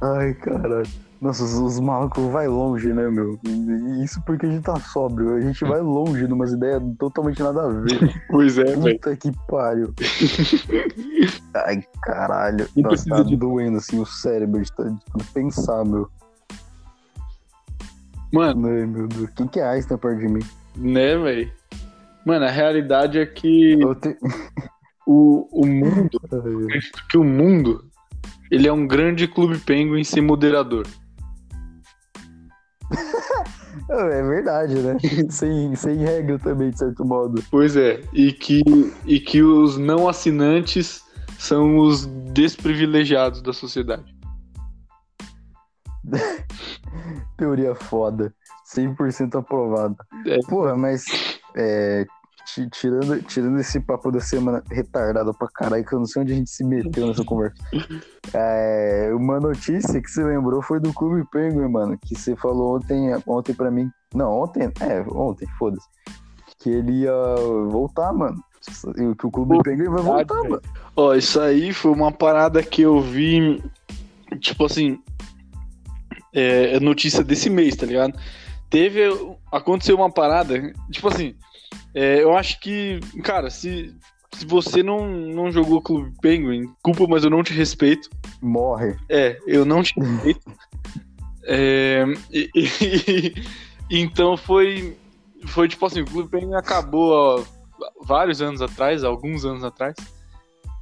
Ai, 0.00 0.34
caralho. 0.34 0.86
Nossa, 1.24 1.42
os, 1.42 1.54
os 1.54 1.80
malucos 1.80 2.22
vai 2.30 2.46
longe, 2.46 2.92
né, 2.92 3.08
meu? 3.08 3.40
Isso 4.04 4.20
porque 4.26 4.44
a 4.44 4.50
gente 4.50 4.62
tá 4.62 4.78
sóbrio. 4.78 5.36
A 5.36 5.40
gente 5.40 5.64
vai 5.64 5.80
longe 5.80 6.26
de 6.26 6.30
umas 6.30 6.52
ideias 6.52 6.82
totalmente 6.98 7.42
nada 7.42 7.62
a 7.62 7.68
ver. 7.68 8.14
Pois 8.28 8.58
é, 8.58 8.64
velho. 8.64 8.98
Puta 9.00 9.16
que 9.16 9.32
pariu. 9.48 9.94
Ai, 11.64 11.82
caralho. 12.02 12.68
Não 12.76 12.90
Nossa, 12.90 13.08
tá 13.08 13.22
de- 13.22 13.36
doendo, 13.38 13.78
assim, 13.78 13.98
o 13.98 14.04
cérebro 14.04 14.60
de 14.60 14.70
de 15.16 15.24
pensar, 15.32 15.82
meu. 15.86 16.10
Mano, 18.30 18.68
Ai, 18.68 18.84
meu 18.84 19.08
Deus. 19.08 19.30
Quem 19.30 19.46
que 19.48 19.60
é 19.60 19.66
Einstein 19.66 19.96
perto 19.96 20.18
de 20.18 20.28
mim? 20.28 20.42
né, 20.76 21.16
velho? 21.16 21.50
Mano, 22.26 22.44
a 22.44 22.50
realidade 22.50 23.18
é 23.18 23.24
que 23.24 23.78
te... 24.02 24.18
o, 25.08 25.48
o 25.50 25.66
mundo, 25.66 26.20
que 27.08 27.16
o 27.16 27.24
mundo, 27.24 27.82
ele 28.50 28.68
é 28.68 28.72
um 28.74 28.86
grande 28.86 29.26
clube 29.26 29.56
penguin 29.56 30.04
sem 30.04 30.22
moderador. 30.22 30.86
É 33.88 34.22
verdade, 34.22 34.74
né? 34.76 34.96
sem, 35.28 35.74
sem 35.74 35.96
regra 35.96 36.38
também, 36.38 36.70
de 36.70 36.78
certo 36.78 37.04
modo. 37.04 37.42
Pois 37.50 37.76
é, 37.76 38.00
e 38.12 38.32
que, 38.32 38.62
e 39.04 39.20
que 39.20 39.42
os 39.42 39.76
não 39.76 40.08
assinantes 40.08 41.02
são 41.38 41.78
os 41.78 42.06
desprivilegiados 42.32 43.42
da 43.42 43.52
sociedade. 43.52 44.14
Teoria 47.36 47.74
foda. 47.74 48.32
100% 48.74 49.38
aprovada. 49.38 49.96
É. 50.26 50.38
Porra, 50.48 50.76
mas 50.76 51.04
é, 51.54 52.06
tirando, 52.70 53.22
tirando 53.22 53.58
esse 53.58 53.80
papo 53.80 54.10
da 54.10 54.20
semana 54.20 54.62
retardado 54.70 55.32
pra 55.34 55.48
caralho, 55.48 55.84
que 55.84 55.92
eu 55.92 55.98
não 55.98 56.06
sei 56.06 56.22
onde 56.22 56.32
a 56.32 56.36
gente 56.36 56.50
se 56.50 56.64
meteu 56.64 57.06
nessa 57.06 57.24
conversa. 57.24 57.56
É, 58.32 59.12
uma 59.14 59.38
notícia 59.38 60.00
que 60.00 60.10
você 60.10 60.24
lembrou 60.24 60.60
foi 60.62 60.80
do 60.80 60.92
Clube 60.92 61.24
Penguin, 61.30 61.68
mano. 61.68 61.96
Que 61.96 62.16
você 62.16 62.34
falou 62.34 62.76
ontem, 62.76 63.10
ontem 63.26 63.54
pra 63.54 63.70
mim. 63.70 63.88
Não, 64.12 64.40
ontem. 64.40 64.72
É, 64.80 65.00
ontem, 65.08 65.46
foda-se. 65.58 65.86
Que 66.58 66.70
ele 66.70 67.02
ia 67.02 67.12
voltar, 67.68 68.12
mano. 68.12 68.42
Que 69.18 69.26
o 69.26 69.30
Clube 69.30 69.62
Penguin 69.62 69.90
vai 69.90 70.02
voltar, 70.02 70.42
mano. 70.42 70.62
Ó, 70.96 71.14
isso 71.14 71.38
aí 71.38 71.72
foi 71.72 71.92
uma 71.92 72.10
parada 72.10 72.62
que 72.62 72.82
eu 72.82 73.00
vi, 73.00 73.62
tipo 74.40 74.64
assim, 74.64 74.98
é, 76.32 76.76
é 76.76 76.80
notícia 76.80 77.22
desse 77.22 77.48
mês, 77.48 77.76
tá 77.76 77.86
ligado? 77.86 78.18
Teve, 78.70 79.02
aconteceu 79.52 79.94
uma 79.96 80.10
parada, 80.10 80.72
tipo 80.90 81.06
assim, 81.08 81.36
é, 81.94 82.22
eu 82.22 82.36
acho 82.36 82.60
que, 82.60 83.00
cara, 83.22 83.50
se, 83.50 83.94
se 84.34 84.44
você 84.44 84.82
não, 84.82 85.08
não 85.08 85.52
jogou 85.52 85.80
Clube 85.80 86.12
Penguin, 86.20 86.72
culpa, 86.82 87.06
mas 87.08 87.24
eu 87.24 87.30
não 87.30 87.42
te 87.42 87.52
respeito. 87.52 88.10
Morre. 88.42 88.96
É, 89.08 89.38
eu 89.46 89.64
não 89.64 89.82
te 89.82 89.98
respeito. 89.98 90.40
É, 91.46 92.06
e- 92.32 92.48
e- 92.54 93.34
então 93.90 94.34
foi, 94.34 94.96
foi 95.48 95.68
tipo 95.68 95.84
assim, 95.84 96.00
o 96.00 96.06
Clube 96.06 96.30
Penguin 96.30 96.54
acabou 96.54 97.12
ó, 97.12 97.44
vários 98.02 98.40
anos 98.40 98.62
atrás, 98.62 99.04
alguns 99.04 99.44
anos 99.44 99.62
atrás. 99.62 99.94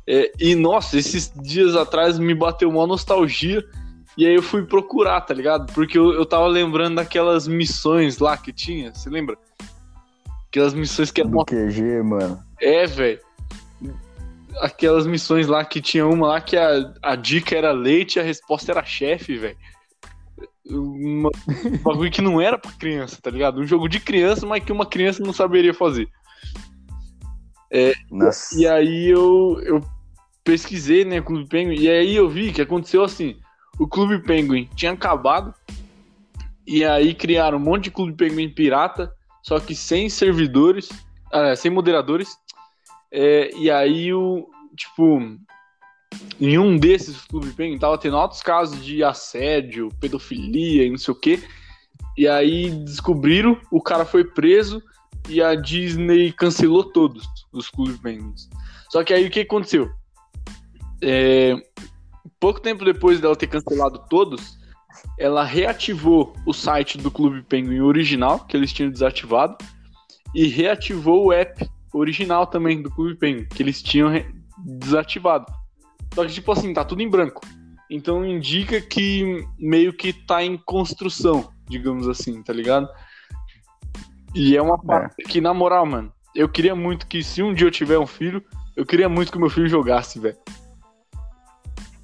É, 0.06 0.30
e 0.38 0.54
nossa, 0.54 0.96
esses 0.96 1.32
dias 1.42 1.74
atrás 1.74 2.16
me 2.16 2.32
bateu 2.32 2.68
uma 2.68 2.86
nostalgia. 2.86 3.64
E 4.16 4.26
aí 4.26 4.34
eu 4.34 4.42
fui 4.42 4.64
procurar, 4.64 5.22
tá 5.22 5.32
ligado? 5.32 5.72
Porque 5.72 5.98
eu, 5.98 6.12
eu 6.12 6.26
tava 6.26 6.46
lembrando 6.46 6.96
daquelas 6.96 7.48
missões 7.48 8.18
lá 8.18 8.36
que 8.36 8.52
tinha, 8.52 8.94
você 8.94 9.08
lembra? 9.08 9.36
Aquelas 10.52 10.74
missões 10.74 11.10
que 11.10 11.22
eram 11.22 11.30
Do 11.30 11.46
QG, 11.46 12.02
mano. 12.02 12.38
é, 12.60 12.86
velho. 12.86 13.18
Aquelas 14.60 15.06
missões 15.06 15.46
lá 15.46 15.64
que 15.64 15.80
tinha 15.80 16.06
uma 16.06 16.26
lá 16.26 16.40
que 16.42 16.58
a, 16.58 16.92
a 17.02 17.16
dica 17.16 17.56
era 17.56 17.72
leite 17.72 18.16
e 18.16 18.20
a 18.20 18.22
resposta 18.22 18.70
era 18.70 18.84
chefe, 18.84 19.38
velho. 19.38 19.56
Um 20.68 21.30
bagulho 21.82 22.10
que 22.10 22.20
não 22.20 22.38
era 22.38 22.58
pra 22.58 22.70
criança, 22.72 23.18
tá 23.22 23.30
ligado? 23.30 23.62
Um 23.62 23.66
jogo 23.66 23.88
de 23.88 23.98
criança, 23.98 24.44
mas 24.44 24.62
que 24.62 24.70
uma 24.70 24.84
criança 24.84 25.22
não 25.22 25.32
saberia 25.32 25.72
fazer. 25.72 26.06
Nossa. 28.10 28.54
E 28.54 28.66
aí 28.68 29.08
eu, 29.08 29.58
eu 29.64 29.82
pesquisei, 30.44 31.02
né, 31.02 31.22
Clube 31.22 31.48
Penguin, 31.48 31.80
e 31.80 31.88
aí 31.88 32.14
eu 32.14 32.28
vi 32.28 32.52
que 32.52 32.60
aconteceu 32.60 33.02
assim: 33.02 33.36
o 33.78 33.88
Clube 33.88 34.22
Penguin 34.22 34.68
tinha 34.76 34.92
acabado, 34.92 35.54
e 36.66 36.84
aí 36.84 37.14
criaram 37.14 37.56
um 37.56 37.62
monte 37.62 37.84
de 37.84 37.90
Clube 37.90 38.12
Penguin 38.12 38.50
pirata, 38.50 39.10
só 39.42 39.58
que 39.58 39.74
sem 39.74 40.08
servidores, 40.08 40.88
ah, 41.32 41.54
sem 41.56 41.70
moderadores. 41.70 42.36
É, 43.10 43.50
e 43.56 43.70
aí 43.70 44.12
o. 44.12 44.48
Tipo. 44.76 45.20
Em 46.38 46.58
um 46.58 46.76
desses 46.76 47.22
Clube 47.22 47.52
Penguin 47.52 47.78
tava 47.78 47.96
tendo 47.96 48.16
altos 48.16 48.42
casos 48.42 48.84
de 48.84 49.02
assédio, 49.02 49.88
pedofilia 49.98 50.84
e 50.84 50.90
não 50.90 50.98
sei 50.98 51.12
o 51.12 51.16
quê. 51.16 51.42
E 52.18 52.28
aí 52.28 52.70
descobriram, 52.70 53.58
o 53.70 53.80
cara 53.80 54.04
foi 54.04 54.22
preso 54.22 54.82
e 55.26 55.42
a 55.42 55.54
Disney 55.54 56.30
cancelou 56.32 56.84
todos 56.84 57.26
os 57.50 57.70
Clube 57.70 57.96
Penguins. 57.98 58.50
Só 58.90 59.02
que 59.02 59.14
aí 59.14 59.26
o 59.26 59.30
que 59.30 59.40
aconteceu? 59.40 59.90
É, 61.02 61.56
pouco 62.38 62.60
tempo 62.60 62.84
depois 62.84 63.20
dela 63.20 63.34
ter 63.34 63.46
cancelado 63.46 64.04
todos, 64.10 64.58
ela 65.18 65.44
reativou 65.44 66.34
o 66.46 66.52
site 66.52 66.98
do 66.98 67.10
Clube 67.10 67.42
Penguin 67.42 67.80
original, 67.80 68.40
que 68.40 68.56
eles 68.56 68.72
tinham 68.72 68.90
desativado, 68.90 69.56
e 70.34 70.46
reativou 70.46 71.26
o 71.26 71.32
app 71.32 71.68
original 71.92 72.46
também 72.46 72.82
do 72.82 72.90
Clube 72.90 73.16
Penguin, 73.16 73.46
que 73.46 73.62
eles 73.62 73.82
tinham 73.82 74.10
desativado. 74.58 75.46
Só 76.14 76.24
que, 76.24 76.32
tipo 76.32 76.52
assim, 76.52 76.72
tá 76.72 76.84
tudo 76.84 77.02
em 77.02 77.08
branco. 77.08 77.40
Então 77.90 78.24
indica 78.24 78.80
que 78.80 79.46
meio 79.58 79.92
que 79.92 80.12
tá 80.12 80.42
em 80.42 80.56
construção, 80.56 81.50
digamos 81.68 82.08
assim, 82.08 82.42
tá 82.42 82.52
ligado? 82.52 82.88
E 84.34 84.56
é 84.56 84.62
uma 84.62 84.78
parte 84.78 85.16
é. 85.20 85.28
que, 85.28 85.40
na 85.40 85.52
moral, 85.52 85.84
mano, 85.84 86.12
eu 86.34 86.48
queria 86.48 86.74
muito 86.74 87.06
que 87.06 87.22
se 87.22 87.42
um 87.42 87.52
dia 87.52 87.66
eu 87.66 87.70
tiver 87.70 87.98
um 87.98 88.06
filho, 88.06 88.42
eu 88.74 88.86
queria 88.86 89.08
muito 89.08 89.30
que 89.30 89.38
meu 89.38 89.50
filho 89.50 89.68
jogasse, 89.68 90.18
velho. 90.18 90.36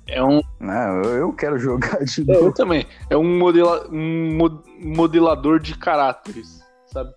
É 0.09 0.23
um. 0.25 0.41
Não, 0.59 1.03
eu 1.03 1.33
quero 1.33 1.59
jogar 1.59 2.03
de 2.03 2.25
novo. 2.25 2.41
É, 2.41 2.47
eu 2.47 2.53
também. 2.53 2.87
É 3.11 3.17
um, 3.17 3.39
modela... 3.39 3.87
um 3.91 4.39
modelador 4.83 5.61
de 5.61 5.77
caráteres, 5.77 6.61
sabe? 6.87 7.11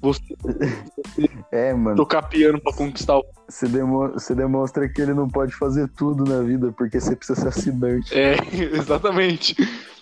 Você, 0.00 0.36
é, 1.52 1.72
mano. 1.72 1.96
Tocar 1.96 2.22
piano 2.22 2.60
pra 2.60 2.72
conquistar 2.72 3.18
o. 3.18 3.24
Você, 3.48 3.68
demo... 3.68 4.08
você 4.08 4.34
demonstra 4.34 4.88
que 4.88 5.00
ele 5.00 5.14
não 5.14 5.28
pode 5.28 5.54
fazer 5.54 5.88
tudo 5.96 6.24
na 6.24 6.42
vida 6.42 6.72
porque 6.76 7.00
você 7.00 7.14
precisa 7.14 7.40
ser 7.40 7.48
assinante. 7.48 8.12
É, 8.12 8.36
exatamente. 8.52 9.56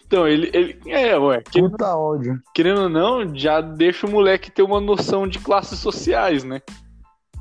Então, 0.06 0.26
ele. 0.26 0.50
ele 0.54 0.80
é, 0.86 1.18
ué. 1.18 1.42
Querendo, 1.42 1.70
Puta 1.72 1.94
ódio. 1.94 2.40
Querendo 2.54 2.82
ou 2.82 2.88
não, 2.88 3.36
já 3.36 3.60
deixa 3.60 4.06
o 4.06 4.10
moleque 4.10 4.50
ter 4.50 4.62
uma 4.62 4.80
noção 4.80 5.28
de 5.28 5.38
classes 5.38 5.78
sociais, 5.78 6.42
né? 6.42 6.62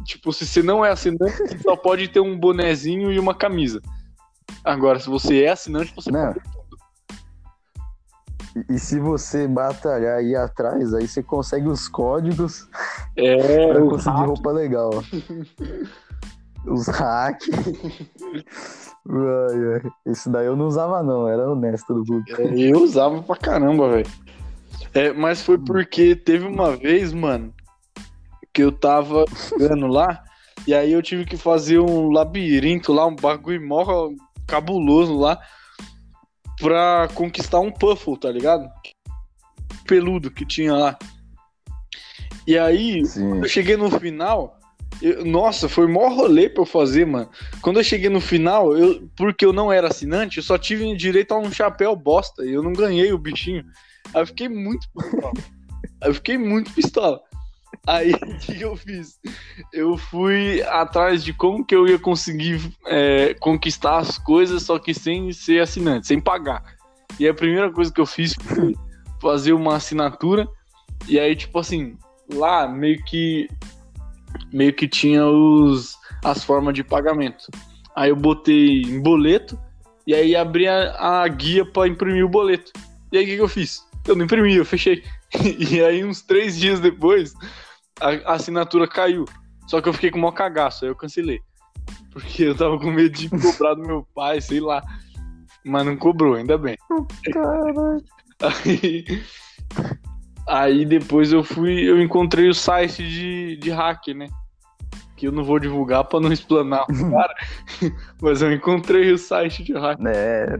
Tipo, 0.05 0.34
se 0.34 0.45
você 0.45 0.61
não 0.61 0.84
é 0.84 0.91
assinante, 0.91 1.38
você 1.38 1.57
só 1.59 1.77
pode 1.77 2.09
ter 2.09 2.19
um 2.19 2.38
bonezinho 2.38 3.11
e 3.11 3.17
uma 3.17 3.34
camisa. 3.34 3.81
Agora, 4.64 5.00
se 5.00 5.10
você 5.10 5.44
é 5.44 5.50
assinante, 5.50 5.94
você 5.96 6.12
não. 6.12 6.34
E, 8.56 8.76
e 8.76 8.80
se 8.80 9.00
você 9.00 9.48
batalhar 9.48 10.18
aí 10.18 10.36
atrás, 10.36 10.94
aí 10.94 11.08
você 11.08 11.24
consegue 11.24 11.68
os 11.68 11.88
códigos 11.88 12.68
é, 13.16 13.68
pra 13.74 13.82
conseguir 13.82 14.18
hack. 14.18 14.28
roupa 14.28 14.52
legal. 14.52 14.91
os 16.66 16.88
hacks. 16.88 17.50
Esse 20.06 20.30
daí 20.30 20.46
eu 20.46 20.56
não 20.56 20.68
usava, 20.68 21.04
não, 21.04 21.28
era 21.28 21.50
honesto 21.50 21.94
do 21.94 22.06
Google. 22.06 22.24
É, 22.38 22.72
eu 22.72 22.82
usava 22.82 23.22
pra 23.22 23.36
caramba, 23.36 23.89
velho. 23.89 24.10
É, 24.94 25.12
mas 25.12 25.41
foi 25.41 25.58
porque 25.58 26.16
teve 26.16 26.46
uma 26.46 26.76
vez, 26.76 27.12
mano, 27.12 27.54
que 28.54 28.62
eu 28.64 28.72
tava 28.72 29.26
jogando 29.50 29.88
lá, 29.88 30.24
e 30.68 30.74
aí 30.74 30.94
eu 30.94 31.02
tive 31.02 31.26
que 31.26 31.36
fazer 31.36 31.80
um 31.80 32.12
labirinto 32.12 32.94
lá, 32.94 33.06
um 33.08 33.16
bagulho 33.16 33.68
mó 33.68 34.12
cabuloso 34.54 35.18
lá, 35.18 35.39
pra 36.60 37.10
conquistar 37.16 37.60
um 37.60 37.72
Puffle, 37.72 38.20
tá 38.20 38.32
ligado? 38.32 38.70
Peludo 39.88 40.30
que 40.30 40.45
tinha 40.45 40.74
lá. 40.74 40.99
E 42.45 42.58
aí, 42.58 43.04
Sim. 43.04 43.30
quando 43.30 43.43
eu 43.45 43.49
cheguei 43.49 43.76
no 43.76 43.89
final, 43.89 44.60
eu, 45.01 45.26
nossa, 45.26 45.68
foi 45.68 45.88
mó 45.88 46.08
rolê 46.10 46.47
pra 46.47 46.62
eu 46.62 46.68
fazer, 46.68 47.06
mano. 47.06 47.30
Quando 47.62 47.80
eu 47.80 47.84
cheguei 47.84 48.10
no 48.10 48.22
final, 48.22 48.78
eu, 48.78 49.10
porque 49.18 49.43
eu 49.43 49.51
não 49.51 49.72
era 49.72 49.88
assinante, 49.88 50.38
eu 50.38 50.43
só 50.43 50.56
tive 50.56 50.95
direito 50.95 51.34
a 51.34 51.39
um 51.39 51.51
chapéu 51.51 51.95
bosta 51.95 52.45
e 52.45 52.54
eu 52.54 52.62
não 52.62 52.74
ganhei 52.74 53.12
o 53.12 53.18
bichinho. 53.18 53.66
Aí 54.14 54.22
eu 54.22 54.28
fiquei 54.28 54.47
muito 54.47 54.88
pistola. 54.95 55.34
eu 56.04 56.14
fiquei 56.14 56.38
muito 56.38 56.72
pistola. 56.74 57.22
Aí, 57.86 58.13
o 58.15 58.38
que 58.38 58.61
eu 58.61 58.76
fiz? 58.76 59.19
Eu 59.71 59.97
fui 59.97 60.61
atrás 60.63 61.24
de 61.24 61.34
como 61.34 61.65
que 61.65 61.76
eu 61.76 61.88
ia 61.88 61.99
conseguir 61.99 62.59
é, 62.86 63.34
conquistar 63.36 63.97
as 63.97 64.17
coisas, 64.17 64.63
só 64.63 64.80
que 64.80 64.93
sem 64.93 65.32
ser 65.32 65.61
assinante, 65.61 66.07
sem 66.07 66.19
pagar. 66.19 66.63
E 67.19 67.28
a 67.28 67.34
primeira 67.34 67.71
coisa 67.71 67.91
que 67.91 68.01
eu 68.01 68.05
fiz 68.05 68.34
foi 68.34 68.76
fazer 69.21 69.53
uma 69.53 69.76
assinatura. 69.76 70.47
E 71.07 71.19
aí, 71.19 71.36
tipo 71.36 71.59
assim, 71.59 71.97
lá 72.34 72.67
meio 72.67 73.03
que 73.03 73.47
meio 74.51 74.74
que 74.74 74.88
tinha 74.88 75.26
os 75.26 75.97
as 76.24 76.43
formas 76.43 76.74
de 76.74 76.84
pagamento. 76.84 77.49
Aí 77.95 78.09
eu 78.09 78.15
botei 78.15 78.82
em 78.82 79.01
boleto 79.01 79.59
e 80.07 80.13
aí 80.13 80.36
abri 80.36 80.67
a, 80.67 81.21
a 81.21 81.28
guia 81.28 81.65
para 81.65 81.88
imprimir 81.88 82.26
o 82.26 82.30
boleto. 82.30 82.71
E 83.11 83.17
aí 83.17 83.24
o 83.24 83.28
que, 83.28 83.36
que 83.36 83.41
eu 83.41 83.47
fiz? 83.47 83.86
Eu 84.07 84.15
não 84.15 84.26
imprimi, 84.26 84.55
eu 84.55 84.65
fechei. 84.65 85.03
E 85.57 85.84
aí 85.84 86.03
uns 86.03 86.21
três 86.21 86.57
dias 86.57 86.79
depois 86.79 87.34
a, 87.99 88.34
assinatura 88.34 88.88
caiu. 88.88 89.25
Só 89.67 89.81
que 89.81 89.89
eu 89.89 89.93
fiquei 89.93 90.11
com 90.11 90.17
o 90.17 90.21
maior 90.21 90.34
cagaço, 90.34 90.86
aí 90.86 90.91
eu 90.91 90.95
cancelei. 90.95 91.39
Porque 92.11 92.43
eu 92.43 92.55
tava 92.55 92.77
com 92.79 92.91
medo 92.91 93.09
de 93.09 93.29
cobrar 93.29 93.73
do 93.73 93.81
meu 93.81 94.07
pai, 94.13 94.41
sei 94.41 94.59
lá. 94.59 94.81
Mas 95.65 95.86
não 95.86 95.95
cobrou, 95.95 96.36
ainda 96.36 96.57
bem. 96.57 96.77
Caralho. 97.31 98.03
Aí, 98.41 99.05
aí 100.47 100.86
depois 100.86 101.31
eu 101.31 101.43
fui, 101.43 101.89
eu 101.89 102.01
encontrei 102.01 102.49
o 102.49 102.53
site 102.53 103.07
de, 103.07 103.55
de 103.57 103.69
hack, 103.71 104.09
né? 104.09 104.27
Que 105.15 105.27
eu 105.27 105.31
não 105.31 105.43
vou 105.43 105.59
divulgar 105.59 106.03
pra 106.03 106.19
não 106.19 106.31
explanar 106.31 106.84
o 106.84 107.11
cara. 107.11 107.36
mas 108.21 108.41
eu 108.41 108.51
encontrei 108.51 109.11
o 109.11 109.17
site 109.17 109.63
de 109.63 109.73
hack. 109.73 109.99
É. 110.05 110.57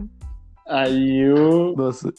Aí 0.66 1.20
eu. 1.20 1.74
Nossa. 1.76 2.12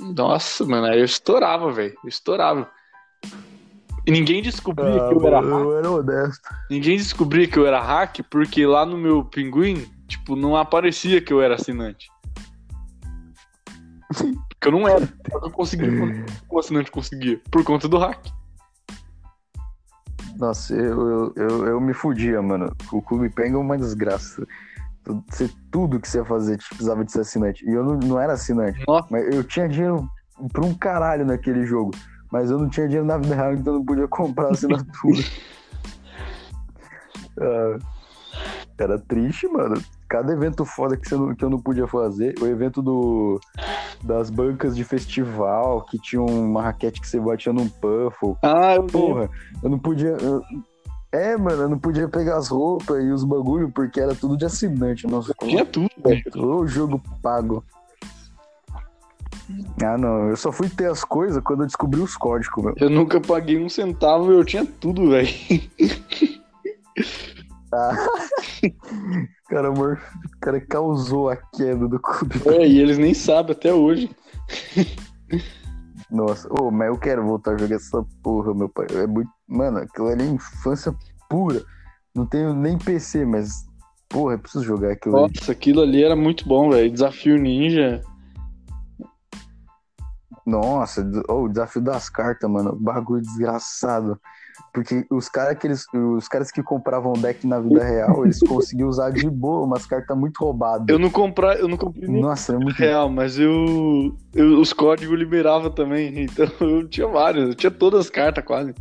Nossa, 0.00 0.64
mano, 0.64 0.86
aí 0.86 0.98
eu 0.98 1.04
estourava, 1.04 1.70
velho. 1.70 1.94
Eu 2.02 2.08
estourava. 2.08 2.68
E 4.06 4.10
ninguém 4.10 4.42
descobria 4.42 4.96
ah, 4.96 5.08
que 5.08 5.14
eu 5.14 5.26
era 5.26 5.40
hack. 5.40 5.60
Eu 5.60 5.78
era 5.78 5.90
honesto. 5.90 6.48
Ninguém 6.70 6.96
descobria 6.96 7.46
que 7.46 7.58
eu 7.58 7.66
era 7.66 7.80
hack 7.80 8.20
porque 8.30 8.66
lá 8.66 8.86
no 8.86 8.96
meu 8.96 9.24
pinguim, 9.24 9.86
tipo, 10.08 10.34
não 10.34 10.56
aparecia 10.56 11.20
que 11.20 11.32
eu 11.32 11.42
era 11.42 11.54
assinante. 11.54 12.08
Porque 14.08 14.68
eu 14.68 14.72
não 14.72 14.88
era. 14.88 15.06
Só 15.30 15.38
que 15.38 15.46
eu 15.46 15.50
consegui 15.50 15.84
o 16.48 16.58
assinante 16.58 16.90
conseguia. 16.90 17.40
Por 17.50 17.62
conta 17.62 17.88
do 17.88 17.98
hack. 17.98 18.26
Nossa, 20.36 20.74
eu, 20.74 21.34
eu, 21.36 21.66
eu, 21.66 21.80
me 21.80 21.92
fudia, 21.92 22.40
mano. 22.40 22.74
O 22.90 23.02
clube 23.02 23.28
pega 23.28 23.58
uma 23.58 23.76
desgraça. 23.76 24.46
Você, 25.28 25.50
tudo 25.70 26.00
que 26.00 26.08
você 26.08 26.18
ia 26.18 26.24
fazer 26.24 26.58
precisava 26.58 27.04
de 27.04 27.12
ser 27.12 27.20
assinante. 27.20 27.64
E 27.68 27.72
eu 27.72 27.84
não, 27.84 27.96
não 27.96 28.20
era 28.20 28.34
assinante. 28.34 28.82
Nossa. 28.86 29.06
Mas 29.10 29.34
eu 29.34 29.44
tinha 29.44 29.68
dinheiro 29.68 30.08
pra 30.52 30.64
um 30.64 30.74
caralho 30.74 31.24
naquele 31.24 31.64
jogo. 31.64 31.92
Mas 32.30 32.50
eu 32.50 32.58
não 32.58 32.68
tinha 32.68 32.86
dinheiro 32.86 33.06
na 33.06 33.18
vida 33.18 33.34
real, 33.34 33.54
então 33.54 33.74
eu 33.74 33.78
não 33.78 33.84
podia 33.84 34.06
comprar 34.08 34.50
assinatura. 34.50 35.20
uh, 37.38 37.78
era 38.78 38.98
triste, 38.98 39.46
mano. 39.48 39.80
Cada 40.08 40.32
evento 40.32 40.64
foda 40.64 40.96
que, 40.96 41.14
não, 41.14 41.34
que 41.34 41.44
eu 41.44 41.50
não 41.50 41.58
podia 41.58 41.86
fazer. 41.86 42.34
O 42.40 42.46
evento 42.46 42.80
do, 42.80 43.40
das 44.02 44.30
bancas 44.30 44.74
de 44.74 44.84
festival, 44.84 45.82
que 45.82 45.98
tinha 45.98 46.22
uma 46.22 46.62
raquete 46.62 47.00
que 47.00 47.08
você 47.08 47.20
batia 47.20 47.52
num 47.52 47.68
puffle. 47.68 48.36
Ah, 48.42 48.74
eu 48.76 48.84
Porra, 48.84 49.28
eu 49.62 49.70
não 49.70 49.78
podia. 49.78 50.16
Eu... 50.20 50.42
É, 51.12 51.36
mano, 51.36 51.62
eu 51.62 51.68
não 51.68 51.78
podia 51.78 52.08
pegar 52.08 52.36
as 52.36 52.48
roupas 52.48 53.02
e 53.02 53.10
os 53.10 53.24
bagulho 53.24 53.70
porque 53.70 54.00
era 54.00 54.14
tudo 54.14 54.36
de 54.36 54.44
assinante. 54.44 55.06
Nossa, 55.06 55.34
tinha 55.40 55.64
tudo, 55.64 55.90
velho. 56.04 56.22
O 56.36 56.66
jogo 56.66 57.02
pago. 57.20 57.64
Ah, 59.82 59.98
não. 59.98 60.28
Eu 60.28 60.36
só 60.36 60.52
fui 60.52 60.68
ter 60.68 60.88
as 60.88 61.02
coisas 61.02 61.42
quando 61.42 61.62
eu 61.62 61.66
descobri 61.66 62.00
os 62.00 62.16
códigos, 62.16 62.64
meu. 62.64 62.74
Eu 62.76 62.88
nunca 62.88 63.20
paguei 63.20 63.58
um 63.58 63.68
centavo 63.68 64.32
e 64.32 64.36
eu 64.36 64.44
tinha 64.44 64.64
tudo, 64.64 65.10
velho. 65.10 65.28
Ah. 67.72 67.94
cara, 69.48 69.68
amor, 69.68 70.00
o 70.24 70.40
cara 70.40 70.60
causou 70.60 71.30
a 71.30 71.36
queda 71.36 71.86
do 71.86 72.00
clube. 72.00 72.34
É, 72.46 72.66
e 72.66 72.80
eles 72.80 72.98
nem 72.98 73.14
sabem 73.14 73.52
até 73.52 73.72
hoje. 73.72 74.10
Nossa, 76.10 76.48
oh, 76.50 76.72
mas 76.72 76.88
eu 76.88 76.98
quero 76.98 77.24
voltar 77.24 77.54
a 77.54 77.56
jogar 77.56 77.76
essa 77.76 78.04
porra, 78.22 78.52
meu 78.52 78.68
pai. 78.68 78.86
É 78.90 79.06
muito. 79.06 79.30
Mano, 79.50 79.78
aquilo 79.78 80.06
ali 80.06 80.24
é 80.24 80.30
infância 80.30 80.94
pura. 81.28 81.62
Não 82.14 82.24
tenho 82.24 82.54
nem 82.54 82.78
PC, 82.78 83.24
mas. 83.24 83.68
Porra, 84.08 84.34
eu 84.34 84.38
preciso 84.38 84.64
jogar 84.64 84.92
aquilo 84.92 85.14
Nossa, 85.14 85.26
ali. 85.26 85.34
Nossa, 85.40 85.52
aquilo 85.52 85.82
ali 85.82 86.04
era 86.04 86.14
muito 86.14 86.46
bom, 86.46 86.70
velho. 86.70 86.90
Desafio 86.90 87.36
Ninja. 87.36 88.00
Nossa, 90.46 91.08
oh, 91.28 91.44
o 91.44 91.48
desafio 91.48 91.82
das 91.82 92.08
cartas, 92.08 92.48
mano. 92.48 92.76
Bagulho 92.76 93.22
desgraçado. 93.22 94.20
Porque 94.72 95.04
os, 95.10 95.28
cara 95.28 95.54
que 95.54 95.66
eles, 95.66 95.84
os 95.92 96.28
caras 96.28 96.50
que 96.50 96.62
compravam 96.62 97.12
deck 97.14 97.46
na 97.46 97.60
vida 97.60 97.82
real, 97.82 98.24
eles 98.24 98.38
conseguiam 98.46 98.88
usar 98.88 99.10
de 99.10 99.28
boa 99.28 99.64
umas 99.64 99.86
cartas 99.86 100.16
muito 100.16 100.38
roubadas. 100.38 100.86
Eu 100.88 100.98
não 100.98 101.10
comprar, 101.10 101.58
eu 101.58 101.66
não 101.66 101.76
comprei 101.76 102.08
Nossa, 102.08 102.54
é 102.54 102.58
muito 102.58 102.76
real, 102.76 103.08
mas 103.08 103.38
eu, 103.38 104.16
eu 104.34 104.60
os 104.60 104.72
códigos 104.72 105.18
liberava 105.18 105.70
também, 105.70 106.22
então 106.22 106.46
eu 106.60 106.88
tinha 106.88 107.08
vários, 107.08 107.48
eu 107.48 107.54
tinha 107.54 107.70
todas 107.70 108.00
as 108.00 108.10
cartas 108.10 108.44
quase. 108.44 108.74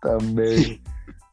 Também. 0.00 0.80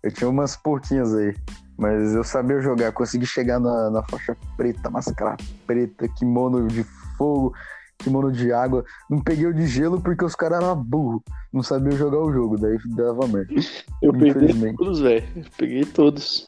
eu 0.03 0.11
tinha 0.11 0.29
umas 0.29 0.55
pouquinhas 0.55 1.13
aí. 1.13 1.35
Mas 1.77 2.15
eu 2.15 2.23
sabia 2.23 2.59
jogar, 2.59 2.91
consegui 2.91 3.25
chegar 3.25 3.59
na, 3.59 3.91
na 3.91 4.03
faixa 4.03 4.35
preta, 4.55 4.89
máscara 4.89 5.37
preta, 5.67 6.07
kimono 6.07 6.67
de 6.67 6.83
fogo, 7.17 7.53
kimono 7.99 8.31
de 8.31 8.51
água. 8.51 8.83
Não 9.07 9.21
peguei 9.21 9.45
o 9.45 9.53
de 9.53 9.67
gelo 9.67 10.01
porque 10.01 10.25
os 10.25 10.35
caras 10.35 10.63
eram 10.63 10.75
burro. 10.75 11.23
Não 11.53 11.61
sabiam 11.61 11.95
jogar 11.95 12.19
o 12.19 12.33
jogo, 12.33 12.57
daí 12.57 12.77
dava 12.95 13.27
merda. 13.27 13.53
Eu 14.01 14.11
peguei 14.11 14.73
todos, 14.75 14.99
velho. 14.99 15.23
Peguei 15.55 15.85
todos. 15.85 16.47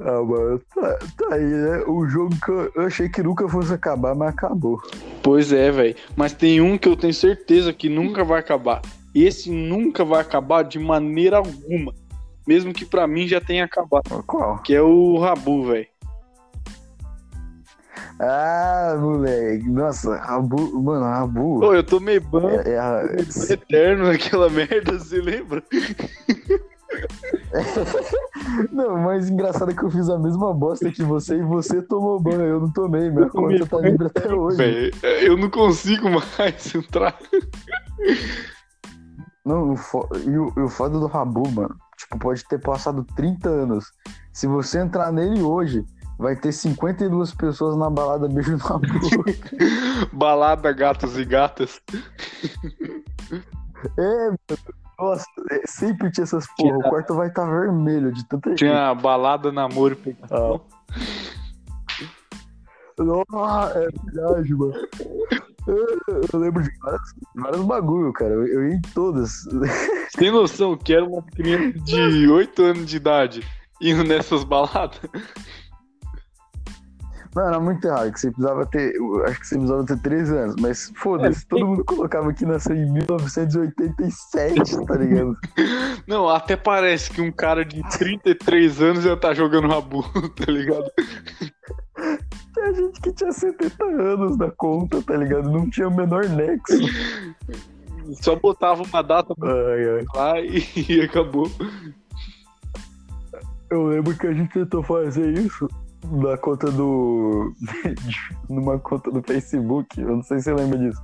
Ah, 0.00 0.22
mano, 0.22 0.60
tá, 0.74 0.98
tá 1.16 1.34
aí, 1.34 1.44
né? 1.44 1.84
O 1.86 2.08
jogo 2.08 2.34
que 2.44 2.50
eu, 2.50 2.72
eu 2.74 2.86
achei 2.86 3.08
que 3.08 3.22
nunca 3.22 3.48
fosse 3.48 3.72
acabar, 3.72 4.14
mas 4.14 4.30
acabou. 4.30 4.82
Pois 5.22 5.52
é, 5.52 5.70
velho. 5.70 5.94
Mas 6.16 6.32
tem 6.32 6.60
um 6.60 6.76
que 6.76 6.88
eu 6.88 6.96
tenho 6.96 7.14
certeza 7.14 7.72
que 7.72 7.88
nunca 7.88 8.24
vai 8.24 8.40
acabar. 8.40 8.82
Esse 9.14 9.50
nunca 9.50 10.04
vai 10.04 10.20
acabar 10.20 10.62
de 10.64 10.78
maneira 10.78 11.36
alguma. 11.38 11.94
Mesmo 12.46 12.72
que 12.74 12.84
pra 12.84 13.06
mim 13.06 13.26
já 13.28 13.40
tenha 13.40 13.64
acabado. 13.64 14.02
Qual? 14.26 14.58
Que 14.58 14.74
é 14.74 14.82
o 14.82 15.18
Rabu, 15.18 15.64
velho. 15.66 15.86
Ah, 18.20 18.96
moleque. 18.98 19.68
Nossa, 19.68 20.16
Rabu. 20.16 20.82
Mano, 20.82 21.04
Rabu. 21.04 21.60
Pô, 21.60 21.74
eu 21.74 21.82
tomei 21.82 22.20
banho 22.20 22.60
É, 22.60 22.70
é 22.74 22.78
a- 22.78 23.04
eterno 23.50 24.06
naquela 24.08 24.48
merda, 24.50 24.98
você 24.98 25.20
lembra? 25.20 25.62
Não, 28.70 28.94
o 28.94 29.04
mais 29.04 29.28
engraçado 29.28 29.70
é 29.70 29.74
que 29.74 29.82
eu 29.82 29.90
fiz 29.90 30.08
a 30.08 30.18
mesma 30.18 30.52
bosta 30.54 30.90
que 30.92 31.02
você 31.02 31.36
e 31.38 31.42
você 31.42 31.82
tomou 31.82 32.20
banho. 32.20 32.42
Eu 32.42 32.60
não 32.60 32.70
tomei, 32.72 33.10
minha 33.10 33.22
Eu 33.26 33.30
tomei 33.30 33.58
conta 33.58 33.76
tá 33.76 33.82
livre 33.82 34.06
até 34.06 34.32
hoje. 34.32 34.56
Velho, 34.56 34.92
eu 35.22 35.36
não 35.36 35.50
consigo 35.50 36.08
mais 36.10 36.74
entrar. 36.74 37.18
Não, 39.44 39.72
o 39.72 39.76
fo... 39.76 40.08
e, 40.24 40.38
o, 40.38 40.52
e 40.56 40.60
o 40.60 40.68
foda 40.68 40.98
do 40.98 41.06
Rabu, 41.06 41.48
mano, 41.50 41.76
tipo, 41.98 42.18
pode 42.18 42.44
ter 42.46 42.58
passado 42.58 43.04
30 43.14 43.48
anos. 43.48 43.92
Se 44.32 44.46
você 44.46 44.80
entrar 44.80 45.12
nele 45.12 45.42
hoje, 45.42 45.84
vai 46.18 46.34
ter 46.34 46.52
52 46.52 47.34
pessoas 47.34 47.76
na 47.76 47.90
balada 47.90 48.26
beijo 48.26 48.52
no 48.52 48.58
Rabu. 48.58 48.86
Balada, 50.12 50.72
gatos 50.72 51.18
e 51.18 51.24
gatas. 51.24 51.80
é, 53.98 54.28
mano. 54.28 54.38
Nossa, 54.98 55.24
é, 55.50 55.62
sempre 55.66 56.10
tinha 56.10 56.22
essas 56.22 56.46
porra. 56.56 56.78
O 56.78 56.88
quarto 56.88 57.14
vai 57.14 57.28
estar 57.28 57.44
vermelho 57.44 58.12
de 58.12 58.24
tanta 58.26 58.50
gente. 58.50 58.60
Tinha 58.60 58.94
balada, 58.94 59.50
namoro 59.50 59.94
e 59.94 59.96
pegação. 59.96 60.60
Nossa, 62.96 63.78
é 63.78 63.88
verdade, 64.04 64.54
mano. 64.54 64.88
Eu, 65.66 65.76
eu 66.32 66.38
lembro 66.38 66.62
de 66.62 66.70
vários, 66.78 67.14
vários 67.34 67.64
bagulho, 67.64 68.12
cara. 68.12 68.32
Eu, 68.32 68.46
eu 68.46 68.68
ia 68.68 68.74
em 68.74 68.80
todas. 68.94 69.44
Tem 70.16 70.30
noção 70.30 70.76
que 70.76 70.94
era 70.94 71.04
uma 71.04 71.22
criança 71.22 71.78
de 71.80 72.28
8 72.28 72.62
anos 72.62 72.86
de 72.86 72.96
idade 72.96 73.42
indo 73.80 74.04
nessas 74.04 74.44
baladas? 74.44 75.00
Não, 77.34 77.48
era 77.48 77.58
muito 77.58 77.84
errado, 77.86 78.12
que 78.12 78.20
você 78.20 78.30
precisava 78.30 78.64
ter. 78.66 78.94
Acho 79.26 79.40
que 79.40 79.46
você 79.46 79.54
precisava 79.56 79.84
ter 79.86 79.98
13 80.00 80.36
anos, 80.36 80.56
mas 80.60 80.92
foda-se, 80.96 81.42
É, 81.44 81.46
todo 81.48 81.58
tem- 81.58 81.66
mundo 81.68 81.84
colocava 81.84 82.32
que 82.32 82.44
nasceu 82.46 82.76
em 82.76 82.92
1987, 82.92 84.86
tá 84.86 84.94
ligado? 84.96 85.36
Não, 86.06 86.28
até 86.28 86.56
parece 86.56 87.10
que 87.10 87.20
um 87.20 87.32
cara 87.32 87.64
de 87.64 87.82
33 87.98 88.80
anos 88.82 89.02
já 89.04 89.16
tá 89.16 89.34
jogando 89.34 89.66
Rabu, 89.68 90.02
tá 90.36 90.50
ligado? 90.52 90.90
Tinha 92.54 92.72
gente 92.74 93.00
que 93.00 93.12
tinha 93.12 93.32
70 93.32 93.84
anos 93.84 94.36
na 94.38 94.50
conta, 94.52 95.02
tá 95.02 95.16
ligado? 95.16 95.50
Não 95.50 95.68
tinha 95.68 95.88
o 95.88 95.94
menor 95.94 96.28
nexo. 96.28 96.74
Só 98.20 98.36
botava 98.36 98.82
uma 98.82 99.02
data 99.02 99.34
Ai, 99.42 99.98
ai. 99.98 100.04
lá 100.14 100.40
e, 100.40 100.62
e 100.88 101.00
acabou. 101.00 101.50
Eu 103.70 103.86
lembro 103.86 104.14
que 104.16 104.26
a 104.26 104.32
gente 104.32 104.52
tentou 104.52 104.82
fazer 104.82 105.32
isso 105.38 105.66
na 106.10 106.36
conta 106.38 106.70
do. 106.70 107.52
numa 108.48 108.78
conta 108.78 109.10
do 109.10 109.22
Facebook. 109.22 110.00
Eu 110.00 110.16
não 110.16 110.22
sei 110.22 110.38
se 110.38 110.44
você 110.44 110.54
lembra 110.54 110.78
disso. 110.78 111.02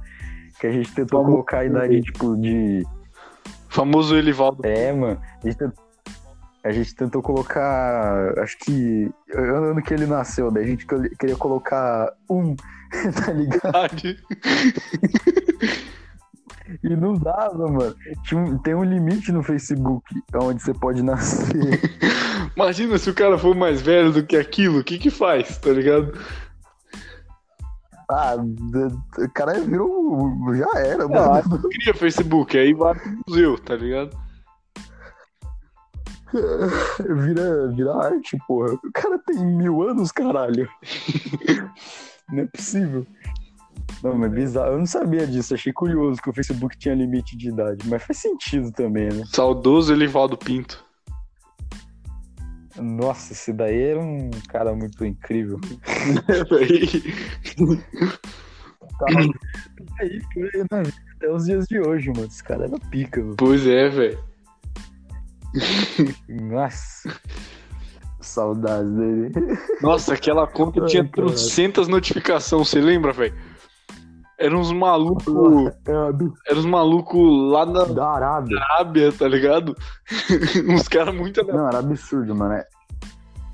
Que 0.61 0.66
a 0.66 0.72
gente 0.72 0.92
tentou 0.94 1.20
Vamos 1.20 1.32
colocar 1.34 1.59
a 1.59 1.64
idade, 1.64 2.03
tipo, 2.03 2.36
de. 2.36 2.86
Famoso 3.68 4.16
Elivaldo. 4.16 4.66
É, 4.66 4.92
mano. 4.92 5.20
A 5.42 5.46
gente, 5.46 5.57
tent- 5.59 5.74
a 6.64 6.72
gente 6.72 6.94
tentou 6.94 7.22
colocar. 7.22 8.38
Acho 8.38 8.59
que. 8.59 9.11
O 9.34 9.38
ano 9.38 9.82
que 9.82 9.94
ele 9.94 10.07
nasceu, 10.07 10.51
daí 10.51 10.64
a 10.64 10.66
gente 10.66 10.86
queria- 11.18 11.36
colocar 11.36 12.12
um, 12.28 12.55
tá 13.24 13.32
ligado? 13.32 14.16
E 16.84 16.94
não 16.94 17.14
dava, 17.14 17.66
mano. 17.66 17.94
Tem 18.62 18.74
um 18.74 18.84
limite 18.84 19.32
no 19.32 19.42
Facebook 19.42 20.05
onde 20.34 20.62
você 20.62 20.72
pode 20.72 21.03
nascer. 21.03 21.80
Imagina 22.57 22.98
se 22.98 23.09
o 23.09 23.14
cara 23.14 23.38
for 23.38 23.55
mais 23.55 23.80
velho 23.80 24.12
do 24.12 24.24
que 24.24 24.36
aquilo, 24.36 24.80
o 24.80 24.84
que 24.84 24.98
que 24.98 25.11
faz, 25.11 25.59
tá 25.59 25.70
ligado? 25.70 26.12
Ah, 28.11 28.36
o 28.36 29.30
cara 29.32 29.61
virou. 29.61 30.34
Já 30.55 30.80
era, 30.80 31.07
Não, 31.07 31.30
mano. 31.30 31.68
Cria 31.68 31.94
Facebook, 31.94 32.59
aí 32.59 32.74
vai 32.74 32.94
pro 32.94 33.18
museu, 33.26 33.57
tá 33.59 33.76
ligado? 33.76 34.18
Vira, 37.24 37.68
vira 37.68 37.94
arte, 37.94 38.36
porra. 38.46 38.74
O 38.74 38.92
cara 38.92 39.18
tem 39.18 39.44
mil 39.44 39.82
anos, 39.82 40.12
caralho. 40.12 40.68
Não 42.30 42.42
é 42.44 42.46
possível. 42.46 43.07
Não, 44.03 44.16
mas 44.16 44.32
é 44.32 44.34
bizarro. 44.34 44.72
Eu 44.72 44.78
não 44.78 44.86
sabia 44.86 45.26
disso. 45.26 45.53
Achei 45.53 45.72
curioso 45.72 46.22
que 46.22 46.30
o 46.30 46.32
Facebook 46.32 46.78
tinha 46.78 46.94
limite 46.94 47.36
de 47.36 47.48
idade. 47.48 47.88
Mas 47.88 48.03
faz 48.05 48.18
sentido 48.18 48.70
também, 48.72 49.09
né? 49.09 49.24
Saudoso 49.26 49.92
Elivaldo 49.92 50.38
Pinto. 50.38 50.84
Nossa, 52.81 53.33
esse 53.33 53.53
daí 53.53 53.81
era 53.81 54.01
um 54.01 54.31
cara 54.49 54.74
muito 54.74 55.05
incrível. 55.05 55.61
Tava 58.99 59.20
aí, 60.01 60.20
aí 60.37 60.91
até 61.16 61.31
os 61.33 61.45
dias 61.45 61.66
de 61.66 61.81
hoje, 61.81 62.09
mano. 62.09 62.26
Esse 62.26 62.43
cara 62.43 62.64
era 62.64 62.78
pica, 62.91 63.20
mano. 63.20 63.37
pois 63.37 63.66
é, 63.66 63.89
velho. 63.89 64.18
Nossa. 66.28 67.14
Saudades 68.20 68.91
dele. 68.93 69.31
Nossa, 69.81 70.14
aquela 70.14 70.47
conta 70.47 70.83
Ai, 70.83 70.87
tinha 70.89 71.05
caralho. 71.09 71.33
trocentas 71.33 71.89
notificações, 71.89 72.68
você 72.68 72.81
lembra, 72.81 73.12
velho? 73.12 73.35
Eram 74.41 74.59
uns 74.61 74.72
malucos. 74.72 75.26
É 75.86 75.93
Eram 75.93 76.59
uns 76.61 76.64
malucos 76.64 77.53
lá 77.53 77.66
na 77.66 77.84
da 77.84 78.09
Arábia. 78.09 78.59
Arábia, 78.59 79.12
tá 79.12 79.28
ligado? 79.28 79.76
uns 80.68 80.88
caras 80.88 81.14
muito. 81.14 81.45
Não, 81.47 81.68
era 81.68 81.78
absurdo, 81.78 82.34
mano. 82.34 82.55
É, 82.55 82.66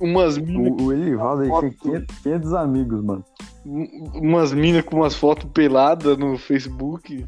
Umas 0.00 0.38
minas 0.38 0.80
O, 0.80 0.84
o 0.86 0.92
Elivaldo 0.92 1.42
ele 1.42 1.52
tinha 1.52 2.02
500, 2.06 2.18
500 2.18 2.54
amigos, 2.54 3.02
mano. 3.02 3.24
umas 4.14 4.52
mina 4.52 4.82
com 4.82 4.96
umas 4.96 5.14
fotos 5.16 5.50
peladas 5.52 6.16
no 6.18 6.38
Facebook. 6.38 7.26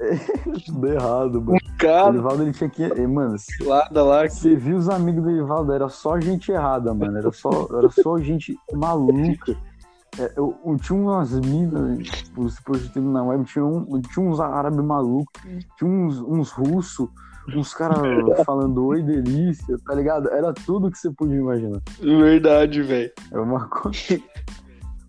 Tudo 0.66 0.86
errado, 0.88 1.40
mano. 1.40 1.56
O 1.58 1.78
Cara, 1.78 2.08
Elivaldo 2.10 2.42
ele 2.42 2.52
tinha 2.52 2.70
que. 2.70 2.82
eh, 2.84 3.06
Mano, 3.06 3.38
se 3.38 3.56
pelada 3.58 4.02
lá. 4.02 4.28
você 4.28 4.56
viu 4.56 4.76
os 4.76 4.88
amigos 4.88 5.22
do 5.22 5.30
Elivaldo, 5.30 5.72
era 5.72 5.88
só 5.88 6.18
gente 6.18 6.50
errada, 6.50 6.92
mano. 6.92 7.18
Era 7.18 7.30
só, 7.32 7.68
era 7.78 7.90
só 7.90 8.18
gente 8.18 8.56
maluca. 8.72 9.54
É, 10.18 10.32
eu, 10.36 10.56
eu 10.64 10.76
tinha 10.76 10.98
umas 10.98 11.32
minas, 11.40 12.06
tipo, 12.06 12.48
se 12.48 12.62
prostituindo 12.62 13.10
na 13.10 13.22
web, 13.22 13.44
tinha, 13.44 13.64
um, 13.64 14.00
tinha 14.00 14.24
uns 14.24 14.38
árabes 14.38 14.84
malucos, 14.84 15.42
tinha 15.76 15.90
uns, 15.90 16.20
uns 16.20 16.50
russos, 16.50 17.08
uns 17.54 17.74
caras 17.74 17.98
falando 18.46 18.86
oi 18.86 19.02
delícia, 19.02 19.76
tá 19.84 19.94
ligado? 19.94 20.30
Era 20.30 20.52
tudo 20.52 20.90
que 20.90 20.98
você 20.98 21.10
podia 21.10 21.36
imaginar. 21.36 21.80
Verdade, 22.00 22.82
velho. 22.82 23.12
Era 23.32 23.42
uma 23.42 23.66
conta, 23.68 23.98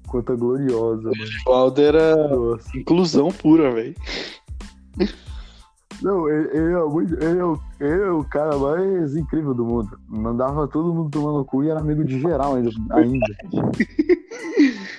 conta 0.08 0.36
gloriosa, 0.36 1.04
mano. 1.04 1.32
Valdo 1.46 1.82
era 1.82 2.16
Nossa. 2.28 2.78
inclusão 2.78 3.30
pura, 3.30 3.72
velho. 3.72 3.96
Não, 6.02 6.30
ele, 6.30 6.50
ele 6.52 6.74
é 6.74 6.84
muito, 6.84 7.14
ele, 7.16 7.40
é 7.40 7.44
o, 7.44 7.60
ele 7.80 8.04
é 8.04 8.12
o 8.12 8.24
cara 8.24 8.58
mais 8.58 9.16
incrível 9.16 9.54
do 9.54 9.66
mundo. 9.66 10.00
Mandava 10.08 10.68
todo 10.68 10.94
mundo 10.94 11.10
tomar 11.10 11.32
no 11.32 11.46
cu 11.46 11.64
e 11.64 11.70
era 11.70 11.80
amigo 11.80 12.04
de 12.04 12.20
geral 12.20 12.56
ainda. 12.56 12.72
ainda. 12.92 13.26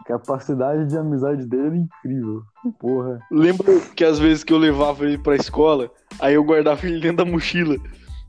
A 0.00 0.04
capacidade 0.04 0.86
de 0.86 0.96
amizade 0.96 1.46
dele 1.46 1.66
era 1.66 1.76
incrível. 1.76 2.42
Porra. 2.80 3.20
Lembra 3.30 3.80
que 3.94 4.04
às 4.04 4.18
vezes 4.18 4.42
que 4.42 4.52
eu 4.52 4.58
levava 4.58 5.04
ele 5.04 5.18
pra 5.18 5.36
escola, 5.36 5.88
aí 6.18 6.34
eu 6.34 6.42
guardava 6.42 6.84
ele 6.86 7.00
dentro 7.00 7.24
da 7.24 7.30
mochila. 7.30 7.76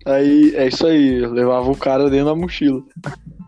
Aí 0.05 0.55
é 0.55 0.67
isso 0.67 0.85
aí, 0.85 1.23
eu 1.23 1.31
levava 1.31 1.69
o 1.69 1.77
cara 1.77 2.09
dentro 2.09 2.27
da 2.27 2.35
mochila. 2.35 2.81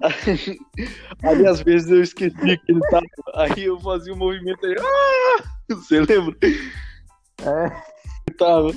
Aí 1.23 1.47
às 1.47 1.61
vezes 1.61 1.89
eu 1.89 2.01
esquecia 2.01 2.57
que 2.57 2.71
ele 2.71 2.81
tava. 2.91 3.05
Aí 3.35 3.63
eu 3.63 3.79
fazia 3.79 4.13
um 4.13 4.17
movimento 4.17 4.65
aí. 4.65 4.75
Ah! 4.77 5.43
Você 5.69 6.01
lembra? 6.01 6.35
É, 7.41 7.71
tava. 8.31 8.71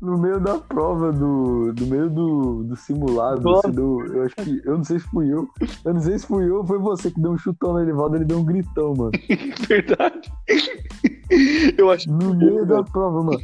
no 0.00 0.16
meio 0.18 0.40
da 0.40 0.58
prova, 0.58 1.12
do, 1.12 1.74
no 1.78 1.86
meio 1.86 2.08
do, 2.08 2.64
do 2.64 2.76
simulado, 2.76 3.42
deu, 3.70 4.06
eu 4.06 4.24
acho 4.24 4.34
que. 4.36 4.62
Eu 4.64 4.78
não 4.78 4.84
sei 4.84 4.98
se 4.98 5.06
fui 5.08 5.32
eu. 5.32 5.46
Eu 5.84 5.94
não 5.94 6.00
sei 6.00 6.18
se 6.18 6.26
fui 6.26 6.48
eu 6.48 6.56
ou 6.56 6.66
foi 6.66 6.78
você 6.78 7.10
que 7.10 7.20
deu 7.20 7.32
um 7.32 7.38
chutão 7.38 7.74
no 7.74 7.80
Elivaldo, 7.80 8.16
ele 8.16 8.24
deu 8.24 8.38
um 8.38 8.44
gritão, 8.44 8.94
mano. 8.94 9.12
Verdade. 9.68 10.32
Eu 11.76 11.90
acho 11.90 12.10
No 12.10 12.34
meio 12.34 12.66
da 12.66 12.82
prova, 12.82 13.22
mano. 13.22 13.40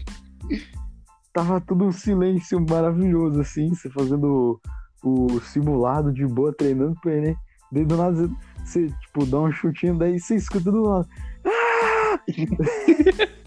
Tava 1.33 1.61
tudo 1.61 1.85
um 1.85 1.93
silêncio 1.93 2.65
maravilhoso, 2.69 3.41
assim, 3.41 3.69
você 3.75 3.91
fazendo 3.91 4.59
o, 5.05 5.27
o 5.27 5.41
simulado 5.41 6.11
de 6.11 6.27
boa, 6.27 6.55
treinando 6.55 6.99
pro 7.03 7.11
Enem. 7.11 7.37
Daí 7.71 7.85
do 7.85 7.97
nada 7.97 8.15
você, 8.15 8.31
você, 8.65 8.89
tipo, 8.89 9.27
dá 9.27 9.41
um 9.41 9.53
chutinho, 9.53 9.99
daí 9.99 10.19
você 10.19 10.37
escuta 10.37 10.73
do 10.73 10.83
lado. 10.83 11.07
Ah! 11.45 12.19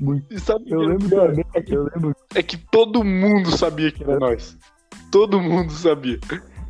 Muito. 0.00 0.32
E 0.34 0.40
sabe 0.40 0.64
que 0.64 0.74
Eu 0.74 0.82
é 0.82 0.86
lembro 0.86 1.08
pior? 1.08 1.28
também, 1.28 1.44
eu 1.68 1.84
lembro. 1.84 2.16
É 2.34 2.42
que 2.42 2.56
todo 2.56 3.04
mundo 3.04 3.56
sabia 3.56 3.92
que 3.92 4.02
era 4.02 4.18
nós. 4.18 4.58
todo 5.10 5.40
mundo 5.40 5.72
sabia. 5.72 6.18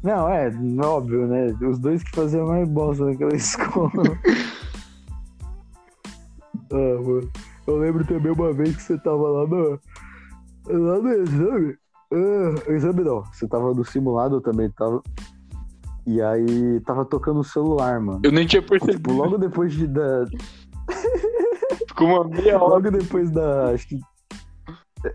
Não, 0.03 0.29
é, 0.29 0.53
óbvio, 0.85 1.27
né? 1.27 1.57
Os 1.63 1.79
dois 1.79 2.03
que 2.03 2.11
faziam 2.15 2.47
mais 2.47 2.69
bosta 2.69 3.07
naquela 3.07 3.33
escola. 3.37 3.91
ah, 6.71 7.03
mano. 7.03 7.31
Eu 7.67 7.79
lembro 7.79 8.05
também 8.07 8.31
uma 8.31 8.53
vez 8.53 8.77
que 8.77 8.83
você 8.83 8.99
tava 8.99 9.29
lá 9.29 9.47
no. 9.47 9.81
Lá 10.69 10.99
no 10.99 11.13
exame. 11.13 11.77
Ah, 12.13 12.73
exame 12.73 13.03
não. 13.03 13.25
Você 13.33 13.49
tava 13.49 13.73
no 13.73 13.85
simulado, 13.85 14.37
eu 14.37 14.41
também 14.43 14.71
tava. 14.71 15.03
E 16.07 16.21
aí 16.21 16.81
tava 16.81 17.07
tocando 17.07 17.41
o 17.41 17.45
celular, 17.45 17.99
mano. 17.99 18.21
Eu 18.23 18.31
nem 18.33 18.47
tinha 18.47 18.61
percebido. 18.61 18.99
Tipo, 18.99 19.13
logo 19.15 19.39
depois 19.39 19.73
de, 19.73 19.87
da. 19.87 20.27
Ficou 21.95 22.09
uma 22.09 22.25
meia 22.25 22.57
hora. 22.61 22.75
Logo 22.75 22.91
depois 22.91 23.31
da. 23.31 23.71
Acho 23.71 23.89
que. 23.89 24.01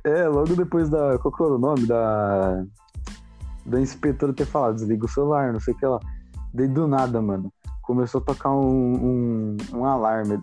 É, 0.05 0.27
logo 0.27 0.55
depois 0.55 0.89
da. 0.89 1.19
Qual 1.19 1.33
que 1.33 1.43
era 1.43 1.53
o 1.53 1.59
nome? 1.59 1.85
Da. 1.85 2.63
Da 3.65 3.79
inspetora 3.79 4.33
ter 4.33 4.45
falado, 4.45 4.75
desliga 4.75 5.05
o 5.05 5.09
celular, 5.09 5.53
não 5.53 5.59
sei 5.59 5.73
o 5.73 5.77
que 5.77 5.85
lá. 5.85 5.99
Daí 6.53 6.67
do 6.67 6.87
nada, 6.87 7.21
mano. 7.21 7.53
Começou 7.83 8.21
a 8.21 8.23
tocar 8.23 8.51
um, 8.51 8.95
um, 8.95 9.57
um 9.73 9.85
alarme. 9.85 10.39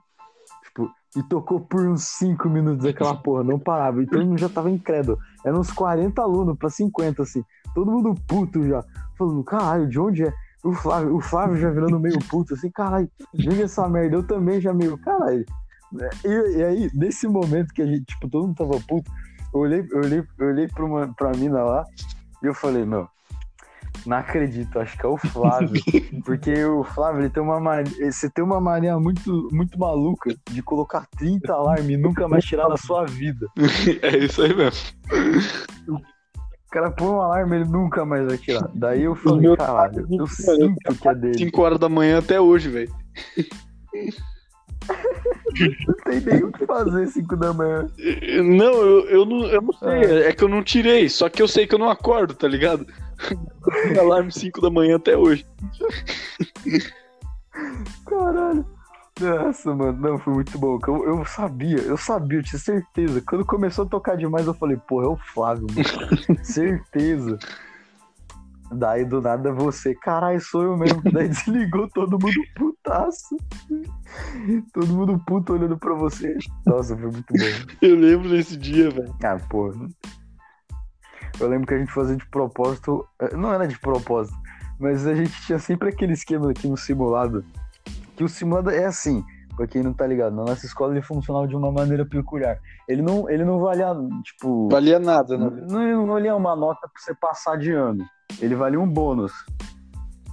Tipo, 0.64 0.88
e 1.16 1.22
tocou 1.22 1.60
por 1.60 1.80
uns 1.86 2.02
5 2.02 2.48
minutos 2.48 2.84
aquela 2.84 3.16
porra, 3.16 3.42
não 3.42 3.58
parava. 3.58 4.02
E 4.02 4.06
todo 4.06 4.24
mundo 4.24 4.38
já 4.38 4.48
tava 4.48 4.70
incrédulo. 4.70 5.18
Eram 5.44 5.60
uns 5.60 5.72
40 5.72 6.22
alunos 6.22 6.56
pra 6.56 6.70
50, 6.70 7.22
assim. 7.22 7.42
Todo 7.74 7.90
mundo 7.90 8.14
puto 8.28 8.62
já. 8.68 8.84
Falando, 9.16 9.42
caralho, 9.42 9.88
de 9.88 9.98
onde 9.98 10.24
é? 10.24 10.32
O 10.62 10.72
Flávio, 10.72 11.16
o 11.16 11.20
Flávio 11.20 11.56
já 11.56 11.70
virando 11.70 11.98
meio 11.98 12.18
puto, 12.28 12.54
assim, 12.54 12.70
caralho, 12.70 13.08
liga 13.32 13.64
essa 13.64 13.88
merda. 13.88 14.16
Eu 14.16 14.22
também 14.26 14.60
já 14.60 14.74
meio, 14.74 14.98
caralho. 14.98 15.44
E, 16.24 16.58
e, 16.58 16.64
aí, 16.64 16.90
nesse 16.94 17.26
momento 17.26 17.72
que 17.72 17.82
a 17.82 17.86
gente, 17.86 18.04
tipo, 18.04 18.28
todo 18.28 18.46
mundo 18.46 18.56
tava 18.56 18.80
puto, 18.86 19.10
eu 19.52 19.60
olhei, 19.60 19.86
eu 19.90 19.98
olhei, 19.98 20.24
eu 20.38 20.46
olhei 20.48 20.68
pra, 20.68 20.84
uma, 20.84 21.14
pra 21.14 21.32
mina 21.32 21.62
lá 21.62 21.84
e 22.42 22.46
eu 22.46 22.54
falei, 22.54 22.84
meu, 22.84 23.08
não 24.04 24.18
acredito, 24.18 24.78
acho 24.78 24.96
que 24.96 25.06
é 25.06 25.08
o 25.08 25.16
Flávio. 25.16 25.82
porque 26.24 26.64
o 26.64 26.84
Flávio, 26.84 27.22
ele 27.22 27.30
tem 27.30 27.42
uma 27.42 27.60
mania, 27.60 28.12
você 28.12 28.28
tem 28.30 28.44
uma 28.44 28.60
mania 28.60 28.98
muito, 28.98 29.48
muito 29.52 29.78
maluca 29.78 30.34
de 30.50 30.62
colocar 30.62 31.06
30 31.18 31.52
alarmes 31.52 31.88
e 31.88 31.96
nunca 31.96 32.28
mais 32.28 32.44
tirar 32.44 32.68
da 32.68 32.76
sua 32.76 33.04
vida. 33.04 33.46
É 34.02 34.16
isso 34.18 34.42
aí 34.42 34.54
mesmo. 34.54 34.80
O 35.88 36.70
cara 36.70 36.90
põe 36.90 37.08
um 37.08 37.20
alarme, 37.20 37.56
ele 37.56 37.64
nunca 37.64 38.04
mais 38.04 38.26
vai 38.26 38.36
tirar. 38.36 38.68
Daí 38.74 39.02
eu 39.02 39.14
falei, 39.14 39.56
caralho, 39.56 40.06
eu 40.10 40.26
sinto 40.26 40.74
que 41.00 41.08
é 41.08 41.14
dele. 41.14 41.38
5 41.38 41.62
horas 41.62 41.78
da 41.78 41.88
manhã 41.88 42.18
até 42.18 42.40
hoje, 42.40 42.68
velho. 42.68 42.92
Não 45.86 45.94
tem 46.04 46.20
nem 46.20 46.44
o 46.44 46.52
que 46.52 46.66
fazer 46.66 47.06
5 47.08 47.36
da 47.36 47.52
manhã. 47.52 47.88
Não, 48.44 48.74
eu, 48.74 49.08
eu, 49.08 49.24
não, 49.24 49.46
eu 49.46 49.62
não 49.62 49.72
sei. 49.72 49.88
É. 49.88 50.28
é 50.28 50.32
que 50.32 50.42
eu 50.42 50.48
não 50.48 50.62
tirei. 50.62 51.08
Só 51.08 51.28
que 51.28 51.42
eu 51.42 51.48
sei 51.48 51.66
que 51.66 51.74
eu 51.74 51.78
não 51.78 51.88
acordo, 51.88 52.34
tá 52.34 52.48
ligado? 52.48 52.86
Alarme 53.98 54.32
5 54.32 54.60
da 54.60 54.70
manhã 54.70 54.96
até 54.96 55.16
hoje. 55.16 55.46
Caralho. 58.06 58.66
Nossa, 59.18 59.74
mano, 59.74 59.98
não, 59.98 60.18
foi 60.18 60.34
muito 60.34 60.58
bom. 60.58 60.78
Eu, 60.86 61.06
eu 61.06 61.24
sabia, 61.24 61.78
eu 61.78 61.96
sabia, 61.96 62.38
eu 62.38 62.42
tinha 62.42 62.58
certeza. 62.58 63.22
Quando 63.26 63.46
começou 63.46 63.86
a 63.86 63.88
tocar 63.88 64.14
demais, 64.16 64.46
eu 64.46 64.52
falei, 64.52 64.76
pô, 64.76 65.02
é 65.02 65.06
o 65.06 65.16
Flávio, 65.16 65.66
mano. 65.70 66.44
certeza. 66.44 67.38
Daí 68.72 69.04
do 69.04 69.20
nada 69.20 69.52
você, 69.52 69.94
caralho, 69.94 70.40
sou 70.40 70.62
eu 70.62 70.76
mesmo. 70.76 71.02
Daí 71.12 71.28
desligou 71.28 71.88
todo 71.90 72.18
mundo 72.18 72.40
putaço. 72.54 73.36
Todo 74.72 74.86
mundo 74.88 75.22
puto 75.26 75.52
olhando 75.52 75.78
pra 75.78 75.94
você. 75.94 76.36
Nossa, 76.66 76.96
foi 76.96 77.10
muito 77.10 77.32
bom. 77.32 77.74
Eu 77.80 77.96
lembro 77.96 78.28
desse 78.28 78.56
dia, 78.56 78.90
velho. 78.90 79.14
Ah, 79.22 79.38
pô. 79.48 79.72
Eu 81.38 81.48
lembro 81.48 81.66
que 81.66 81.74
a 81.74 81.78
gente 81.78 81.92
fazia 81.92 82.16
de 82.16 82.26
propósito. 82.26 83.06
Eh, 83.20 83.36
não 83.36 83.52
era 83.52 83.68
de 83.68 83.78
propósito, 83.78 84.36
mas 84.80 85.06
a 85.06 85.14
gente 85.14 85.40
tinha 85.42 85.58
sempre 85.58 85.90
aquele 85.90 86.14
esquema 86.14 86.50
aqui 86.50 86.66
no 86.66 86.76
simulado. 86.76 87.44
Que 88.16 88.24
o 88.24 88.28
simulado 88.28 88.70
é 88.70 88.86
assim, 88.86 89.22
pra 89.56 89.66
quem 89.66 89.82
não 89.82 89.92
tá 89.92 90.06
ligado, 90.06 90.36
na 90.36 90.44
nossa 90.44 90.66
escola 90.66 90.92
ele 90.92 91.02
funcionava 91.02 91.48
de 91.48 91.56
uma 91.56 91.72
maneira 91.72 92.04
peculiar. 92.04 92.58
Ele 92.88 93.02
não, 93.02 93.28
ele 93.28 93.44
não 93.44 93.58
valia, 93.58 93.88
tipo. 94.22 94.68
Valia 94.68 94.98
nada, 94.98 95.38
né? 95.38 95.50
Não, 95.68 95.96
não 95.96 96.06
valia 96.06 96.36
uma 96.36 96.54
nota 96.54 96.80
pra 96.82 97.02
você 97.02 97.14
passar 97.14 97.56
de 97.56 97.72
ano 97.72 98.04
ele 98.40 98.54
valia 98.54 98.80
um 98.80 98.88
bônus. 98.88 99.32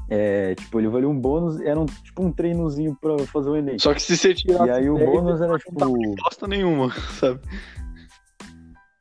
É, 0.10 0.54
tipo, 0.56 0.80
ele 0.80 0.90
valia 0.90 1.08
um 1.08 1.20
bônus, 1.20 1.60
era 1.62 1.80
um, 1.80 1.86
tipo 1.86 2.24
um 2.24 2.32
treinozinho 2.32 2.96
pra 3.00 3.18
fazer 3.28 3.50
o 3.50 3.56
Enem. 3.56 3.80
Só 3.80 3.94
que 3.94 4.02
se 4.02 4.18
você 4.18 4.34
tirar. 4.34 4.68
E 4.68 4.70
aí 4.70 4.90
o 4.90 4.98
bônus 4.98 5.42
era 5.42 5.58
tipo. 5.58 5.80
Não 5.80 5.94
bosta 6.16 6.48
nenhuma, 6.48 6.92
sabe? 7.20 7.40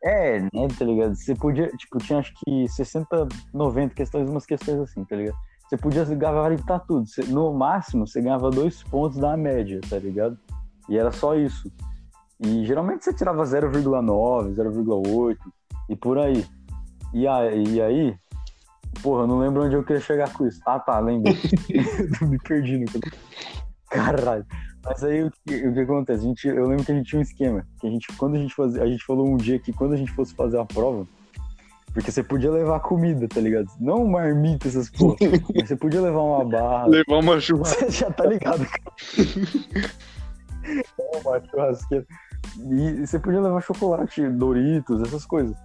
É, 0.05 0.41
né, 0.41 0.68
tá 0.77 0.85
ligado? 0.85 1.14
Você 1.14 1.35
podia, 1.35 1.68
tipo, 1.68 1.99
tinha 1.99 2.18
acho 2.18 2.33
que 2.45 2.68
60, 2.68 3.29
90 3.55 3.95
questões, 3.95 4.29
umas 4.29 4.45
questões 4.45 4.81
assim, 4.81 5.05
tá 5.05 5.14
ligado? 5.14 5.37
Você 5.73 5.79
podia 5.79 6.05
gabaritar 6.05 6.85
tudo. 6.87 7.07
Você, 7.07 7.23
no 7.25 7.51
máximo, 7.55 8.07
você 8.07 8.20
ganhava 8.20 8.51
dois 8.51 8.83
pontos 8.83 9.16
da 9.16 9.39
média, 9.39 9.81
tá 9.89 9.99
ligado? 9.99 10.39
E 10.87 10.99
era 10.99 11.11
só 11.11 11.35
isso. 11.35 11.73
E 12.39 12.66
geralmente 12.66 13.07
você 13.07 13.14
tirava 13.14 13.43
0,9, 13.43 14.55
0,8 14.55 15.39
e 15.89 15.97
por 15.97 16.18
aí. 16.18 16.45
E 17.14 17.27
aí, 17.27 17.64
e 17.64 17.81
aí 17.81 18.14
Porra, 19.03 19.23
eu 19.23 19.27
não 19.27 19.39
lembro 19.39 19.64
onde 19.64 19.75
eu 19.75 19.83
queria 19.83 20.03
chegar 20.03 20.31
com 20.35 20.47
isso. 20.47 20.61
Ah, 20.66 20.79
tá, 20.79 20.99
lembro. 20.99 21.33
Me 22.29 22.39
perdi 22.41 22.77
no 22.77 22.85
Caralho. 23.89 24.45
Mas 24.85 25.03
aí 25.03 25.25
o 25.25 25.31
que, 25.31 25.68
o 25.68 25.73
que 25.73 25.81
acontece? 25.81 26.23
A 26.23 26.29
gente, 26.29 26.49
eu 26.49 26.68
lembro 26.68 26.85
que 26.85 26.93
a 26.93 26.95
gente 26.95 27.09
tinha 27.09 27.18
um 27.18 27.23
esquema. 27.23 27.66
Que 27.81 27.87
a 27.87 27.91
gente, 27.91 28.09
quando 28.18 28.35
a 28.35 28.39
gente 28.39 28.55
fazia, 28.55 28.83
a 28.83 28.87
gente 28.87 29.03
falou 29.07 29.27
um 29.27 29.39
dia 29.39 29.59
que 29.59 29.73
quando 29.73 29.95
a 29.95 29.97
gente 29.97 30.12
fosse 30.12 30.35
fazer 30.35 30.59
a 30.59 30.66
prova, 30.66 31.07
porque 31.93 32.11
você 32.11 32.22
podia 32.22 32.51
levar 32.51 32.80
comida, 32.80 33.28
tá 33.28 33.40
ligado? 33.40 33.68
Não 33.78 34.07
marmita, 34.07 34.68
essas 34.68 34.88
porra. 34.90 35.16
mas 35.55 35.68
você 35.68 35.76
podia 35.76 36.01
levar 36.01 36.20
uma 36.20 36.45
barra. 36.45 36.86
Levar 36.86 37.18
uma 37.18 37.38
churrasqueira. 37.38 37.90
Você 37.90 37.99
já 37.99 38.11
tá 38.11 38.24
ligado, 38.24 38.66
cara. 38.66 38.93
uma 41.24 41.40
churrasqueira. 41.45 42.07
E 42.70 43.07
você 43.07 43.18
podia 43.18 43.40
levar 43.40 43.61
chocolate, 43.61 44.26
Doritos, 44.28 45.03
essas 45.03 45.26
coisas. 45.26 45.57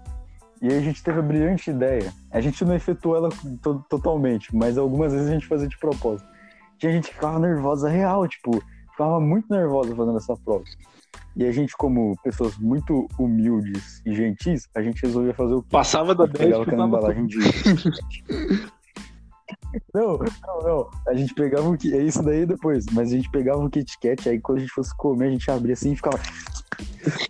E 0.61 0.67
aí 0.67 0.77
a 0.77 0.81
gente 0.81 1.03
teve 1.03 1.19
a 1.19 1.21
brilhante 1.21 1.69
ideia. 1.69 2.13
A 2.31 2.41
gente 2.41 2.65
não 2.65 2.75
efetuou 2.75 3.15
ela 3.15 3.29
to 3.61 3.85
totalmente, 3.89 4.55
mas 4.55 4.77
algumas 4.77 5.13
vezes 5.13 5.29
a 5.29 5.33
gente 5.33 5.47
fazia 5.47 5.67
de 5.67 5.77
propósito. 5.77 6.27
Tinha 6.77 6.91
gente 6.91 7.09
que 7.09 7.13
ficava 7.13 7.39
nervosa 7.39 7.89
real, 7.89 8.27
tipo, 8.27 8.61
ficava 8.91 9.19
muito 9.19 9.47
nervosa 9.49 9.95
fazendo 9.95 10.17
essa 10.17 10.35
prova. 10.35 10.63
E 11.37 11.45
a 11.45 11.51
gente, 11.51 11.77
como 11.77 12.15
pessoas 12.23 12.57
muito 12.57 13.07
humildes 13.19 14.01
e 14.03 14.15
gentis, 14.15 14.67
a 14.75 14.81
gente 14.81 15.03
resolvia 15.03 15.35
fazer 15.35 15.53
o 15.53 15.61
quê? 15.61 15.69
Passava 15.69 16.15
da 16.15 16.25
10 16.25 16.37
Pegava 16.37 16.63
aquela 16.63 16.87
embalagem 16.87 17.27
de... 17.27 17.37
Não, 19.93 20.17
não, 20.17 20.61
não. 20.63 20.89
A 21.07 21.13
gente 21.13 21.33
pegava 21.33 21.69
o 21.69 21.77
que. 21.77 21.93
É 21.93 22.01
isso 22.01 22.23
daí 22.23 22.45
depois. 22.45 22.85
Mas 22.91 23.11
a 23.11 23.15
gente 23.15 23.29
pegava 23.29 23.59
o 23.59 23.69
Kit 23.69 23.97
Kat, 23.99 24.27
aí 24.27 24.39
quando 24.39 24.57
a 24.57 24.61
gente 24.61 24.73
fosse 24.73 24.95
comer, 24.97 25.27
a 25.27 25.31
gente 25.31 25.49
abria 25.49 25.73
assim 25.73 25.93
e 25.93 25.95
ficava. 25.95 26.17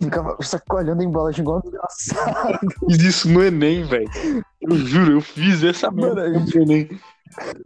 Ficava 0.01 0.37
sacolhando 0.41 1.01
a 1.01 1.05
embalagem 1.05 1.41
igual 1.41 1.61
desgraçado. 1.61 2.59
Fiz 2.89 3.03
isso 3.03 3.29
no 3.29 3.43
Enem, 3.43 3.83
velho. 3.83 4.09
Eu 4.61 4.77
juro, 4.77 5.11
eu 5.11 5.21
fiz 5.21 5.63
essa 5.63 5.91
merda 5.91 6.29
no 6.29 6.61
Enem. 6.61 6.89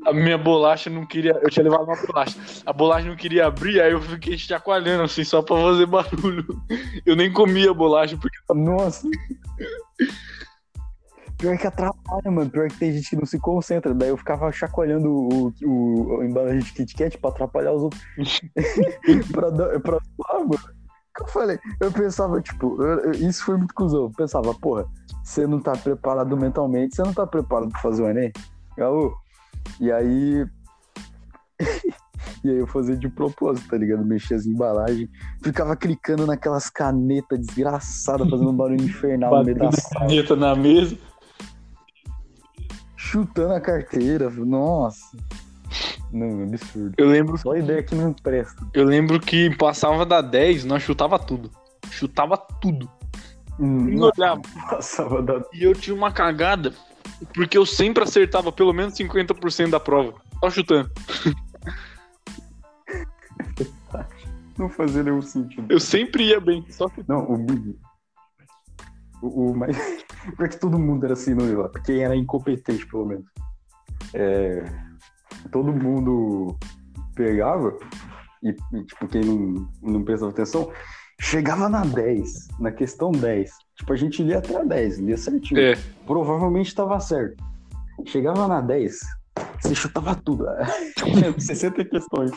A 0.05 0.13
minha 0.13 0.37
bolacha 0.37 0.89
não 0.89 1.05
queria. 1.05 1.39
Eu 1.41 1.49
tinha 1.49 1.63
levado 1.63 1.83
uma 1.83 1.95
bolacha. 2.05 2.37
A 2.65 2.73
bolacha 2.73 3.07
não 3.07 3.15
queria 3.15 3.47
abrir, 3.47 3.81
aí 3.81 3.91
eu 3.91 4.01
fiquei 4.01 4.37
chacoalhando 4.37 5.03
assim, 5.03 5.23
só 5.23 5.41
pra 5.41 5.55
fazer 5.55 5.85
barulho. 5.85 6.45
Eu 7.05 7.15
nem 7.15 7.31
comia 7.31 7.71
a 7.71 7.73
bolacha 7.73 8.17
porque. 8.17 8.37
Nossa! 8.53 9.07
Pior 11.37 11.57
que 11.57 11.65
atrapalha, 11.65 12.29
mano. 12.31 12.49
Pior 12.49 12.67
que 12.69 12.77
tem 12.77 12.93
gente 12.93 13.09
que 13.09 13.15
não 13.15 13.25
se 13.25 13.39
concentra. 13.39 13.93
Daí 13.93 14.09
eu 14.09 14.17
ficava 14.17 14.51
chacoalhando 14.51 15.09
o, 15.09 15.53
o, 15.63 16.17
o 16.19 16.23
embalagem 16.23 16.59
de 16.59 16.71
Kit 16.71 16.95
Kat 16.95 17.17
pra 17.17 17.31
atrapalhar 17.31 17.73
os 17.73 17.83
outros. 17.83 18.01
pra, 19.31 19.49
dar, 19.49 19.79
pra 19.79 19.97
zoar, 19.97 20.39
mano. 20.39 20.81
Eu 21.19 21.27
falei, 21.27 21.59
eu 21.79 21.91
pensava, 21.91 22.39
tipo, 22.41 22.81
eu, 22.81 22.99
eu, 22.99 23.11
isso 23.11 23.43
foi 23.43 23.57
muito 23.57 23.73
cuzão. 23.73 24.03
Eu 24.03 24.11
pensava, 24.11 24.53
porra, 24.53 24.85
você 25.23 25.45
não 25.45 25.59
tá 25.59 25.73
preparado 25.73 26.37
mentalmente, 26.37 26.95
você 26.95 27.03
não 27.03 27.13
tá 27.13 27.27
preparado 27.27 27.69
pra 27.69 27.81
fazer 27.81 28.03
o 28.03 28.09
Enem? 28.09 28.31
Gaú. 28.77 29.13
E 29.79 29.91
aí. 29.91 30.45
e 32.43 32.49
aí 32.49 32.57
eu 32.57 32.67
fazia 32.67 32.95
de 32.95 33.09
propósito, 33.09 33.69
tá 33.69 33.77
ligado? 33.77 34.05
Mexia 34.05 34.37
as 34.37 34.45
embalagens, 34.45 35.09
ficava 35.43 35.75
clicando 35.75 36.25
naquelas 36.25 36.69
canetas 36.69 37.39
desgraçadas, 37.39 38.29
fazendo 38.29 38.49
um 38.49 38.55
barulho 38.55 38.83
infernal 38.83 39.37
no 39.37 39.43
meio 39.43 39.57
da 39.57 39.71
sala. 39.71 40.07
caneta 40.07 40.35
na 40.35 40.55
mesa 40.55 40.97
chutando 43.11 43.53
a 43.53 43.59
carteira. 43.59 44.29
Nossa. 44.29 45.17
Não, 46.11 46.43
absurdo. 46.43 46.93
Eu 46.97 47.07
lembro. 47.07 47.37
Só 47.37 47.55
ideia 47.55 47.83
que 47.83 47.93
não 47.93 48.13
presta. 48.13 48.65
Eu 48.73 48.85
lembro 48.85 49.19
que 49.19 49.53
passava 49.57 50.05
da 50.05 50.21
10, 50.21 50.65
nós 50.65 50.81
chutava 50.81 51.19
tudo. 51.19 51.51
Chutava 51.89 52.37
tudo. 52.37 52.89
Hum, 53.59 53.85
Nem 53.85 54.01
olhava. 54.01 54.41
Passava 54.69 55.21
da. 55.21 55.41
E 55.53 55.63
eu 55.63 55.73
tinha 55.73 55.95
uma 55.95 56.11
cagada, 56.11 56.73
porque 57.33 57.57
eu 57.57 57.65
sempre 57.65 58.03
acertava 58.03 58.51
pelo 58.51 58.73
menos 58.73 58.95
50% 58.95 59.69
da 59.69 59.79
prova. 59.79 60.19
Só 60.39 60.49
chutando. 60.49 60.91
não 64.57 64.69
fazia 64.69 65.03
nenhum 65.03 65.21
sentido. 65.21 65.65
Eu 65.69 65.79
sempre 65.79 66.25
ia 66.25 66.39
bem, 66.39 66.65
só 66.69 66.87
que. 66.87 67.03
Não, 67.07 67.23
o, 67.23 67.45
o, 69.21 69.51
o 69.51 69.57
mais. 69.57 69.77
Porque 70.37 70.57
todo 70.57 70.77
mundo 70.77 71.03
era 71.03 71.13
assim 71.13 71.33
no 71.33 71.61
lá, 71.61 71.69
quem 71.83 72.03
era 72.03 72.15
incompetente, 72.15 72.85
pelo 72.87 73.07
menos. 73.07 73.25
É, 74.13 74.63
todo 75.51 75.73
mundo 75.73 76.57
pegava 77.15 77.75
e, 78.43 78.49
e, 78.49 78.85
tipo, 78.85 79.07
quem 79.07 79.23
não, 79.23 79.69
não 79.81 80.03
prestava 80.03 80.31
atenção, 80.31 80.71
chegava 81.21 81.69
na 81.69 81.85
10, 81.85 82.47
na 82.59 82.71
questão 82.71 83.11
10. 83.11 83.51
Tipo, 83.77 83.93
a 83.93 83.95
gente 83.95 84.23
lia 84.23 84.39
até 84.39 84.57
a 84.59 84.63
10, 84.63 84.99
lia 84.99 85.17
certinho. 85.17 85.59
É. 85.59 85.77
Provavelmente 86.05 86.67
estava 86.67 86.99
certo. 86.99 87.41
Chegava 88.05 88.47
na 88.47 88.59
10, 88.59 88.99
você 89.61 89.75
chutava 89.75 90.15
tudo. 90.15 90.45
60 91.37 91.85
questões. 91.85 92.31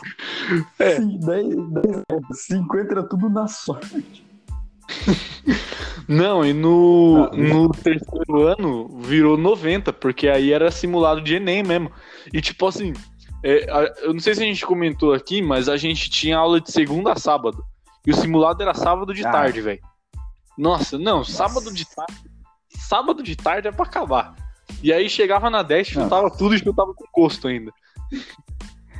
É. 0.79 0.97
Sim, 0.97 1.19
10, 1.19 1.47
10, 1.55 2.03
50 2.31 2.93
era 2.93 3.03
tudo 3.03 3.29
na 3.29 3.47
sorte. 3.47 4.23
Não, 6.07 6.45
e 6.45 6.53
no, 6.53 7.29
Ah, 7.31 7.35
no 7.35 7.69
terceiro 7.69 8.43
ano 8.43 8.99
virou 9.01 9.35
90, 9.35 9.91
porque 9.91 10.27
aí 10.27 10.51
era 10.51 10.69
simulado 10.69 11.21
de 11.21 11.35
Enem 11.35 11.63
mesmo. 11.63 11.91
E 12.31 12.39
tipo 12.39 12.67
assim, 12.67 12.93
é, 13.43 13.65
eu 14.03 14.13
não 14.13 14.19
sei 14.19 14.35
se 14.35 14.43
a 14.43 14.45
gente 14.45 14.63
comentou 14.63 15.11
aqui, 15.11 15.41
mas 15.41 15.67
a 15.67 15.75
gente 15.75 16.07
tinha 16.11 16.37
aula 16.37 16.61
de 16.61 16.71
segunda 16.71 17.13
a 17.13 17.15
sábado. 17.15 17.63
E 18.05 18.11
o 18.11 18.15
simulado 18.15 18.61
era 18.61 18.73
sábado 18.73 19.13
de 19.13 19.25
Ah. 19.25 19.31
tarde, 19.31 19.61
velho. 19.61 19.79
Nossa, 20.57 20.97
não, 20.97 21.23
sábado 21.23 21.73
de 21.73 21.85
tarde. 21.85 22.29
Sábado 22.69 23.23
de 23.23 23.35
tarde 23.35 23.67
é 23.67 23.71
pra 23.71 23.85
acabar. 23.85 24.35
E 24.83 24.91
aí 24.93 25.09
chegava 25.09 25.49
na 25.49 25.63
10, 25.63 25.87
chutava 25.87 26.29
tudo 26.29 26.55
e 26.55 26.59
chutava 26.59 26.93
com 26.93 27.05
gosto 27.13 27.47
ainda. 27.47 27.71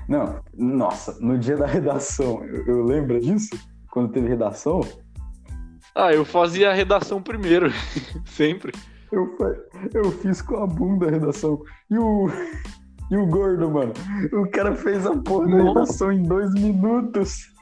Não, 0.08 0.40
nossa, 0.54 1.18
no 1.20 1.38
dia 1.38 1.58
da 1.58 1.66
redação, 1.66 2.44
eu, 2.46 2.66
eu 2.68 2.84
lembro 2.84 3.20
disso? 3.20 3.50
Quando 3.92 4.12
teve 4.12 4.28
redação, 4.28 4.82
Ah, 5.96 6.14
eu 6.14 6.26
fazia 6.26 6.70
a 6.72 6.74
redação 6.74 7.22
primeiro, 7.22 7.72
sempre. 8.26 8.72
eu, 9.12 9.36
eu 9.94 10.12
fiz 10.12 10.42
com 10.42 10.58
a 10.58 10.68
bunda 10.68 11.08
a 11.08 11.12
redação. 11.12 11.62
E 11.90 11.98
o, 11.98 12.28
e 13.10 13.18
o 13.18 13.26
gordo, 13.26 13.70
mano, 13.72 13.94
o 14.34 14.50
cara 14.52 14.76
fez 14.76 15.06
a 15.08 15.16
porra 15.16 15.48
da 15.48 15.58
Nossa. 15.58 15.80
redação 15.80 16.12
em 16.12 16.22
dois 16.24 16.54
minutos. 16.54 17.54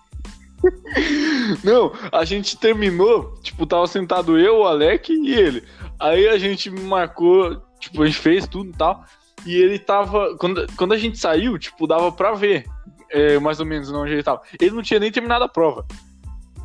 Não, 1.64 1.92
a 2.12 2.24
gente 2.26 2.58
terminou, 2.58 3.34
tipo, 3.42 3.66
tava 3.66 3.86
sentado 3.88 4.38
eu, 4.40 4.60
o 4.60 4.64
Alec 4.68 5.12
e 5.12 5.34
ele. 5.34 5.64
Aí 6.00 6.28
a 6.28 6.38
gente 6.38 6.70
marcou, 6.70 7.62
tipo, 7.80 8.02
a 8.02 8.06
gente 8.06 8.18
fez 8.20 8.48
tudo 8.48 8.70
e 8.70 8.74
tal. 8.74 9.04
E 9.46 9.56
ele 9.56 9.78
tava. 9.78 10.38
Quando, 10.38 10.66
quando 10.78 10.94
a 10.94 10.98
gente 10.98 11.18
saiu, 11.18 11.58
tipo, 11.58 11.86
dava 11.86 12.12
pra 12.12 12.34
ver 12.34 12.66
é, 13.12 13.38
mais 13.40 13.60
ou 13.60 13.66
menos 13.66 13.92
onde 13.92 14.14
ele 14.14 14.24
tava. 14.24 14.42
Ele 14.60 14.72
não 14.72 14.82
tinha 14.82 15.00
nem 15.00 15.12
terminado 15.12 15.44
a 15.44 15.50
prova. 15.50 15.86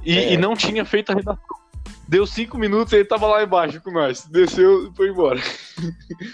E, 0.04 0.16
É. 0.16 0.32
e 0.32 0.36
não 0.36 0.54
tinha 0.54 0.84
feito 0.84 1.10
a 1.10 1.14
redação. 1.14 1.58
Deu 2.08 2.26
cinco 2.26 2.56
minutos 2.56 2.92
e 2.92 2.96
ele 2.96 3.04
tava 3.04 3.26
lá 3.26 3.42
embaixo 3.44 3.82
com 3.82 3.90
nós. 3.92 4.26
Desceu 4.30 4.88
e 4.90 4.96
foi 4.96 5.10
embora. 5.10 5.38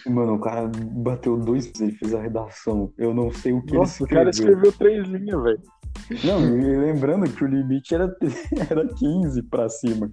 Mano, 0.07 0.35
o 0.35 0.39
cara 0.41 0.70
bateu 0.93 1.37
dois, 1.37 1.72
ele 1.81 1.91
fez 1.93 2.14
a 2.14 2.20
redação. 2.22 2.93
Eu 2.97 3.12
não 3.12 3.33
sei 3.33 3.53
o 3.53 3.61
que 3.61 3.75
Nossa, 3.75 4.05
o 4.05 4.07
ele 4.07 4.14
cara 4.14 4.31
escreveu. 4.31 4.70
escreveu 4.70 4.79
três 4.79 5.09
linhas, 5.09 5.43
velho. 5.43 5.61
Não, 6.22 6.59
e 6.59 6.77
lembrando 6.77 7.29
que 7.29 7.43
o 7.43 7.49
limite 7.49 7.93
era, 7.95 8.14
era 8.70 8.87
15 8.95 9.43
pra 9.45 9.68
cima. 9.68 10.11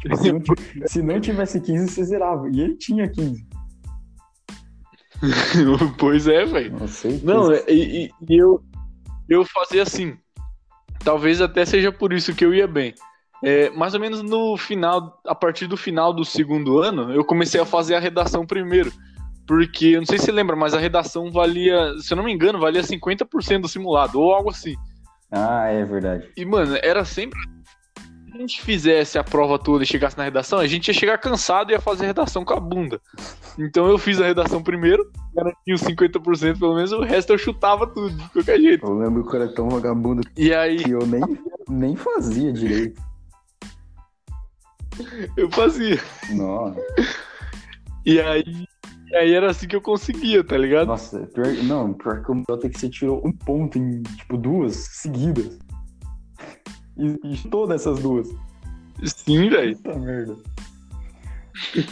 Tipo, 0.00 0.16
se, 0.16 0.32
não, 0.32 0.40
se 0.86 1.02
não 1.02 1.20
tivesse 1.20 1.60
15, 1.60 1.88
você 1.88 2.04
zerava. 2.04 2.48
E 2.50 2.60
ele 2.60 2.76
tinha 2.76 3.08
15. 3.08 3.46
pois 5.98 6.26
é, 6.26 6.44
velho. 6.44 6.78
Não 6.78 6.88
sei. 6.88 7.20
Não, 7.22 7.52
é, 7.52 7.64
e, 7.68 8.06
e- 8.06 8.10
e 8.28 8.36
eu, 8.36 8.60
eu 9.28 9.44
fazia 9.44 9.82
assim. 9.82 10.16
Talvez 11.04 11.40
até 11.40 11.64
seja 11.64 11.92
por 11.92 12.12
isso 12.12 12.34
que 12.34 12.44
eu 12.44 12.52
ia 12.54 12.66
bem. 12.66 12.94
É, 13.44 13.68
mais 13.70 13.92
ou 13.92 14.00
menos 14.00 14.22
no 14.22 14.56
final, 14.56 15.20
a 15.26 15.34
partir 15.34 15.66
do 15.66 15.76
final 15.76 16.14
do 16.14 16.24
segundo 16.24 16.78
ano, 16.78 17.12
eu 17.12 17.22
comecei 17.22 17.60
a 17.60 17.66
fazer 17.66 17.94
a 17.94 18.00
redação 18.00 18.46
primeiro. 18.46 18.90
Porque, 19.46 19.88
eu 19.88 20.00
não 20.00 20.06
sei 20.06 20.18
se 20.18 20.24
você 20.24 20.32
lembra, 20.32 20.56
mas 20.56 20.72
a 20.72 20.78
redação 20.78 21.30
valia, 21.30 21.92
se 22.00 22.12
eu 22.12 22.16
não 22.16 22.24
me 22.24 22.32
engano, 22.32 22.58
valia 22.58 22.80
50% 22.80 23.60
do 23.60 23.68
simulado, 23.68 24.18
ou 24.18 24.32
algo 24.32 24.48
assim. 24.48 24.74
Ah, 25.30 25.68
é 25.68 25.84
verdade. 25.84 26.30
E, 26.34 26.44
mano, 26.46 26.78
era 26.82 27.04
sempre. 27.04 27.38
Se 28.30 28.36
a 28.36 28.40
gente 28.40 28.62
fizesse 28.62 29.18
a 29.18 29.22
prova 29.22 29.58
toda 29.58 29.84
e 29.84 29.86
chegasse 29.86 30.16
na 30.16 30.24
redação, 30.24 30.58
a 30.58 30.66
gente 30.66 30.88
ia 30.88 30.94
chegar 30.94 31.18
cansado 31.18 31.70
e 31.70 31.74
ia 31.74 31.80
fazer 31.80 32.04
a 32.04 32.06
redação 32.08 32.44
com 32.44 32.54
a 32.54 32.58
bunda. 32.58 33.00
Então 33.58 33.86
eu 33.86 33.96
fiz 33.98 34.20
a 34.20 34.26
redação 34.26 34.60
primeiro, 34.60 35.08
garanti 35.32 35.72
os 35.72 35.82
50% 35.82 36.58
pelo 36.58 36.74
menos, 36.74 36.90
o 36.90 37.02
resto 37.02 37.32
eu 37.32 37.38
chutava 37.38 37.86
tudo, 37.86 38.10
de 38.10 38.28
qualquer 38.30 38.58
jeito. 38.58 38.84
Eu 38.84 38.98
lembro 38.98 39.24
que 39.24 39.36
eu 39.36 39.42
era 39.42 39.52
tão 39.52 39.68
vagabundo 39.68 40.22
E 40.36 40.52
aí 40.52 40.78
que 40.78 40.90
eu 40.90 41.06
nem, 41.06 41.22
nem 41.68 41.94
fazia 41.94 42.52
direito. 42.52 43.00
Eu 45.36 45.50
fazia. 45.50 46.00
Nossa, 46.34 46.80
E 48.04 48.20
aí, 48.20 48.66
aí 49.14 49.32
era 49.32 49.50
assim 49.50 49.66
que 49.66 49.76
eu 49.76 49.80
conseguia, 49.80 50.44
tá 50.44 50.56
ligado? 50.56 50.88
nossa 50.88 51.20
pior, 51.28 51.52
não, 51.64 51.94
pior 51.94 52.22
que 52.22 52.30
o 52.30 52.34
meu 52.34 52.56
até 52.56 52.68
que 52.68 52.78
você 52.78 52.88
tirou 52.88 53.22
um 53.26 53.32
ponto 53.32 53.78
em, 53.78 54.02
tipo, 54.02 54.36
duas 54.36 54.74
seguidas. 54.74 55.58
E, 56.96 57.18
e 57.24 57.48
todas 57.48 57.80
essas 57.80 57.98
duas. 58.00 58.28
Sim, 59.04 59.48
velho. 59.48 59.76
Puta 59.76 59.98
merda. 59.98 60.36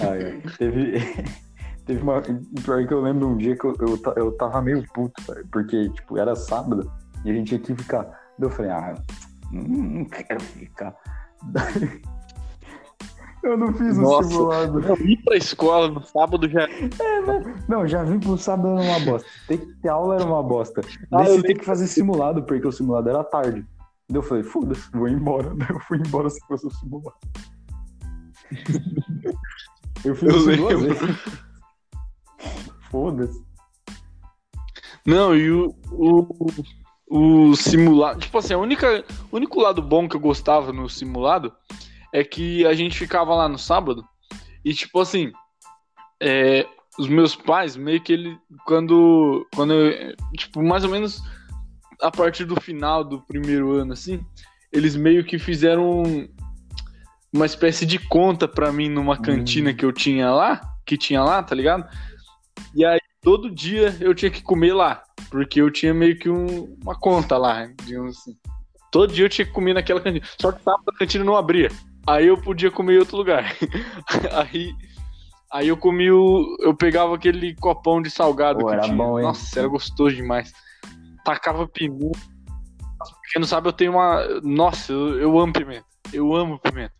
Ai. 0.00 0.42
Teve, 0.58 0.94
teve 1.86 2.02
uma. 2.02 2.22
Pior 2.64 2.86
que 2.86 2.94
eu 2.94 3.00
lembro 3.00 3.28
um 3.28 3.36
dia 3.36 3.56
que 3.56 3.64
eu, 3.64 3.74
eu, 3.80 4.00
eu 4.16 4.32
tava 4.32 4.62
meio 4.62 4.84
puto, 4.92 5.20
velho, 5.26 5.46
porque, 5.50 5.88
tipo, 5.90 6.18
era 6.18 6.36
sábado 6.36 6.90
e 7.24 7.30
a 7.30 7.34
gente 7.34 7.48
tinha 7.48 7.60
que 7.60 7.74
ficar. 7.82 8.04
Daí 8.38 8.48
eu 8.48 8.50
falei, 8.50 8.70
ah, 8.70 8.94
não, 9.50 9.62
não 9.62 10.04
quero 10.04 10.40
ficar. 10.40 10.94
Daí, 11.44 12.02
eu 13.42 13.56
não 13.56 13.72
fiz 13.72 13.96
o 13.98 14.02
Nossa. 14.02 14.28
simulado. 14.28 14.80
Eu 14.80 14.96
ir 15.06 15.16
pra 15.24 15.36
escola 15.36 15.88
no 15.88 16.02
sábado 16.04 16.48
já. 16.48 16.68
Não, 17.68 17.86
já 17.86 18.02
vim 18.02 18.18
pro 18.18 18.38
sábado 18.38 18.78
era 18.78 18.90
uma 18.90 19.00
bosta. 19.00 19.28
Ter 19.48 19.58
que 19.58 19.66
ter 19.80 19.88
aula 19.88 20.14
era 20.16 20.24
uma 20.24 20.42
bosta. 20.42 20.80
Ah, 21.10 21.22
Daí 21.24 21.42
tem 21.42 21.56
que 21.56 21.64
fazer 21.64 21.86
simulado, 21.86 22.42
porque 22.44 22.66
o 22.66 22.72
simulado 22.72 23.08
era 23.08 23.24
tarde. 23.24 23.66
Daí 24.08 24.18
eu 24.18 24.22
falei, 24.22 24.42
foda-se, 24.42 24.90
vou 24.92 25.08
embora. 25.08 25.52
Daí 25.56 25.68
eu 25.70 25.80
fui 25.80 25.98
embora 25.98 26.30
se 26.30 26.40
fosse 26.46 26.66
o 26.66 26.70
simulado. 26.70 27.16
Eu 30.04 30.16
fiz 30.16 30.28
Eu 30.28 30.36
isso 30.36 30.56
duas 30.56 30.80
lembro. 30.82 30.94
vezes. 30.94 31.18
Foda-se. 32.90 33.42
Não, 35.06 35.36
e 35.36 35.50
o, 35.50 35.74
o, 35.92 36.26
o 37.08 37.56
simulado. 37.56 38.18
Tipo 38.20 38.38
assim, 38.38 38.52
a 38.54 38.58
única, 38.58 39.04
o 39.30 39.36
único 39.36 39.60
lado 39.60 39.80
bom 39.80 40.08
que 40.08 40.16
eu 40.16 40.20
gostava 40.20 40.72
no 40.72 40.88
simulado 40.88 41.52
é 42.12 42.22
que 42.22 42.66
a 42.66 42.74
gente 42.74 42.98
ficava 42.98 43.34
lá 43.34 43.48
no 43.48 43.58
sábado 43.58 44.04
e, 44.64 44.72
tipo 44.74 45.00
assim, 45.00 45.32
é, 46.20 46.66
os 46.98 47.08
meus 47.08 47.34
pais, 47.34 47.76
meio 47.76 48.00
que 48.00 48.12
ele. 48.12 48.38
Quando. 48.64 49.46
Quando 49.54 49.72
eu. 49.72 50.14
Tipo, 50.36 50.62
mais 50.62 50.84
ou 50.84 50.90
menos 50.90 51.22
a 52.00 52.10
partir 52.10 52.44
do 52.44 52.60
final 52.60 53.04
do 53.04 53.22
primeiro 53.22 53.72
ano, 53.72 53.92
assim, 53.92 54.20
eles 54.72 54.96
meio 54.96 55.24
que 55.24 55.38
fizeram 55.38 56.02
uma 57.32 57.46
espécie 57.46 57.86
de 57.86 57.98
conta 57.98 58.46
pra 58.48 58.72
mim 58.72 58.88
numa 58.88 59.16
cantina 59.16 59.72
que 59.72 59.84
eu 59.84 59.92
tinha 59.92 60.30
lá, 60.30 60.60
que 60.84 60.98
tinha 60.98 61.22
lá, 61.22 61.42
tá 61.42 61.54
ligado? 61.54 61.88
E 62.74 62.84
aí 62.84 62.98
todo 63.22 63.50
dia 63.50 63.96
eu 64.00 64.14
tinha 64.14 64.30
que 64.30 64.42
comer 64.42 64.74
lá, 64.74 65.02
porque 65.30 65.60
eu 65.60 65.70
tinha 65.70 65.94
meio 65.94 66.18
que 66.18 66.28
um- 66.28 66.76
uma 66.82 66.98
conta 66.98 67.38
lá, 67.38 67.66
digamos 67.84 68.18
assim. 68.18 68.36
Todo 68.90 69.12
dia 69.12 69.24
eu 69.24 69.30
tinha 69.30 69.46
que 69.46 69.52
comer 69.52 69.72
naquela 69.74 70.00
cantina. 70.00 70.26
Só 70.40 70.52
que 70.52 70.62
sábado 70.62 70.84
a 70.88 70.98
cantina 70.98 71.24
não 71.24 71.36
abria. 71.36 71.70
Aí 72.06 72.26
eu 72.26 72.36
podia 72.36 72.70
comer 72.70 72.94
em 72.94 72.98
outro 72.98 73.16
lugar. 73.16 73.56
aí, 74.32 74.74
aí 75.52 75.68
eu 75.68 75.76
comi 75.76 76.10
o. 76.10 76.56
Eu 76.60 76.74
pegava 76.74 77.14
aquele 77.14 77.54
copão 77.54 78.02
de 78.02 78.10
salgado 78.10 78.60
Pô, 78.60 78.66
que 78.66 78.72
era 78.72 78.82
tinha. 78.82 78.96
bom, 78.96 79.18
hein? 79.18 79.26
Nossa, 79.26 79.58
era 79.58 79.68
gostoso 79.68 80.14
demais. 80.14 80.52
Tacava 81.24 81.66
pimenta. 81.68 82.18
Quem 83.32 83.40
não 83.40 83.46
sabe, 83.46 83.68
eu 83.68 83.72
tenho 83.72 83.92
uma. 83.92 84.40
Nossa, 84.42 84.92
eu, 84.92 85.18
eu 85.18 85.38
amo 85.38 85.52
pimenta. 85.52 85.86
Eu 86.12 86.34
amo 86.34 86.58
pimenta. 86.58 86.92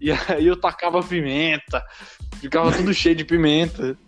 E 0.00 0.10
aí 0.30 0.46
eu 0.46 0.58
tacava 0.58 1.02
pimenta. 1.02 1.82
Ficava 2.36 2.70
tudo 2.70 2.94
cheio 2.94 3.16
de 3.16 3.24
pimenta. 3.24 3.98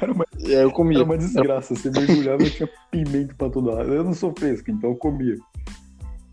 Era 0.00 0.12
uma, 0.12 0.24
E 0.38 0.54
aí 0.54 0.62
eu 0.62 0.70
comia. 0.70 0.98
era 0.98 1.04
uma 1.04 1.18
desgraça. 1.18 1.74
Você 1.74 1.90
mergulhava 1.90 2.42
e 2.44 2.50
tinha 2.50 2.68
pimenta 2.90 3.34
pra 3.34 3.50
todo 3.50 3.68
lado. 3.68 3.92
Eu 3.92 4.04
não 4.04 4.14
sou 4.14 4.32
fresco, 4.38 4.70
então 4.70 4.90
eu 4.90 4.96
comia. 4.96 5.36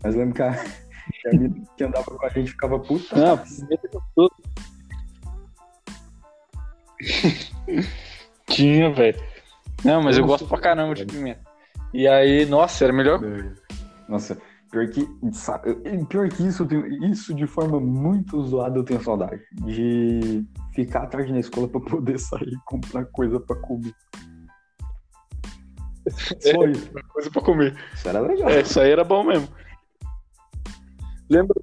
Mas 0.02 0.14
lembro 0.14 0.34
que 0.34 0.42
a, 0.42 0.64
que 1.12 1.28
a 1.28 1.30
menina 1.32 1.64
que 1.76 1.84
andava 1.84 2.04
com 2.04 2.26
a 2.26 2.28
gente 2.28 2.50
ficava 2.50 2.78
puta. 2.78 3.16
É 3.16 3.88
gostoso. 3.88 4.34
Tinha, 8.48 8.92
velho. 8.92 9.20
Não, 9.84 10.02
mas 10.02 10.16
Eu 10.16 10.22
eu, 10.22 10.26
não 10.26 10.28
gosto 10.28 10.48
pra 10.48 10.58
caramba 10.60 10.94
de 10.94 11.06
pimenta. 11.06 11.40
E 11.92 12.06
aí, 12.08 12.44
nossa, 12.46 12.84
era 12.84 12.92
melhor. 12.92 13.20
Nossa, 14.08 14.36
pior 14.70 14.88
que, 14.88 15.06
pior 16.08 16.28
que 16.28 16.46
isso, 16.46 16.62
eu 16.62 16.66
tenho, 16.66 16.86
isso 17.10 17.34
de 17.34 17.46
forma 17.46 17.78
muito 17.80 18.42
zoada 18.42 18.78
eu 18.78 18.84
tenho 18.84 19.02
saudade. 19.02 19.40
De 19.64 20.44
ficar 20.74 21.06
tarde 21.06 21.32
na 21.32 21.40
escola 21.40 21.68
pra 21.68 21.80
poder 21.80 22.18
sair 22.20 22.48
e 22.48 22.64
comprar 22.64 23.04
coisa 23.06 23.40
pra 23.40 23.56
comer. 23.56 23.94
Só 26.10 26.64
isso. 26.66 26.90
Coisa 27.08 27.30
pra 27.30 27.42
comer. 27.42 27.76
Isso 27.94 28.08
era 28.08 28.20
legal. 28.20 28.48
É, 28.48 28.60
isso 28.60 28.80
aí 28.80 28.90
era 28.90 29.04
bom 29.04 29.24
mesmo. 29.24 29.48
Lembra, 31.30 31.60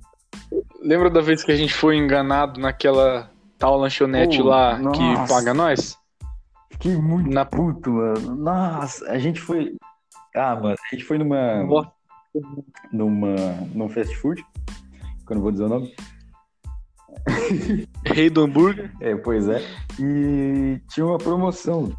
lembra 0.81 1.09
da 1.09 1.21
vez 1.21 1.43
que 1.43 1.51
a 1.51 1.55
gente 1.55 1.73
foi 1.73 1.97
enganado 1.97 2.59
naquela 2.59 3.31
tal 3.57 3.77
lanchonete 3.77 4.37
Pô, 4.37 4.45
lá 4.45 4.77
nossa. 4.77 4.99
que 4.99 5.27
paga 5.27 5.53
nós? 5.53 5.97
Fiquei 6.71 6.95
muito 6.97 7.29
Na- 7.29 7.45
puto, 7.45 7.91
mano. 7.91 8.35
Nossa, 8.35 9.09
a 9.09 9.17
gente 9.17 9.39
foi. 9.39 9.75
Ah, 10.35 10.55
mano, 10.55 10.75
a 10.91 10.95
gente 10.95 11.05
foi 11.05 11.17
numa. 11.17 11.63
Nossa. 11.63 11.91
numa. 12.91 13.35
num 13.73 13.89
fast 13.89 14.15
food. 14.17 14.45
Que 15.25 15.31
eu 15.31 15.35
não 15.35 15.41
vou 15.41 15.51
dizer 15.51 15.63
o 15.63 15.69
nome. 15.69 15.95
Rei 18.05 18.29
do 18.29 18.41
hambúrguer. 18.43 18.91
É, 18.99 19.15
pois 19.15 19.47
é. 19.47 19.61
E 19.99 20.79
tinha 20.89 21.05
uma 21.05 21.17
promoção. 21.17 21.91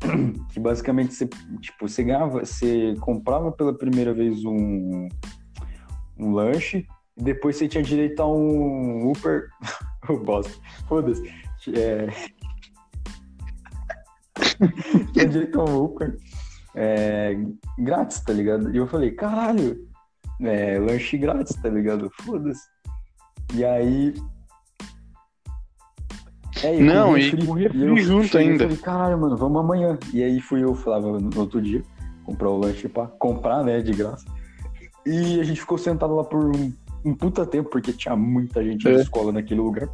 Que 0.52 0.60
basicamente 0.60 1.14
você, 1.14 1.26
tipo, 1.60 1.88
você 1.88 2.02
ganhava, 2.02 2.40
você 2.40 2.94
comprava 3.00 3.52
pela 3.52 3.72
primeira 3.76 4.12
vez 4.12 4.44
um, 4.44 5.08
um 6.18 6.32
lanche 6.32 6.86
depois 7.16 7.56
você 7.56 7.68
tinha 7.68 7.82
direito 7.82 8.20
a 8.20 8.26
um 8.26 9.10
Uber. 9.10 9.48
O 10.08 10.18
bosta. 10.18 10.52
Foda-se. 10.88 11.28
É... 11.74 12.06
tinha 15.12 15.26
direito 15.26 15.60
a 15.60 15.64
um 15.64 15.82
Uber 15.82 16.16
é, 16.76 17.34
grátis, 17.78 18.20
tá 18.20 18.32
ligado? 18.32 18.72
E 18.72 18.76
eu 18.76 18.86
falei, 18.86 19.10
caralho, 19.12 19.88
é, 20.42 20.78
lanche 20.78 21.16
grátis, 21.16 21.56
tá 21.56 21.70
ligado? 21.70 22.10
Foda-se. 22.20 22.68
E 23.54 23.64
aí. 23.64 24.14
É, 26.62 26.78
Não, 26.78 27.16
e 27.16 27.32
eu 27.74 27.96
junto 27.96 28.36
ainda. 28.36 28.64
Falei, 28.64 28.76
caralho, 28.76 29.18
mano, 29.18 29.36
vamos 29.36 29.60
amanhã. 29.60 29.98
E 30.12 30.22
aí 30.22 30.40
fui 30.40 30.62
eu, 30.62 30.74
falava 30.74 31.18
no 31.18 31.40
outro 31.40 31.60
dia, 31.60 31.82
comprar 32.24 32.50
o 32.50 32.58
lanche 32.58 32.88
pra 32.88 33.06
comprar, 33.06 33.64
né, 33.64 33.80
de 33.80 33.92
graça. 33.92 34.24
E 35.04 35.40
a 35.40 35.44
gente 35.44 35.60
ficou 35.60 35.78
sentado 35.78 36.14
lá 36.14 36.24
por 36.24 36.50
um, 37.06 37.14
puta 37.14 37.46
tempo, 37.46 37.70
porque 37.70 37.92
tinha 37.92 38.16
muita 38.16 38.62
gente 38.64 38.86
É. 38.88 38.94
de 38.94 39.00
escola 39.02 39.32
naquele 39.32 39.60
lugar. 39.60 39.88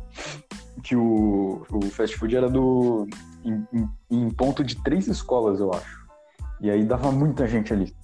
Que 0.82 0.96
o, 0.96 1.64
o 1.70 1.82
fast 1.90 2.16
food 2.16 2.34
era 2.36 2.48
do. 2.48 3.06
Em, 3.44 3.64
em- 3.72 3.88
em 4.10 4.30
ponto 4.30 4.64
de 4.64 4.76
três 4.82 5.06
escolas, 5.06 5.60
eu 5.60 5.72
acho. 5.72 6.02
E 6.60 6.70
aí 6.70 6.84
dava 6.84 7.10
muita 7.12 7.46
gente 7.46 7.72
ali. 7.72 7.94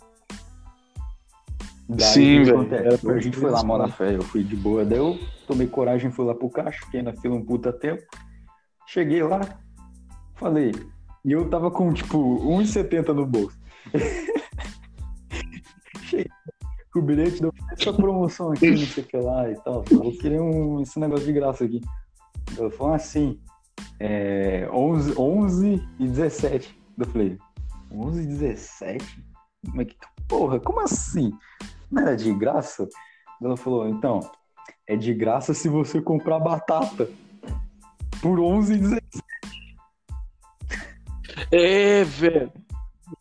Daí, 1.89 2.01
Sim, 2.13 2.43
velho, 2.43 2.69
A 3.17 3.21
gente 3.21 3.37
foi 3.39 3.51
lá 3.51 3.63
na 3.63 3.87
escolas. 3.87 3.95
fé, 3.95 4.15
eu 4.17 4.23
fui 4.23 4.45
de 4.45 4.55
boa. 4.55 4.85
Daí 4.85 4.99
eu 4.99 5.19
tomei 5.47 5.67
coragem, 5.67 6.11
fui 6.11 6.27
lá 6.27 6.35
pro 6.35 6.51
caixa, 6.51 6.85
fiquei 6.85 7.01
na 7.03 7.15
fila 7.15 7.35
um 7.37 7.45
puta 7.45 7.73
tempo. 7.73 8.03
Cheguei 8.87 9.23
lá, 9.23 9.41
falei. 10.35 10.73
E 11.25 11.33
eu 11.33 11.49
tava 11.49 11.71
com, 11.71 11.93
tipo, 11.93 12.19
1,70 12.47 13.09
no 13.15 13.25
bolso. 13.27 13.59
O 16.99 17.03
bilhete, 17.03 17.41
deu 17.41 17.53
essa 17.71 17.93
promoção 17.93 18.53
aqui, 18.53 18.71
não 18.71 18.79
sei 18.79 19.05
o 19.05 19.07
que 19.07 19.17
lá 19.17 19.51
e 19.51 19.55
tal. 19.57 19.85
Eu 19.91 20.13
querer 20.19 20.41
um, 20.41 20.81
esse 20.83 20.99
negócio 20.99 21.25
de 21.25 21.33
graça 21.33 21.65
aqui. 21.65 21.81
Eu 22.57 22.71
falei 22.71 22.97
assim, 22.97 23.41
é, 24.01 24.69
11, 24.73 25.15
11 25.17 25.89
e 25.99 26.09
17. 26.09 26.81
Eu 26.99 27.07
falei, 27.07 27.39
11 27.93 28.23
e 28.23 28.27
17? 28.27 29.25
Mas 29.75 29.87
que 29.87 29.97
porra, 30.27 30.59
como 30.59 30.81
assim? 30.81 31.33
Não 31.91 32.03
era 32.03 32.17
de 32.17 32.33
graça? 32.35 32.89
Ela 33.41 33.57
falou, 33.57 33.89
então, 33.89 34.21
é 34.87 34.97
de 34.97 35.15
graça 35.15 35.55
se 35.55 35.69
você 35.69 36.01
comprar 36.01 36.41
batata. 36.41 37.09
Por 38.21 38.41
11 38.41 38.75
e 38.75 38.79
17. 38.79 39.05
É, 41.53 42.05
velho. 42.05 42.53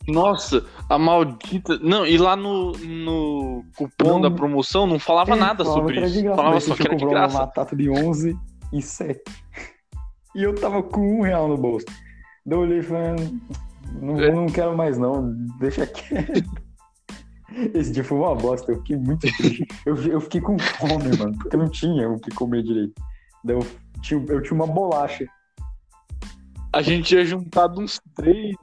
Nossa, 0.08 0.66
a 0.90 0.98
maldita. 0.98 1.78
Não, 1.80 2.06
e 2.06 2.18
lá 2.18 2.36
no, 2.36 2.72
no 2.74 3.64
cupom 3.78 4.08
Não- 4.08 4.22
da 4.22 4.32
promoção 4.32 4.86
não 4.88 5.00
falava 5.00 5.34
É, 5.34 5.36
nada 5.36 5.64
falava 5.64 5.82
sobre 5.82 6.06
isso. 6.06 6.24
Falava 6.36 6.60
só 6.60 6.76
que 6.76 6.88
era 6.88 6.96
de 6.96 7.06
graça. 7.06 7.36
uma 7.38 7.46
batata 7.46 7.76
de 7.76 7.90
11 7.90 8.38
e 8.74 8.82
7. 8.82 9.22
E 10.36 10.44
eu 10.44 10.54
tava 10.56 10.84
com 10.84 11.20
um 11.20 11.22
real 11.22 11.48
no 11.48 11.58
bolso. 11.58 11.86
Daí 12.46 12.58
eu 12.58 12.62
olhei 12.62 12.80
e 12.80 12.84
falei, 12.84 13.16
não, 14.02 14.20
É. 14.22 14.32
não 14.32 14.46
quero 14.48 14.76
mais 14.78 14.98
não, 14.98 15.34
deixa 15.60 15.86
quieto. 15.88 16.50
Esse 17.74 17.92
dia 17.92 18.04
foi 18.04 18.18
uma 18.18 18.36
bosta, 18.36 18.72
eu 18.72 18.78
fiquei 18.78 18.98
muito 18.98 19.22
triste. 19.38 19.66
Eu, 19.86 19.96
eu 20.12 20.22
fiquei 20.22 20.42
com 20.42 20.60
fome, 20.60 21.18
mano, 21.18 21.36
porque 21.38 21.56
não 21.58 21.70
tinha 21.70 22.10
o 22.10 22.20
que 22.20 22.30
comer 22.32 22.62
direito. 22.62 22.94
Daí 23.44 23.56
eu 23.56 23.66
tinha, 24.02 24.24
eu 24.28 24.42
tinha 24.42 24.54
uma 24.54 24.68
bolacha. 24.68 25.26
A 26.74 26.82
gente 26.82 27.06
tinha 27.08 27.26
juntado 27.26 27.82
uns 27.82 28.00
três. 28.16 28.56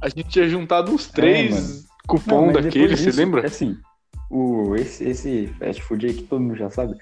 A 0.00 0.08
gente 0.08 0.28
tinha 0.28 0.48
juntado 0.48 0.92
uns 0.92 1.06
três 1.08 1.84
É, 1.84 1.88
cupom 2.06 2.52
daquele, 2.52 2.96
você 2.96 3.10
lembra? 3.10 3.46
Assim, 3.46 3.76
o, 4.30 4.74
esse, 4.76 5.04
esse 5.04 5.46
fast 5.58 5.82
food 5.82 6.06
aí 6.06 6.14
que 6.14 6.22
todo 6.22 6.40
mundo 6.40 6.56
já 6.56 6.70
sabe, 6.70 6.96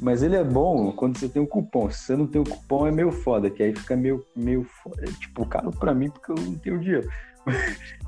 mas 0.00 0.22
ele 0.22 0.36
é 0.36 0.44
bom 0.44 0.92
quando 0.92 1.18
você 1.18 1.28
tem 1.28 1.42
um 1.42 1.46
cupom. 1.46 1.90
Se 1.90 2.04
você 2.04 2.16
não 2.16 2.26
tem 2.26 2.40
o 2.40 2.44
cupom, 2.44 2.86
é 2.86 2.92
meio 2.92 3.10
foda, 3.10 3.50
que 3.50 3.62
aí 3.62 3.74
fica 3.74 3.96
meio, 3.96 4.24
meio 4.36 4.64
foda. 4.82 5.02
É, 5.02 5.06
tipo, 5.06 5.46
caro 5.46 5.70
pra 5.70 5.94
mim 5.94 6.10
porque 6.10 6.32
eu 6.32 6.36
não 6.36 6.54
tenho 6.56 6.80
dinheiro. 6.80 7.08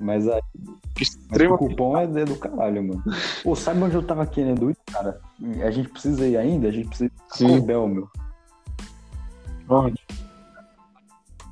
Mas, 0.00 0.28
aí, 0.28 0.42
mas 1.30 1.40
o 1.40 1.56
cupom 1.56 1.96
é, 1.96 2.02
é 2.02 2.24
do 2.24 2.36
caralho, 2.36 2.82
mano. 2.82 3.02
Pô, 3.42 3.54
sabe 3.54 3.80
onde 3.80 3.94
eu 3.94 4.02
tava 4.02 4.26
querendo 4.26 4.68
ir, 4.68 4.76
cara? 4.92 5.20
A 5.64 5.70
gente 5.70 5.88
precisa 5.88 6.26
ir 6.26 6.36
ainda? 6.36 6.68
A 6.68 6.72
gente 6.72 6.88
precisa 6.88 7.06
ir 7.06 7.12
Sim. 7.30 7.60
Bell, 7.60 7.88
meu. 7.88 8.10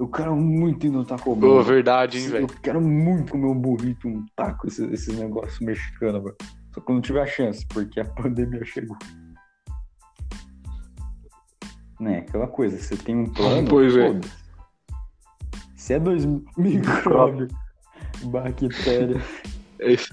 Eu 0.03 0.09
quero 0.09 0.34
muito 0.34 0.84
ir 0.84 0.90
no 0.90 1.05
Taco 1.05 1.36
Bell. 1.36 1.59
Pô, 1.59 1.62
verdade, 1.62 2.18
hein, 2.18 2.24
Eu 2.24 2.30
velho. 2.32 2.46
quero 2.61 2.80
muito 2.80 3.30
comer 3.30 3.46
um 3.46 3.55
burrito, 3.55 4.09
um 4.09 4.26
taco, 4.34 4.66
esses, 4.66 4.90
esses 4.90 5.16
negócios 5.16 5.61
mexicanos, 5.61 6.24
velho. 6.24 6.36
Só 6.74 6.80
que 6.80 6.90
eu 6.90 6.94
não 6.96 7.00
tive 7.00 7.20
a 7.20 7.26
chance, 7.26 7.64
porque 7.68 8.00
a 8.00 8.05
pandemia 8.11 8.64
chegou. 8.64 8.96
Né, 12.00 12.18
aquela 12.18 12.48
coisa, 12.48 12.76
você 12.78 12.96
tem 12.96 13.14
um 13.16 13.32
plano. 13.32 13.68
Pois 13.70 13.96
é. 13.96 14.20
Se 15.76 15.94
é 15.94 16.00
dois 16.00 16.26
micróbio, 16.57 17.46
bactéria. 18.26 19.22
É 19.78 19.92
isso. 19.92 20.12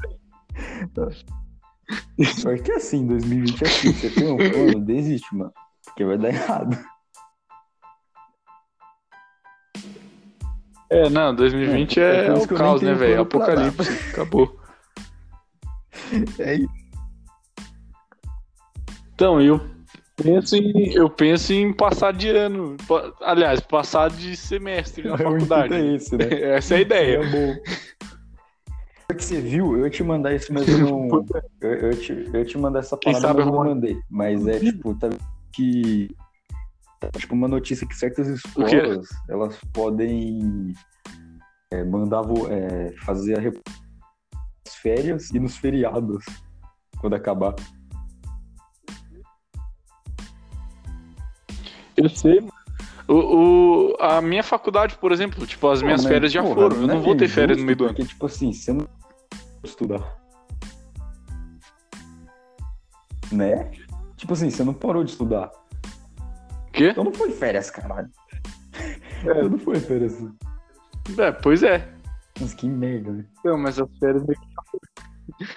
Só 2.37 2.55
que 2.57 2.71
assim, 2.73 3.07
2020 3.07 3.63
é 3.63 3.67
assim, 3.67 3.91
você 3.91 4.09
tem 4.11 4.31
um 4.31 4.37
plano, 4.37 4.85
desiste, 4.85 5.35
mano. 5.35 5.51
Porque 5.83 6.05
vai 6.05 6.19
dar 6.19 6.29
errado. 6.29 6.77
É, 10.89 11.09
não, 11.09 11.35
2020 11.35 11.99
É, 11.99 12.03
é, 12.03 12.27
é 12.27 12.33
isso 12.33 12.45
o 12.45 12.57
caos, 12.57 12.81
né, 12.81 12.93
velho? 12.93 13.21
Apocalipse. 13.21 13.91
Acabou. 14.11 14.57
É 16.39 16.55
isso. 16.55 16.79
Então, 19.13 19.41
eu 19.41 19.59
penso 20.15 20.55
em, 20.55 20.93
eu 20.93 21.09
penso 21.09 21.53
em 21.53 21.73
passar 21.73 22.13
de 22.13 22.29
ano. 22.29 22.77
Aliás, 23.21 23.59
passar 23.59 24.09
de 24.09 24.35
semestre 24.35 25.03
na 25.07 25.15
intuito 25.15 25.31
faculdade. 25.31 25.73
é 25.73 25.95
esse, 25.95 26.15
né? 26.15 26.25
Essa 26.55 26.75
é 26.75 26.77
a 26.77 26.81
ideia. 26.81 27.17
É 27.17 27.29
bom. 27.29 27.55
que 29.15 29.23
você 29.23 29.41
viu, 29.41 29.77
eu 29.77 29.83
ia 29.83 29.89
te 29.89 30.03
mandar 30.03 30.33
isso, 30.33 30.53
mas 30.53 30.67
eu 30.67 30.77
não. 30.77 31.09
Eu, 31.59 31.73
eu, 31.73 31.91
ia 31.91 31.97
te, 31.97 32.29
eu 32.33 32.45
te 32.45 32.57
mandar 32.57 32.79
essa 32.79 32.95
parada, 32.95 33.21
sabe 33.21 33.39
mas 33.39 33.47
eu 33.47 33.53
não 33.53 33.65
mandei. 33.65 33.99
Mas 34.09 34.47
é 34.47 34.59
tipo, 34.59 34.95
tá 34.95 35.09
que. 35.51 36.15
Tipo, 37.17 37.33
uma 37.33 37.47
notícia 37.47 37.87
que 37.87 37.95
certas 37.95 38.27
escolas 38.27 39.07
elas 39.29 39.57
podem 39.73 40.73
é, 41.71 41.83
mandar 41.83 42.23
é, 42.49 42.93
fazer 43.03 43.37
a 43.37 43.41
rep- 43.41 43.61
nas 44.65 44.75
férias 44.75 45.29
e 45.31 45.39
nos 45.39 45.55
feriados 45.57 46.25
quando 46.99 47.15
acabar. 47.15 47.55
Eu 51.95 52.09
sei, 52.09 52.39
mano. 52.41 52.53
O, 53.07 53.13
o- 53.93 53.95
a 53.99 54.21
minha 54.21 54.43
faculdade, 54.43 54.95
por 54.97 55.11
exemplo, 55.11 55.45
tipo, 55.47 55.67
as 55.69 55.81
minhas 55.81 56.05
férias 56.05 56.31
já 56.31 56.41
porra, 56.43 56.55
foram. 56.55 56.75
Eu 56.77 56.83
é 56.83 56.87
não 56.87 57.01
vou 57.01 57.15
ter 57.15 57.27
férias 57.27 57.57
no 57.57 57.65
meio 57.65 57.75
do 57.75 57.85
ano. 57.85 57.93
Porque, 57.95 58.07
tipo 58.07 58.25
assim, 58.25 58.53
você 58.53 58.71
não 58.71 58.87
estudar. 59.63 60.19
Né? 63.31 63.71
Tipo 64.15 64.33
assim, 64.33 64.49
você 64.49 64.63
não 64.63 64.73
parou 64.73 65.03
de 65.03 65.11
estudar. 65.11 65.51
Quê? 66.79 66.89
Então 66.91 67.03
não 67.03 67.13
foi 67.13 67.29
férias, 67.31 67.69
caralho. 67.69 68.09
É. 69.25 69.43
Não 69.43 69.59
foi 69.59 69.79
férias. 69.79 70.17
É, 71.17 71.31
pois 71.31 71.61
é. 71.63 71.87
Mas 72.39 72.53
que 72.53 72.67
merda, 72.69 73.11
né? 73.11 73.25
Não, 73.43 73.57
mas 73.57 73.77
as 73.79 73.89
férias 73.99 74.23
que 74.23 74.33
já 74.33 74.61
foram. 74.71 75.49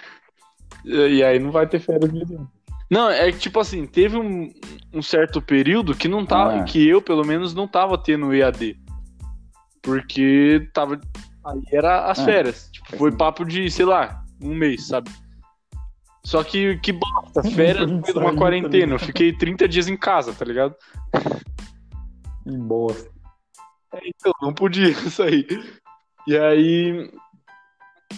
E 0.85 1.23
aí 1.23 1.39
não 1.39 1.51
vai 1.51 1.65
ter 1.67 1.79
férias 1.79 2.11
mesmo. 2.11 2.49
Não, 2.91 3.09
é 3.09 3.31
que 3.31 3.39
tipo 3.39 3.59
assim, 3.59 3.85
teve 3.87 4.17
um, 4.17 4.51
um 4.93 5.01
certo 5.01 5.41
período 5.41 5.95
que 5.95 6.07
não 6.09 6.25
tava, 6.25 6.57
Ah. 6.59 6.63
que 6.63 6.85
eu 6.87 7.01
pelo 7.01 7.25
menos 7.25 7.53
não 7.53 7.67
tava 7.67 7.97
tendo 7.97 8.33
EAD. 8.33 8.77
Porque 9.81 10.69
tava 10.73 10.99
aí 11.45 11.61
era 11.71 12.09
as 12.11 12.19
Ah, 12.19 12.25
férias. 12.25 12.69
Tipo, 12.71 12.97
foi 12.97 13.11
papo 13.11 13.45
de, 13.45 13.69
sei 13.71 13.85
lá, 13.85 14.23
um 14.41 14.53
mês, 14.53 14.87
sabe? 14.87 15.09
Só 16.25 16.43
que 16.43 16.77
que 16.79 16.93
bosta, 16.93 17.43
férias 17.43 17.89
no 17.89 18.01
meio 18.01 18.13
de 18.13 18.19
uma 18.19 18.35
quarentena. 18.35 18.93
Eu 18.93 18.97
ligado? 18.97 19.05
fiquei 19.05 19.33
30 19.33 19.67
dias 19.67 19.87
em 19.87 19.97
casa, 19.97 20.33
tá 20.33 20.45
ligado? 20.45 20.75
Que 22.43 22.57
bosta. 22.57 23.11
Então, 24.03 24.33
não 24.41 24.53
podia 24.53 24.93
sair. 25.09 25.47
E 26.27 26.37
aí. 26.37 27.11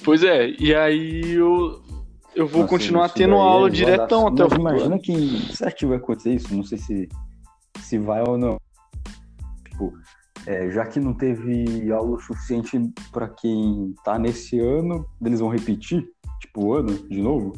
Pois 0.04 0.24
é, 0.24 0.50
e 0.60 0.76
aí 0.76 1.32
eu, 1.34 1.82
eu 2.36 2.46
vou 2.46 2.62
Nossa, 2.62 2.70
continuar 2.70 3.10
tendo 3.10 3.36
é 3.36 3.40
aula 3.40 3.70
zoadaço. 3.70 3.74
diretão 3.74 4.28
até 4.28 4.44
o 4.44 4.48
do 4.48 4.56
Imagina 4.56 5.00
que. 5.00 5.56
Será 5.56 5.72
que 5.72 5.86
vai 5.86 5.98
acontecer 5.98 6.36
isso? 6.36 6.56
Não 6.56 6.64
sei 6.64 6.78
se, 6.78 7.10
se 7.80 7.98
vai 7.98 8.22
ou 8.22 8.38
não. 8.38 8.58
Tipo, 9.70 9.94
é, 10.46 10.70
já 10.70 10.86
que 10.86 11.00
não 11.00 11.14
teve 11.14 11.92
aula 11.92 12.20
suficiente 12.20 12.78
para 13.12 13.30
quem 13.30 13.96
tá 14.04 14.20
nesse 14.20 14.60
ano, 14.60 15.08
eles 15.26 15.40
vão 15.40 15.50
repetir, 15.50 16.06
tipo, 16.42 16.66
o 16.66 16.74
ano 16.74 16.94
de 17.08 17.22
novo? 17.22 17.54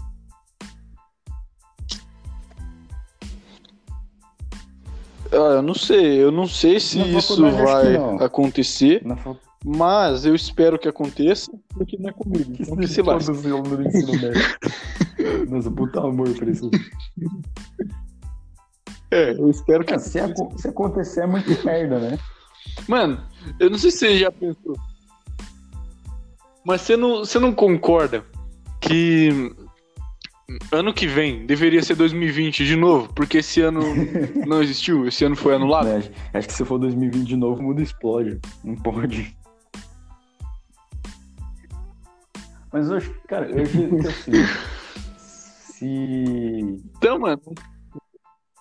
Eu 5.46 5.62
não 5.62 5.74
sei, 5.74 6.24
eu 6.24 6.32
não 6.32 6.48
sei 6.48 6.80
se 6.80 6.98
Na 7.00 7.06
isso 7.20 7.42
vai 7.64 7.96
acontecer, 8.26 9.02
mas 9.66 10.26
eu 10.26 10.34
espero 10.36 10.78
que 10.80 10.88
aconteça, 10.88 11.52
porque 11.70 11.98
não 11.98 12.10
é 12.10 12.14
comigo. 12.14 12.54
que 12.54 12.64
Então 12.64 12.76
que 12.78 12.88
se 12.88 13.02
lasque. 13.02 13.32
Nossa, 15.50 15.72
puta 15.72 16.00
amor 16.02 16.30
pra 16.36 16.50
isso. 16.50 16.70
É, 19.12 19.32
eu 19.32 19.50
espero 19.50 19.84
que 19.84 19.92
Cara, 19.92 20.00
se, 20.00 20.20
aco- 20.20 20.54
se 20.58 20.68
acontecer 20.68 21.22
é 21.22 21.28
muito 21.28 21.50
merda, 21.66 21.98
né? 22.00 22.20
Mano, 22.88 23.22
eu 23.60 23.70
não 23.70 23.78
sei 23.78 23.90
se 23.92 23.98
você 24.00 24.18
já 24.20 24.32
pensou. 24.32 24.76
Mas 26.66 26.82
você 26.82 26.98
não, 26.98 27.20
você 27.20 27.40
não 27.40 27.54
concorda 27.54 28.24
que 28.82 29.56
ano 30.72 30.94
que 30.94 31.08
vem 31.08 31.46
deveria 31.46 31.82
ser 31.82 31.96
2020 31.96 32.66
de 32.66 32.76
novo? 32.76 33.14
Porque 33.14 33.40
esse 33.40 33.62
ano 33.62 33.82
não 34.46 34.62
existiu, 34.62 35.08
esse 35.08 35.26
ano 35.26 35.36
foi 35.36 35.56
anulado. 35.56 35.88
Né, 35.88 36.04
Acho 36.34 36.48
que 36.48 36.54
se 36.54 36.66
for 36.66 36.78
2020 36.80 37.28
de 37.28 37.36
novo, 37.36 37.62
o 37.62 37.64
mundo 37.64 37.82
explode. 37.82 38.40
Não 38.64 38.76
pode. 38.76 39.36
Mas 42.72 42.92
acho, 42.92 43.14
cara, 43.28 43.50
eu 43.50 43.62
acho 43.62 43.72
que 43.72 44.08
assim. 44.08 44.32
Se. 45.78 45.86
Então, 46.98 47.20
mano, 47.20 47.42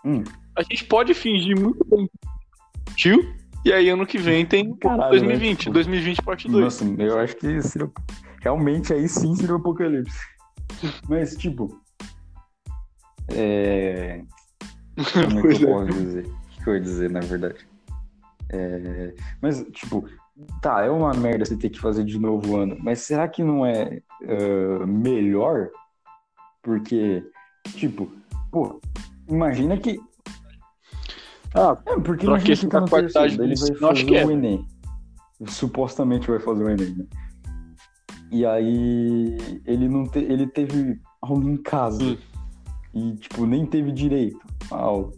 Hum, 0.05 0.23
a 0.57 0.63
gente 0.63 0.85
pode 0.85 1.15
fingir 1.15 1.59
muito 1.59 1.83
bem 1.85 2.09
existiu, 2.97 3.35
e 3.65 3.73
aí 3.73 3.91
ano 3.91 4.07
que 4.07 4.17
vem 4.17 4.47
tem 4.47 4.75
Caralho, 4.77 5.11
2020, 5.11 5.51
né? 5.51 5.57
Tipo, 5.57 5.73
2020 5.75 6.23
parte 6.23 6.49
2. 6.49 6.65
nossa, 6.65 6.85
eu 6.99 7.19
acho 7.19 7.37
que 7.37 7.61
seria. 7.63 7.91
Realmente 8.41 8.93
aí 8.93 9.09
sim 9.09 9.35
seria 9.35 9.55
o 9.55 9.59
apocalipse. 9.59 10.19
Mas, 11.09 11.37
tipo. 11.37 11.81
É. 13.29 14.23
Como 15.13 15.51
é 15.51 15.55
que 15.55 15.65
eu 15.65 15.69
é. 15.69 15.73
posso 15.73 16.01
dizer? 16.01 16.27
O 16.27 16.65
que 16.65 16.71
eu 16.71 16.75
ia 16.75 16.81
dizer, 16.81 17.11
na 17.11 17.21
verdade? 17.21 17.67
É, 18.49 19.15
Mas, 19.43 19.65
tipo, 19.73 20.09
tá, 20.61 20.83
é 20.85 20.91
uma 20.91 21.13
merda 21.15 21.45
você 21.45 21.57
ter 21.57 21.71
que 21.71 21.81
fazer 21.81 22.05
de 22.05 22.19
novo 22.19 22.53
o 22.53 22.57
ano, 22.57 22.77
mas 22.81 23.01
será 23.01 23.27
que 23.27 23.43
não 23.43 23.65
é 23.67 24.01
ah, 24.23 24.87
melhor? 24.87 25.71
Porque, 26.63 27.25
tipo, 27.75 28.11
pô, 28.51 28.81
imagina 29.29 29.77
que. 29.77 30.01
Ah, 31.55 31.79
É, 31.87 31.99
porque 32.01 32.27
imagina 32.27 32.57
que 32.57 32.67
tá 32.67 32.81
no 32.81 32.89
qualidade 32.89 33.37
terceiro, 33.37 33.45
ele 33.45 33.55
vai 33.55 33.95
fazer 33.95 34.05
que 34.05 34.17
é. 34.17 34.27
o 34.27 34.31
Enem. 34.31 34.67
Supostamente 35.47 36.29
vai 36.29 36.41
fazer 36.41 36.65
o 36.65 36.71
Enem, 36.71 36.95
né? 36.95 37.07
E 38.37 38.45
aí 38.45 39.63
ele 39.65 39.89
não 39.89 40.07
te, 40.07 40.19
ele 40.19 40.47
teve 40.47 41.01
aula 41.23 41.45
em 41.45 41.57
casa. 41.57 42.03
Hum. 42.05 42.17
E, 42.95 43.17
tipo, 43.17 43.47
nem 43.47 43.65
teve 43.65 43.91
direito 43.93 44.39
à 44.71 44.77
aula. 44.77 45.11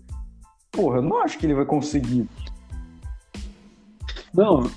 Porra, 0.70 0.98
eu 0.98 1.02
não 1.02 1.20
acho 1.22 1.36
que 1.38 1.46
ele 1.46 1.54
vai 1.54 1.64
conseguir. 1.64 2.28
Não, 4.32 4.70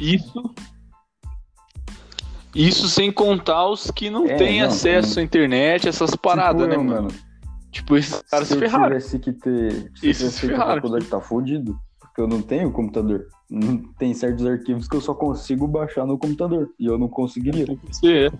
isso. 0.00 0.54
Isso 2.54 2.88
sem 2.88 3.10
contar 3.12 3.68
os 3.68 3.90
que 3.90 4.10
não 4.10 4.26
É, 4.26 4.36
têm 4.36 4.60
não, 4.60 4.68
acesso 4.68 5.14
não. 5.16 5.22
à 5.22 5.24
internet, 5.24 5.88
essas 5.88 6.14
paradas, 6.16 6.62
Tipo 6.68 6.68
né, 6.68 6.76
eu, 6.76 6.84
mano? 6.84 7.08
Tipo, 7.70 7.96
esses 7.96 8.20
caras 8.22 8.48
se 8.48 8.54
se 8.54 8.58
eu 8.58 8.60
ferraram. 8.68 8.88
tivesse 8.88 9.18
que 9.20 9.32
ter. 9.32 9.72
Se 9.72 10.06
eu 10.06 10.10
Isso, 10.10 10.20
tivesse 10.20 10.30
se 10.30 10.40
feito 10.40 10.54
a 10.54 10.58
ferraram. 10.58 10.74
faculdade, 10.82 11.04
tá 11.06 11.20
fudido. 11.20 11.80
Porque 12.00 12.20
eu 12.20 12.26
não 12.28 12.42
tenho 12.42 12.72
computador. 12.72 13.26
Não 13.50 13.78
tem 13.98 14.14
certos 14.14 14.46
arquivos 14.46 14.86
que 14.86 14.96
eu 14.96 15.00
só 15.00 15.12
consigo 15.12 15.66
baixar 15.66 16.06
no 16.06 16.16
computador. 16.16 16.70
E 16.78 16.86
eu 16.86 16.96
não 16.96 17.08
conseguiria. 17.08 17.66
É. 18.04 18.30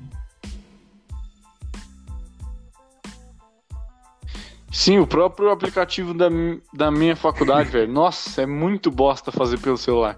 Sim, 4.71 5.01
o 5.01 5.07
próprio 5.07 5.51
aplicativo 5.51 6.15
da, 6.15 6.29
da 6.73 6.91
minha 6.91 7.17
faculdade, 7.17 7.71
velho. 7.73 7.93
Nossa, 7.93 8.43
é 8.43 8.47
muito 8.47 8.91
bosta 8.91 9.33
fazer 9.33 9.59
pelo 9.59 9.77
celular. 9.77 10.17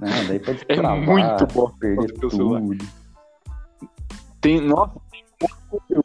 Ah, 0.00 0.24
daí 0.26 0.40
pode 0.40 0.64
É 0.68 0.74
travar, 0.74 0.98
muito 0.98 1.46
bosta 1.46 1.78
perder 1.78 1.96
fazer 1.96 2.18
pelo 2.18 2.30
celular. 2.30 2.60
tudo. 2.60 2.84
Tem, 4.40 4.60
nossa, 4.60 5.00
tem 5.12 5.24
muito 5.40 5.68
conteúdo 5.70 6.04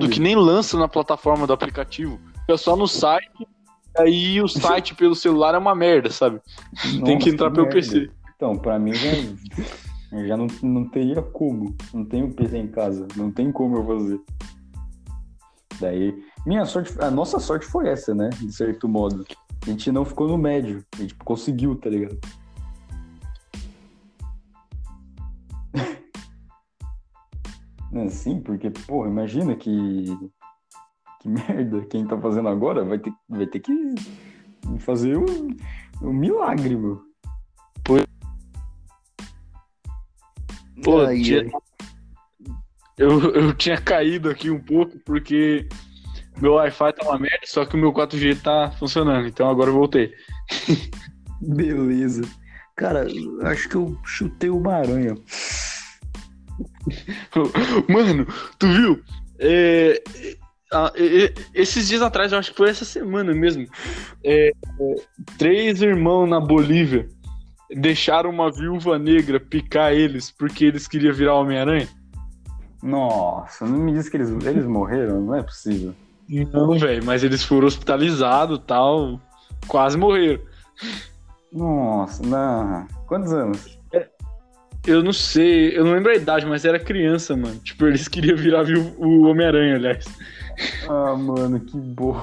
não 0.00 0.08
que 0.08 0.20
nem 0.20 0.36
lança 0.36 0.78
na 0.78 0.88
plataforma 0.88 1.46
do 1.46 1.52
aplicativo. 1.52 2.20
É 2.48 2.56
só 2.56 2.76
no 2.76 2.86
site. 2.86 3.46
Aí 3.98 4.40
o 4.40 4.48
site 4.48 4.94
pelo 4.94 5.14
celular 5.14 5.54
é 5.54 5.58
uma 5.58 5.74
merda, 5.74 6.10
sabe? 6.10 6.40
tem 6.82 7.02
que 7.02 7.14
Nossa, 7.14 7.28
entrar 7.30 7.50
pelo 7.50 7.66
merda. 7.66 7.80
PC. 7.80 8.10
Então, 8.36 8.56
pra 8.56 8.78
mim 8.78 8.92
já, 8.92 10.26
já 10.26 10.36
não, 10.36 10.46
não 10.62 10.88
teria 10.88 11.22
como. 11.22 11.74
Não 11.92 12.04
tenho 12.04 12.32
PC 12.32 12.58
em 12.58 12.68
casa. 12.68 13.06
Não 13.16 13.30
tem 13.30 13.50
como 13.50 13.76
eu 13.76 13.86
fazer. 13.86 14.20
Daí, 15.80 16.14
minha 16.46 16.64
sorte, 16.64 16.94
a 17.00 17.10
nossa 17.10 17.38
sorte 17.38 17.66
foi 17.66 17.88
essa, 17.88 18.14
né? 18.14 18.30
De 18.30 18.52
certo 18.52 18.88
modo. 18.88 19.26
A 19.62 19.70
gente 19.70 19.90
não 19.90 20.04
ficou 20.04 20.28
no 20.28 20.38
médio. 20.38 20.84
A 20.94 21.02
gente 21.02 21.14
conseguiu, 21.16 21.74
tá 21.76 21.90
ligado? 21.90 22.18
Sim, 28.10 28.40
porque, 28.40 28.70
porra, 28.70 29.08
imagina 29.08 29.56
que. 29.56 30.16
Que 31.26 31.52
merda. 31.52 31.84
Quem 31.86 32.06
tá 32.06 32.16
fazendo 32.20 32.48
agora 32.48 32.84
vai 32.84 32.98
ter, 32.98 33.12
vai 33.28 33.46
ter 33.46 33.58
que 33.60 33.74
fazer 34.78 35.16
um, 35.18 35.56
um 36.02 36.12
milagre, 36.12 36.76
meu. 36.76 37.02
Pô, 40.84 41.00
Ai, 41.00 41.20
tinha- 41.20 41.40
ai. 41.42 41.50
Eu, 42.98 43.20
eu 43.34 43.52
tinha 43.54 43.78
caído 43.80 44.30
aqui 44.30 44.50
um 44.50 44.60
pouco 44.60 44.98
porque 45.04 45.68
meu 46.40 46.54
Wi-Fi 46.54 46.92
tá 46.92 47.04
uma 47.08 47.18
merda, 47.18 47.40
só 47.44 47.64
que 47.66 47.74
o 47.74 47.78
meu 47.78 47.92
4G 47.92 48.40
tá 48.40 48.70
funcionando, 48.78 49.26
então 49.26 49.50
agora 49.50 49.68
eu 49.70 49.74
voltei. 49.74 50.14
Beleza. 51.42 52.22
Cara, 52.76 53.06
acho 53.42 53.68
que 53.68 53.74
eu 53.74 53.98
chutei 54.04 54.48
uma 54.48 54.74
aranha. 54.74 55.14
Mano, 57.88 58.26
tu 58.58 58.66
viu? 58.68 59.02
É, 59.38 60.02
ah, 60.72 60.92
e- 60.96 61.32
esses 61.54 61.88
dias 61.88 62.02
atrás, 62.02 62.32
eu 62.32 62.38
acho 62.38 62.50
que 62.50 62.56
foi 62.56 62.70
essa 62.70 62.84
semana 62.84 63.32
mesmo. 63.34 63.66
é, 64.24 64.48
é, 64.48 64.94
três 65.38 65.80
irmãos 65.82 66.28
na 66.28 66.40
Bolívia 66.40 67.08
deixaram 67.70 68.30
uma 68.30 68.50
viúva 68.50 68.98
negra 68.98 69.40
picar 69.40 69.92
eles 69.92 70.30
porque 70.30 70.64
eles 70.64 70.86
queriam 70.86 71.14
virar 71.14 71.34
Homem-Aranha. 71.34 71.88
Nossa, 72.82 73.66
não 73.66 73.78
me 73.78 73.92
diz 73.92 74.08
que 74.08 74.16
eles, 74.16 74.30
eles 74.44 74.66
morreram, 74.66 75.20
não 75.20 75.34
é 75.34 75.42
possível. 75.42 75.94
Não, 76.28 76.78
velho, 76.78 77.04
mas 77.04 77.22
eles 77.22 77.42
foram 77.42 77.66
hospitalizados 77.66 78.60
tal, 78.66 79.20
quase 79.66 79.96
morreram. 79.96 80.40
Nossa, 81.52 82.22
não. 82.24 82.86
Quantos 83.06 83.32
anos? 83.32 83.78
Eu 84.86 85.02
não 85.02 85.12
sei, 85.12 85.76
eu 85.76 85.84
não 85.84 85.92
lembro 85.92 86.12
a 86.12 86.14
idade, 86.14 86.46
mas 86.46 86.64
era 86.64 86.78
criança, 86.78 87.36
mano. 87.36 87.58
Tipo, 87.58 87.86
eles 87.86 88.06
queriam 88.06 88.36
virar 88.36 88.64
o 88.98 89.22
Homem-Aranha, 89.22 89.76
aliás. 89.76 90.04
Ah, 90.88 91.14
mano, 91.16 91.60
que 91.60 91.76
boa. 91.78 92.20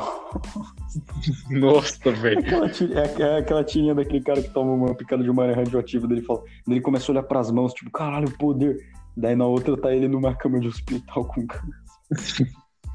Nossa, 1.50 2.12
velho. 2.12 2.42
Ti- 2.72 2.92
é, 2.94 3.22
é 3.22 3.38
aquela 3.40 3.64
tirinha 3.64 3.94
daquele 3.96 4.22
cara 4.24 4.42
que 4.42 4.50
toma 4.50 4.72
uma 4.74 4.96
picada 4.96 5.24
de 5.24 5.30
uma 5.30 5.44
aranha 5.44 5.58
radioativa, 5.58 6.08
dele 6.08 6.22
fala, 6.22 6.40
daí 6.66 6.76
ele 6.76 6.82
começa 6.82 7.12
a 7.12 7.14
olhar 7.14 7.24
pras 7.24 7.52
mãos, 7.52 7.74
tipo, 7.74 7.92
caralho, 7.92 8.32
poder. 8.38 8.78
Daí 9.16 9.36
na 9.36 9.46
outra 9.46 9.78
tá 9.80 9.94
ele 9.94 10.08
numa 10.08 10.34
cama 10.36 10.60
de 10.60 10.68
hospital 10.68 11.26
com 11.26 11.46
câncer. 11.46 12.48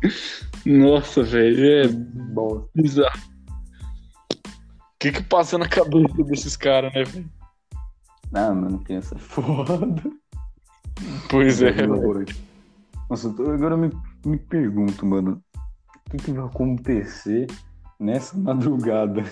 Nossa, 0.67 1.23
velho, 1.23 1.65
é 1.65 1.89
Bosta. 1.89 2.69
bizarro. 2.75 3.19
O 4.35 4.99
que 4.99 5.13
que 5.13 5.23
passa 5.23 5.57
na 5.59 5.69
cabeça 5.69 6.23
desses 6.25 6.57
caras, 6.57 6.93
né, 6.93 7.05
velho? 7.05 7.31
Ah, 8.35 8.53
mano, 8.53 8.81
criança 8.81 9.15
é 9.15 9.19
foda. 9.19 10.03
Pois 11.31 11.63
é. 11.63 11.73
Nossa, 13.09 13.29
eu 13.29 13.33
tô- 13.33 13.51
agora 13.51 13.75
eu 13.75 13.79
me, 13.79 13.91
me 14.25 14.39
pergunto, 14.39 15.07
mano, 15.07 15.43
o 16.07 16.11
que, 16.11 16.17
que 16.17 16.33
vai 16.33 16.47
acontecer 16.47 17.47
nessa 17.99 18.37
madrugada? 18.39 19.25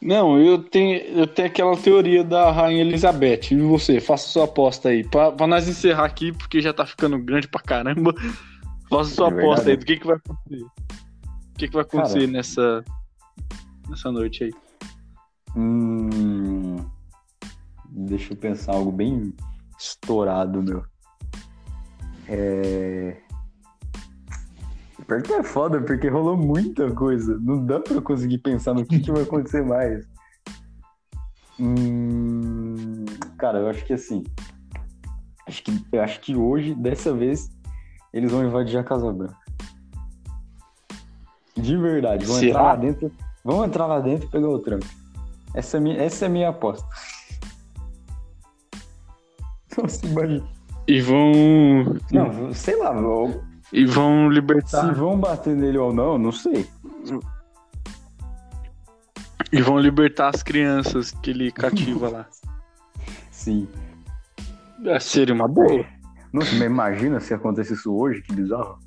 Não, 0.00 0.38
eu 0.38 0.62
tenho, 0.62 0.98
eu 0.98 1.26
tenho 1.26 1.48
aquela 1.48 1.74
teoria 1.76 2.22
da 2.22 2.52
Rainha 2.52 2.82
Elizabeth. 2.82 3.52
E 3.52 3.56
você, 3.56 4.00
faça 4.00 4.28
sua 4.28 4.44
aposta 4.44 4.90
aí. 4.90 5.02
Pra, 5.02 5.32
pra 5.32 5.46
nós 5.46 5.66
encerrar 5.66 6.04
aqui, 6.04 6.30
porque 6.30 6.60
já 6.60 6.74
tá 6.74 6.84
ficando 6.84 7.18
grande 7.18 7.48
pra 7.48 7.62
caramba. 7.62 8.14
Faça 8.90 9.14
sua 9.14 9.28
É 9.28 9.38
aposta 9.38 9.70
aí 9.70 9.76
do 9.78 9.84
que, 9.86 9.96
que 9.96 10.06
vai 10.06 10.16
acontecer. 10.16 10.62
O 10.62 11.56
que, 11.56 11.68
que 11.68 11.74
vai 11.74 11.82
acontecer 11.82 12.20
Cara. 12.20 12.32
nessa, 12.32 12.84
nessa 13.88 14.12
noite 14.12 14.44
aí? 14.44 14.52
Hum, 15.56 16.76
deixa 17.88 18.34
eu 18.34 18.36
pensar 18.36 18.74
algo 18.74 18.92
bem 18.92 19.32
estourado, 19.78 20.62
meu. 20.62 20.84
É... 22.28 23.16
Pior 25.06 25.22
que 25.22 25.32
é 25.32 25.42
foda, 25.42 25.80
porque 25.82 26.08
rolou 26.08 26.36
muita 26.36 26.90
coisa. 26.92 27.38
Não 27.38 27.64
dá 27.64 27.78
pra 27.78 28.00
conseguir 28.00 28.38
pensar 28.38 28.74
no 28.74 28.84
que, 28.86 29.00
que 29.00 29.12
vai 29.12 29.22
acontecer 29.22 29.62
mais. 29.66 30.06
Hum, 31.60 33.04
cara, 33.36 33.58
eu 33.58 33.68
acho 33.68 33.84
que 33.84 33.92
assim. 33.92 34.24
Acho 35.46 35.62
que, 35.62 35.86
eu 35.92 36.02
acho 36.02 36.20
que 36.20 36.34
hoje, 36.34 36.74
dessa 36.74 37.12
vez, 37.12 37.50
eles 38.12 38.32
vão 38.32 38.44
invadir 38.44 38.78
a 38.78 38.84
Casa 38.84 39.12
Branca. 39.12 39.36
De 41.54 41.76
verdade. 41.76 42.24
Vão 42.24 42.36
Será? 42.36 42.48
entrar 42.48 42.62
lá 42.62 42.76
dentro. 42.76 43.12
Vão 43.44 43.64
entrar 43.64 43.86
lá 43.86 44.00
dentro 44.00 44.26
e 44.26 44.30
pegar 44.30 44.48
o 44.48 44.58
Trump. 44.58 44.84
Essa 45.54 45.76
é 45.76 45.80
minha, 45.80 45.96
essa 45.98 46.24
é 46.24 46.28
a 46.28 46.30
minha 46.30 46.48
aposta. 46.48 46.88
Nossa, 49.76 50.06
imagina. 50.06 50.53
E 50.86 51.00
vão. 51.00 51.96
Não, 52.12 52.52
sei 52.52 52.76
lá, 52.76 52.94
eu- 52.94 53.42
E 53.72 53.84
vão 53.86 54.28
se 54.28 54.34
libertar. 54.34 54.92
vão 54.94 55.18
bater 55.18 55.56
nele 55.56 55.78
ou 55.78 55.92
não, 55.92 56.18
não 56.18 56.30
sei. 56.32 56.66
E 59.52 59.62
vão 59.62 59.78
libertar 59.78 60.28
as 60.34 60.42
crianças 60.42 61.10
que 61.10 61.30
ele 61.30 61.50
cativa 61.50 62.08
lá. 62.08 62.26
Sim. 63.30 63.68
É, 64.84 64.98
seria 65.00 65.34
uma 65.34 65.48
boa. 65.48 65.84
Nossa, 66.32 66.50
mas 66.52 66.62
imagina 66.62 67.20
se 67.20 67.32
acontece 67.32 67.72
isso 67.74 67.94
hoje, 67.94 68.20
que 68.22 68.34
bizarro. 68.34 68.78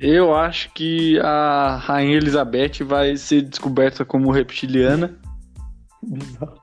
Eu 0.00 0.34
acho 0.34 0.72
que 0.72 1.18
a 1.20 1.76
Rainha 1.76 2.16
Elizabeth 2.16 2.82
vai 2.84 3.16
ser 3.16 3.42
descoberta 3.42 4.04
como 4.04 4.32
reptiliana. 4.32 5.18
Bizarro. 6.02 6.58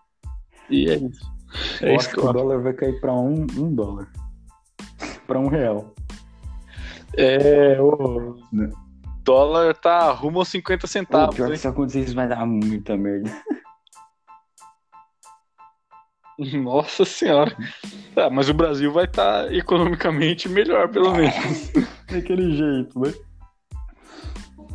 E 0.69 0.89
é 0.89 0.95
isso. 0.97 1.38
É 1.81 1.91
eu 1.91 1.95
acho 1.95 2.09
que 2.09 2.19
o 2.19 2.31
dólar 2.33 2.61
vai 2.61 2.73
cair 2.73 2.99
pra 2.99 3.13
um, 3.13 3.45
um 3.57 3.73
dólar. 3.73 4.07
pra 5.27 5.39
um 5.39 5.47
real. 5.47 5.93
É, 7.17 7.81
o 7.81 8.35
Né? 8.53 8.69
dólar 9.23 9.75
tá 9.75 10.11
rumo 10.11 10.39
aos 10.39 10.47
50 10.49 10.81
Pô, 10.81 10.87
centavos. 10.87 11.35
pior 11.35 11.49
que 11.49 11.57
se 11.57 11.67
acontecer 11.67 12.01
isso 12.01 12.15
vai 12.15 12.27
dar 12.27 12.45
muita 12.45 12.95
merda. 12.95 13.29
Nossa 16.63 17.03
senhora. 17.03 17.55
Tá, 18.15 18.29
mas 18.29 18.47
o 18.49 18.53
Brasil 18.53 18.91
vai 18.93 19.03
estar 19.05 19.53
economicamente 19.53 20.47
melhor, 20.47 20.87
pelo 20.89 21.11
menos. 21.11 21.71
Daquele 22.09 22.55
jeito, 22.55 22.97
né? 22.99 23.13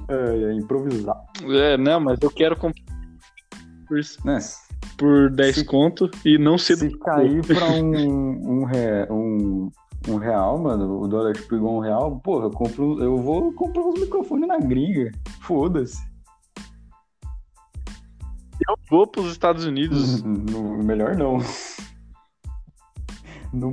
É, 0.08 0.50
é 0.50 0.52
improvisar. 0.54 1.16
É, 1.50 1.76
não, 1.78 1.98
mas 2.00 2.18
eu 2.20 2.30
quero 2.30 2.54
comprar 2.56 2.84
por, 3.88 3.98
Né? 4.24 4.38
Por 4.96 5.30
10 5.30 5.56
Se- 5.56 5.64
conto 5.64 6.10
e 6.24 6.38
não 6.38 6.56
ser 6.58 6.76
Se 6.76 6.90
cair 6.98 7.44
pra 7.46 7.66
um, 7.82 8.60
um, 8.60 8.64
re- 8.64 9.06
um, 9.10 9.70
um 10.08 10.16
real, 10.16 10.58
mano, 10.58 11.00
o 11.00 11.08
dólar 11.08 11.32
tipo 11.34 11.54
igual 11.56 11.76
um 11.76 11.80
real, 11.80 12.20
porra, 12.20 12.46
eu, 12.46 12.50
compro, 12.50 13.02
eu 13.02 13.16
vou 13.18 13.52
comprar 13.52 13.82
uns 13.82 14.00
microfones 14.00 14.48
na 14.48 14.58
gringa. 14.58 15.10
Foda-se. 15.42 15.98
Eu 18.68 18.76
vou 18.88 19.06
pros 19.06 19.30
Estados 19.32 19.64
Unidos. 19.64 20.22
No- 20.24 20.82
melhor 20.82 21.16
não. 21.16 21.38
No, 23.52 23.72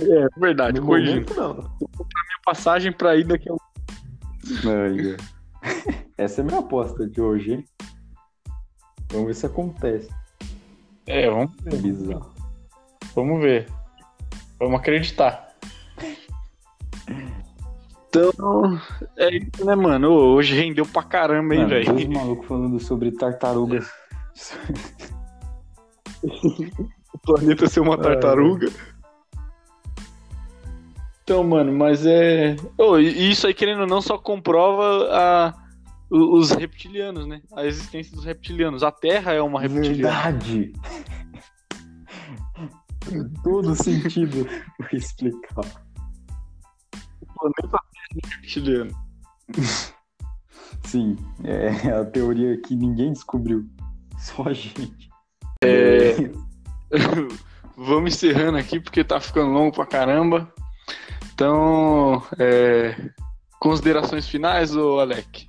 É 0.00 0.26
verdade, 0.38 0.80
no 0.80 0.86
momento, 0.86 1.34
não. 1.34 1.54
Minha 1.54 2.40
passagem 2.44 2.92
pra 2.92 3.14
ir 3.16 3.24
daqui 3.24 3.48
a 3.48 3.52
um. 3.54 3.56
Essa 6.16 6.40
é 6.40 6.42
a 6.42 6.46
minha 6.46 6.58
aposta 6.60 7.06
de 7.08 7.20
hoje, 7.20 7.52
hein? 7.52 7.64
Vamos 9.10 9.26
ver 9.28 9.34
se 9.34 9.46
acontece. 9.46 10.08
É, 11.06 11.28
vamos, 11.28 11.52
É 11.66 11.76
bizarro. 11.76 12.32
vamos 13.14 13.40
ver. 13.40 13.68
Vamos 14.58 14.80
acreditar. 14.80 15.48
Então, 18.08 18.78
é 19.16 19.36
isso, 19.36 19.64
né, 19.64 19.74
mano? 19.74 20.10
Hoje 20.10 20.54
rendeu 20.54 20.84
pra 20.84 21.02
caramba, 21.02 21.54
hein, 21.54 21.66
velho? 21.66 21.92
dois 21.92 22.06
malucos 22.06 22.46
falando 22.46 22.78
sobre 22.78 23.10
tartarugas. 23.12 23.90
O 27.12 27.18
planeta 27.18 27.66
ser 27.68 27.80
uma 27.80 27.98
tartaruga. 27.98 28.70
Então, 31.22 31.44
mano, 31.44 31.72
mas 31.72 32.06
é. 32.06 32.56
E 33.00 33.30
isso 33.30 33.46
aí, 33.46 33.54
querendo 33.54 33.82
ou 33.82 33.86
não, 33.86 34.00
só 34.00 34.16
comprova 34.16 35.08
a... 35.10 35.61
os 36.12 36.50
reptilianos, 36.50 37.26
né? 37.26 37.40
A 37.56 37.64
existência 37.64 38.14
dos 38.14 38.24
reptilianos. 38.24 38.82
A 38.82 38.92
Terra 38.92 39.32
é 39.32 39.40
uma 39.40 39.60
reptiliana. 39.60 40.32
Verdade. 40.32 40.72
Todo 43.42 43.74
sentido 43.74 44.46
explicar. 44.92 45.64
O 47.22 47.26
planeta 47.38 47.80
Terra 47.92 48.20
é 48.22 48.28
reptiliano. 48.36 48.94
Sim, 50.84 51.16
é 51.44 51.90
a 51.90 52.04
teoria 52.04 52.60
que 52.60 52.76
ninguém 52.76 53.12
descobriu. 53.12 53.66
Só 54.18 54.48
a 54.48 54.52
gente. 54.52 55.08
Vamos 57.76 58.14
encerrando 58.14 58.58
aqui 58.58 58.78
porque 58.78 59.02
tá 59.02 59.18
ficando 59.18 59.52
longo 59.52 59.74
pra 59.74 59.86
caramba. 59.86 60.52
Então, 61.32 62.22
é, 62.38 62.94
considerações 63.58 64.28
finais, 64.28 64.76
ô 64.76 64.98
Alec? 64.98 65.46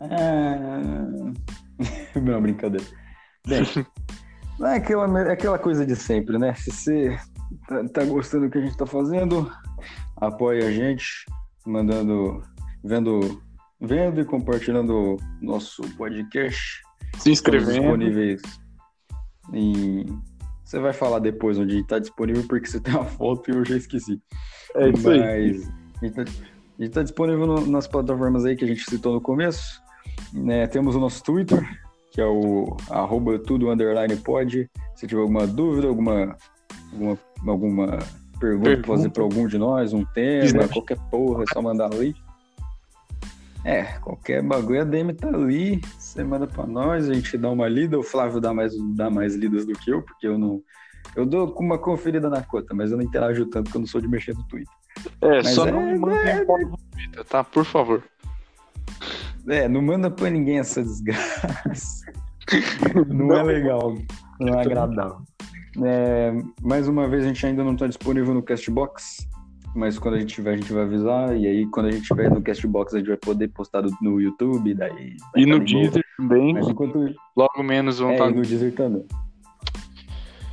Ah... 0.00 1.32
Não, 2.20 2.40
brincadeira. 2.40 2.84
Bem, 3.46 3.62
é 4.62 4.74
aquela, 4.74 5.20
é 5.20 5.32
aquela 5.32 5.58
coisa 5.58 5.84
de 5.86 5.94
sempre, 5.94 6.38
né? 6.38 6.54
Se 6.54 6.70
você 6.70 7.18
tá, 7.68 7.88
tá 7.88 8.04
gostando 8.04 8.46
do 8.46 8.50
que 8.50 8.58
a 8.58 8.60
gente 8.62 8.76
tá 8.76 8.86
fazendo, 8.86 9.50
apoie 10.16 10.64
a 10.64 10.70
gente, 10.70 11.24
mandando, 11.66 12.42
vendo, 12.82 13.42
vendo 13.80 14.20
e 14.20 14.24
compartilhando 14.24 15.16
nosso 15.40 15.82
podcast. 15.96 16.82
Se 17.18 17.30
inscrevendo. 17.30 17.80
disponíveis 17.80 18.42
em... 19.52 20.04
Você 20.64 20.80
vai 20.80 20.92
falar 20.92 21.20
depois 21.20 21.56
onde 21.58 21.78
está 21.78 22.00
disponível, 22.00 22.44
porque 22.48 22.66
você 22.66 22.80
tem 22.80 22.92
uma 22.92 23.04
foto 23.04 23.50
e 23.50 23.54
eu 23.54 23.64
já 23.64 23.76
esqueci. 23.76 24.20
É 24.74 24.88
isso 24.88 25.08
aí. 25.08 25.20
Mas 25.20 25.68
a 26.02 26.04
gente 26.04 26.14
tá, 26.14 26.22
a 26.22 26.82
gente 26.82 26.92
tá 26.92 27.02
disponível 27.04 27.46
no- 27.46 27.66
nas 27.66 27.86
plataformas 27.86 28.44
aí 28.44 28.56
que 28.56 28.64
a 28.64 28.68
gente 28.68 28.84
citou 28.90 29.14
no 29.14 29.20
começo. 29.20 29.80
Né? 30.32 30.66
temos 30.66 30.94
o 30.94 31.00
nosso 31.00 31.22
Twitter, 31.22 31.62
que 32.10 32.20
é 32.20 32.26
o 32.26 32.76
arroba 32.90 33.38
tudo 33.38 33.70
underline 33.70 34.16
pod. 34.16 34.68
Se 34.94 35.06
tiver 35.06 35.20
alguma 35.20 35.46
dúvida, 35.46 35.88
alguma, 35.88 36.36
alguma, 36.92 37.18
alguma 37.46 37.86
pergunta, 38.40 38.64
Pergunta. 38.70 38.76
pra 38.82 38.96
fazer 38.96 39.08
para 39.10 39.22
algum 39.22 39.46
de 39.46 39.58
nós, 39.58 39.92
um 39.92 40.04
tema, 40.04 40.42
Quiser. 40.42 40.68
qualquer 40.68 40.98
porra, 41.10 41.42
é 41.42 41.46
só 41.52 41.60
mandar 41.62 41.92
ali. 41.92 42.14
É, 43.64 43.82
qualquer 43.98 44.42
bagulho, 44.42 44.80
a 44.82 44.84
DM 44.84 45.12
tá 45.12 45.28
ali, 45.28 45.80
você 45.98 46.22
manda 46.22 46.46
pra 46.46 46.64
nós, 46.66 47.08
a 47.10 47.14
gente 47.14 47.36
dá 47.36 47.50
uma 47.50 47.66
lida, 47.66 47.98
o 47.98 48.02
Flávio 48.02 48.40
dá 48.40 48.54
mais, 48.54 48.72
dá 48.94 49.10
mais 49.10 49.34
lidas 49.34 49.66
do 49.66 49.72
que 49.72 49.90
eu, 49.90 50.02
porque 50.02 50.26
eu 50.26 50.38
não. 50.38 50.62
Eu 51.16 51.26
dou 51.26 51.50
com 51.50 51.64
uma 51.64 51.76
conferida 51.78 52.28
na 52.30 52.42
conta, 52.42 52.74
mas 52.74 52.90
eu 52.92 52.96
não 52.98 53.04
interajo 53.04 53.46
tanto 53.46 53.64
porque 53.64 53.76
eu 53.76 53.80
não 53.80 53.88
sou 53.88 54.00
de 54.00 54.06
mexer 54.06 54.34
no 54.34 54.44
Twitter. 54.44 54.72
É, 55.20 55.28
Mas 55.42 55.48
só 55.50 55.66
é- 55.66 55.72
não 55.72 55.84
me 55.84 55.98
mandem 55.98 56.18
é- 56.18 56.44
foto 56.44 56.66
do 56.66 56.76
Twitter, 56.92 57.24
tá? 57.24 57.42
Por 57.42 57.64
favor. 57.64 58.02
É, 59.48 59.68
não 59.68 59.80
manda 59.82 60.10
pra 60.10 60.28
ninguém 60.30 60.58
essa 60.58 60.82
desgraça. 60.82 62.06
Não 63.08 63.32
é 63.34 63.42
legal, 63.42 63.96
não 64.38 64.54
é 64.54 64.60
agradável. 64.60 65.18
É, 65.84 66.32
mais 66.62 66.86
uma 66.86 67.08
vez, 67.08 67.24
a 67.24 67.26
gente 67.26 67.44
ainda 67.44 67.64
não 67.64 67.72
está 67.72 67.88
disponível 67.88 68.32
no 68.32 68.40
Castbox, 68.40 69.26
mas 69.74 69.98
quando 69.98 70.14
a 70.14 70.20
gente 70.20 70.32
tiver, 70.34 70.52
a 70.54 70.56
gente 70.56 70.72
vai 70.72 70.84
avisar. 70.84 71.36
E 71.36 71.44
aí, 71.44 71.66
quando 71.66 71.86
a 71.86 71.90
gente 71.90 72.04
tiver 72.06 72.30
no 72.30 72.40
Castbox, 72.40 72.94
a 72.94 72.98
gente 72.98 73.08
vai 73.08 73.16
poder 73.16 73.48
postar 73.48 73.82
no- 74.00 74.20
YouTube. 74.20 74.72
Daí 74.74 75.16
E 75.36 75.44
tá 75.44 75.52
no. 75.58 75.64
Deezer 75.64 76.04
também. 76.16 76.54
Mas 76.54 76.68
enquanto, 76.68 77.12
Logo 77.36 77.62
menos 77.64 77.98
vão 77.98 78.10
é, 78.10 78.12
estar. 78.14 78.30
e 78.30 78.34
no 78.34 78.42
Deezer 78.42 78.72
também. 78.74 79.04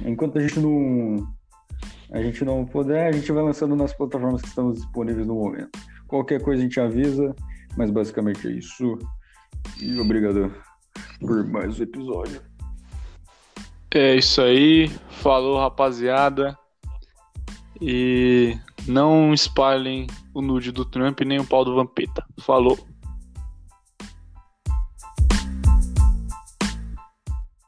Enquanto 0.04 0.40
a 0.40 0.42
gente 0.42 0.60
não. 0.60 1.28
A 2.12 2.22
gente 2.24 2.44
não 2.44 2.66
puder, 2.66 3.08
a 3.08 3.12
gente 3.12 3.32
vai 3.32 3.44
lançando 3.44 3.76
nas 3.76 3.94
plataformas 3.94 4.42
que 4.42 4.48
estamos 4.48 4.78
disponíveis 4.82 5.28
no 5.28 5.36
momento. 5.36 5.70
Qualquer 6.08 6.42
coisa 6.42 6.60
a 6.62 6.64
gente 6.66 6.80
avisa, 6.80 7.36
mas 7.78 7.92
basicamente 7.92 8.48
é 8.48 8.52
isso. 8.52 8.98
E 9.82 10.00
obrigado 10.00 10.54
por 11.20 11.46
mais 11.46 11.80
um 11.80 11.84
episódio. 11.84 12.42
É 13.92 14.16
isso 14.16 14.42
aí. 14.42 14.90
Falou, 15.10 15.60
rapaziada. 15.60 16.58
E 17.82 18.58
não 18.88 19.34
espalhem 19.34 20.08
o 20.34 20.42
nude 20.42 20.72
do 20.72 20.86
Trump 20.86 21.20
nem 21.22 21.40
o 21.40 21.46
pau 21.46 21.64
do 21.64 21.76
Vampeta. 21.76 22.26
Falou. 22.42 22.78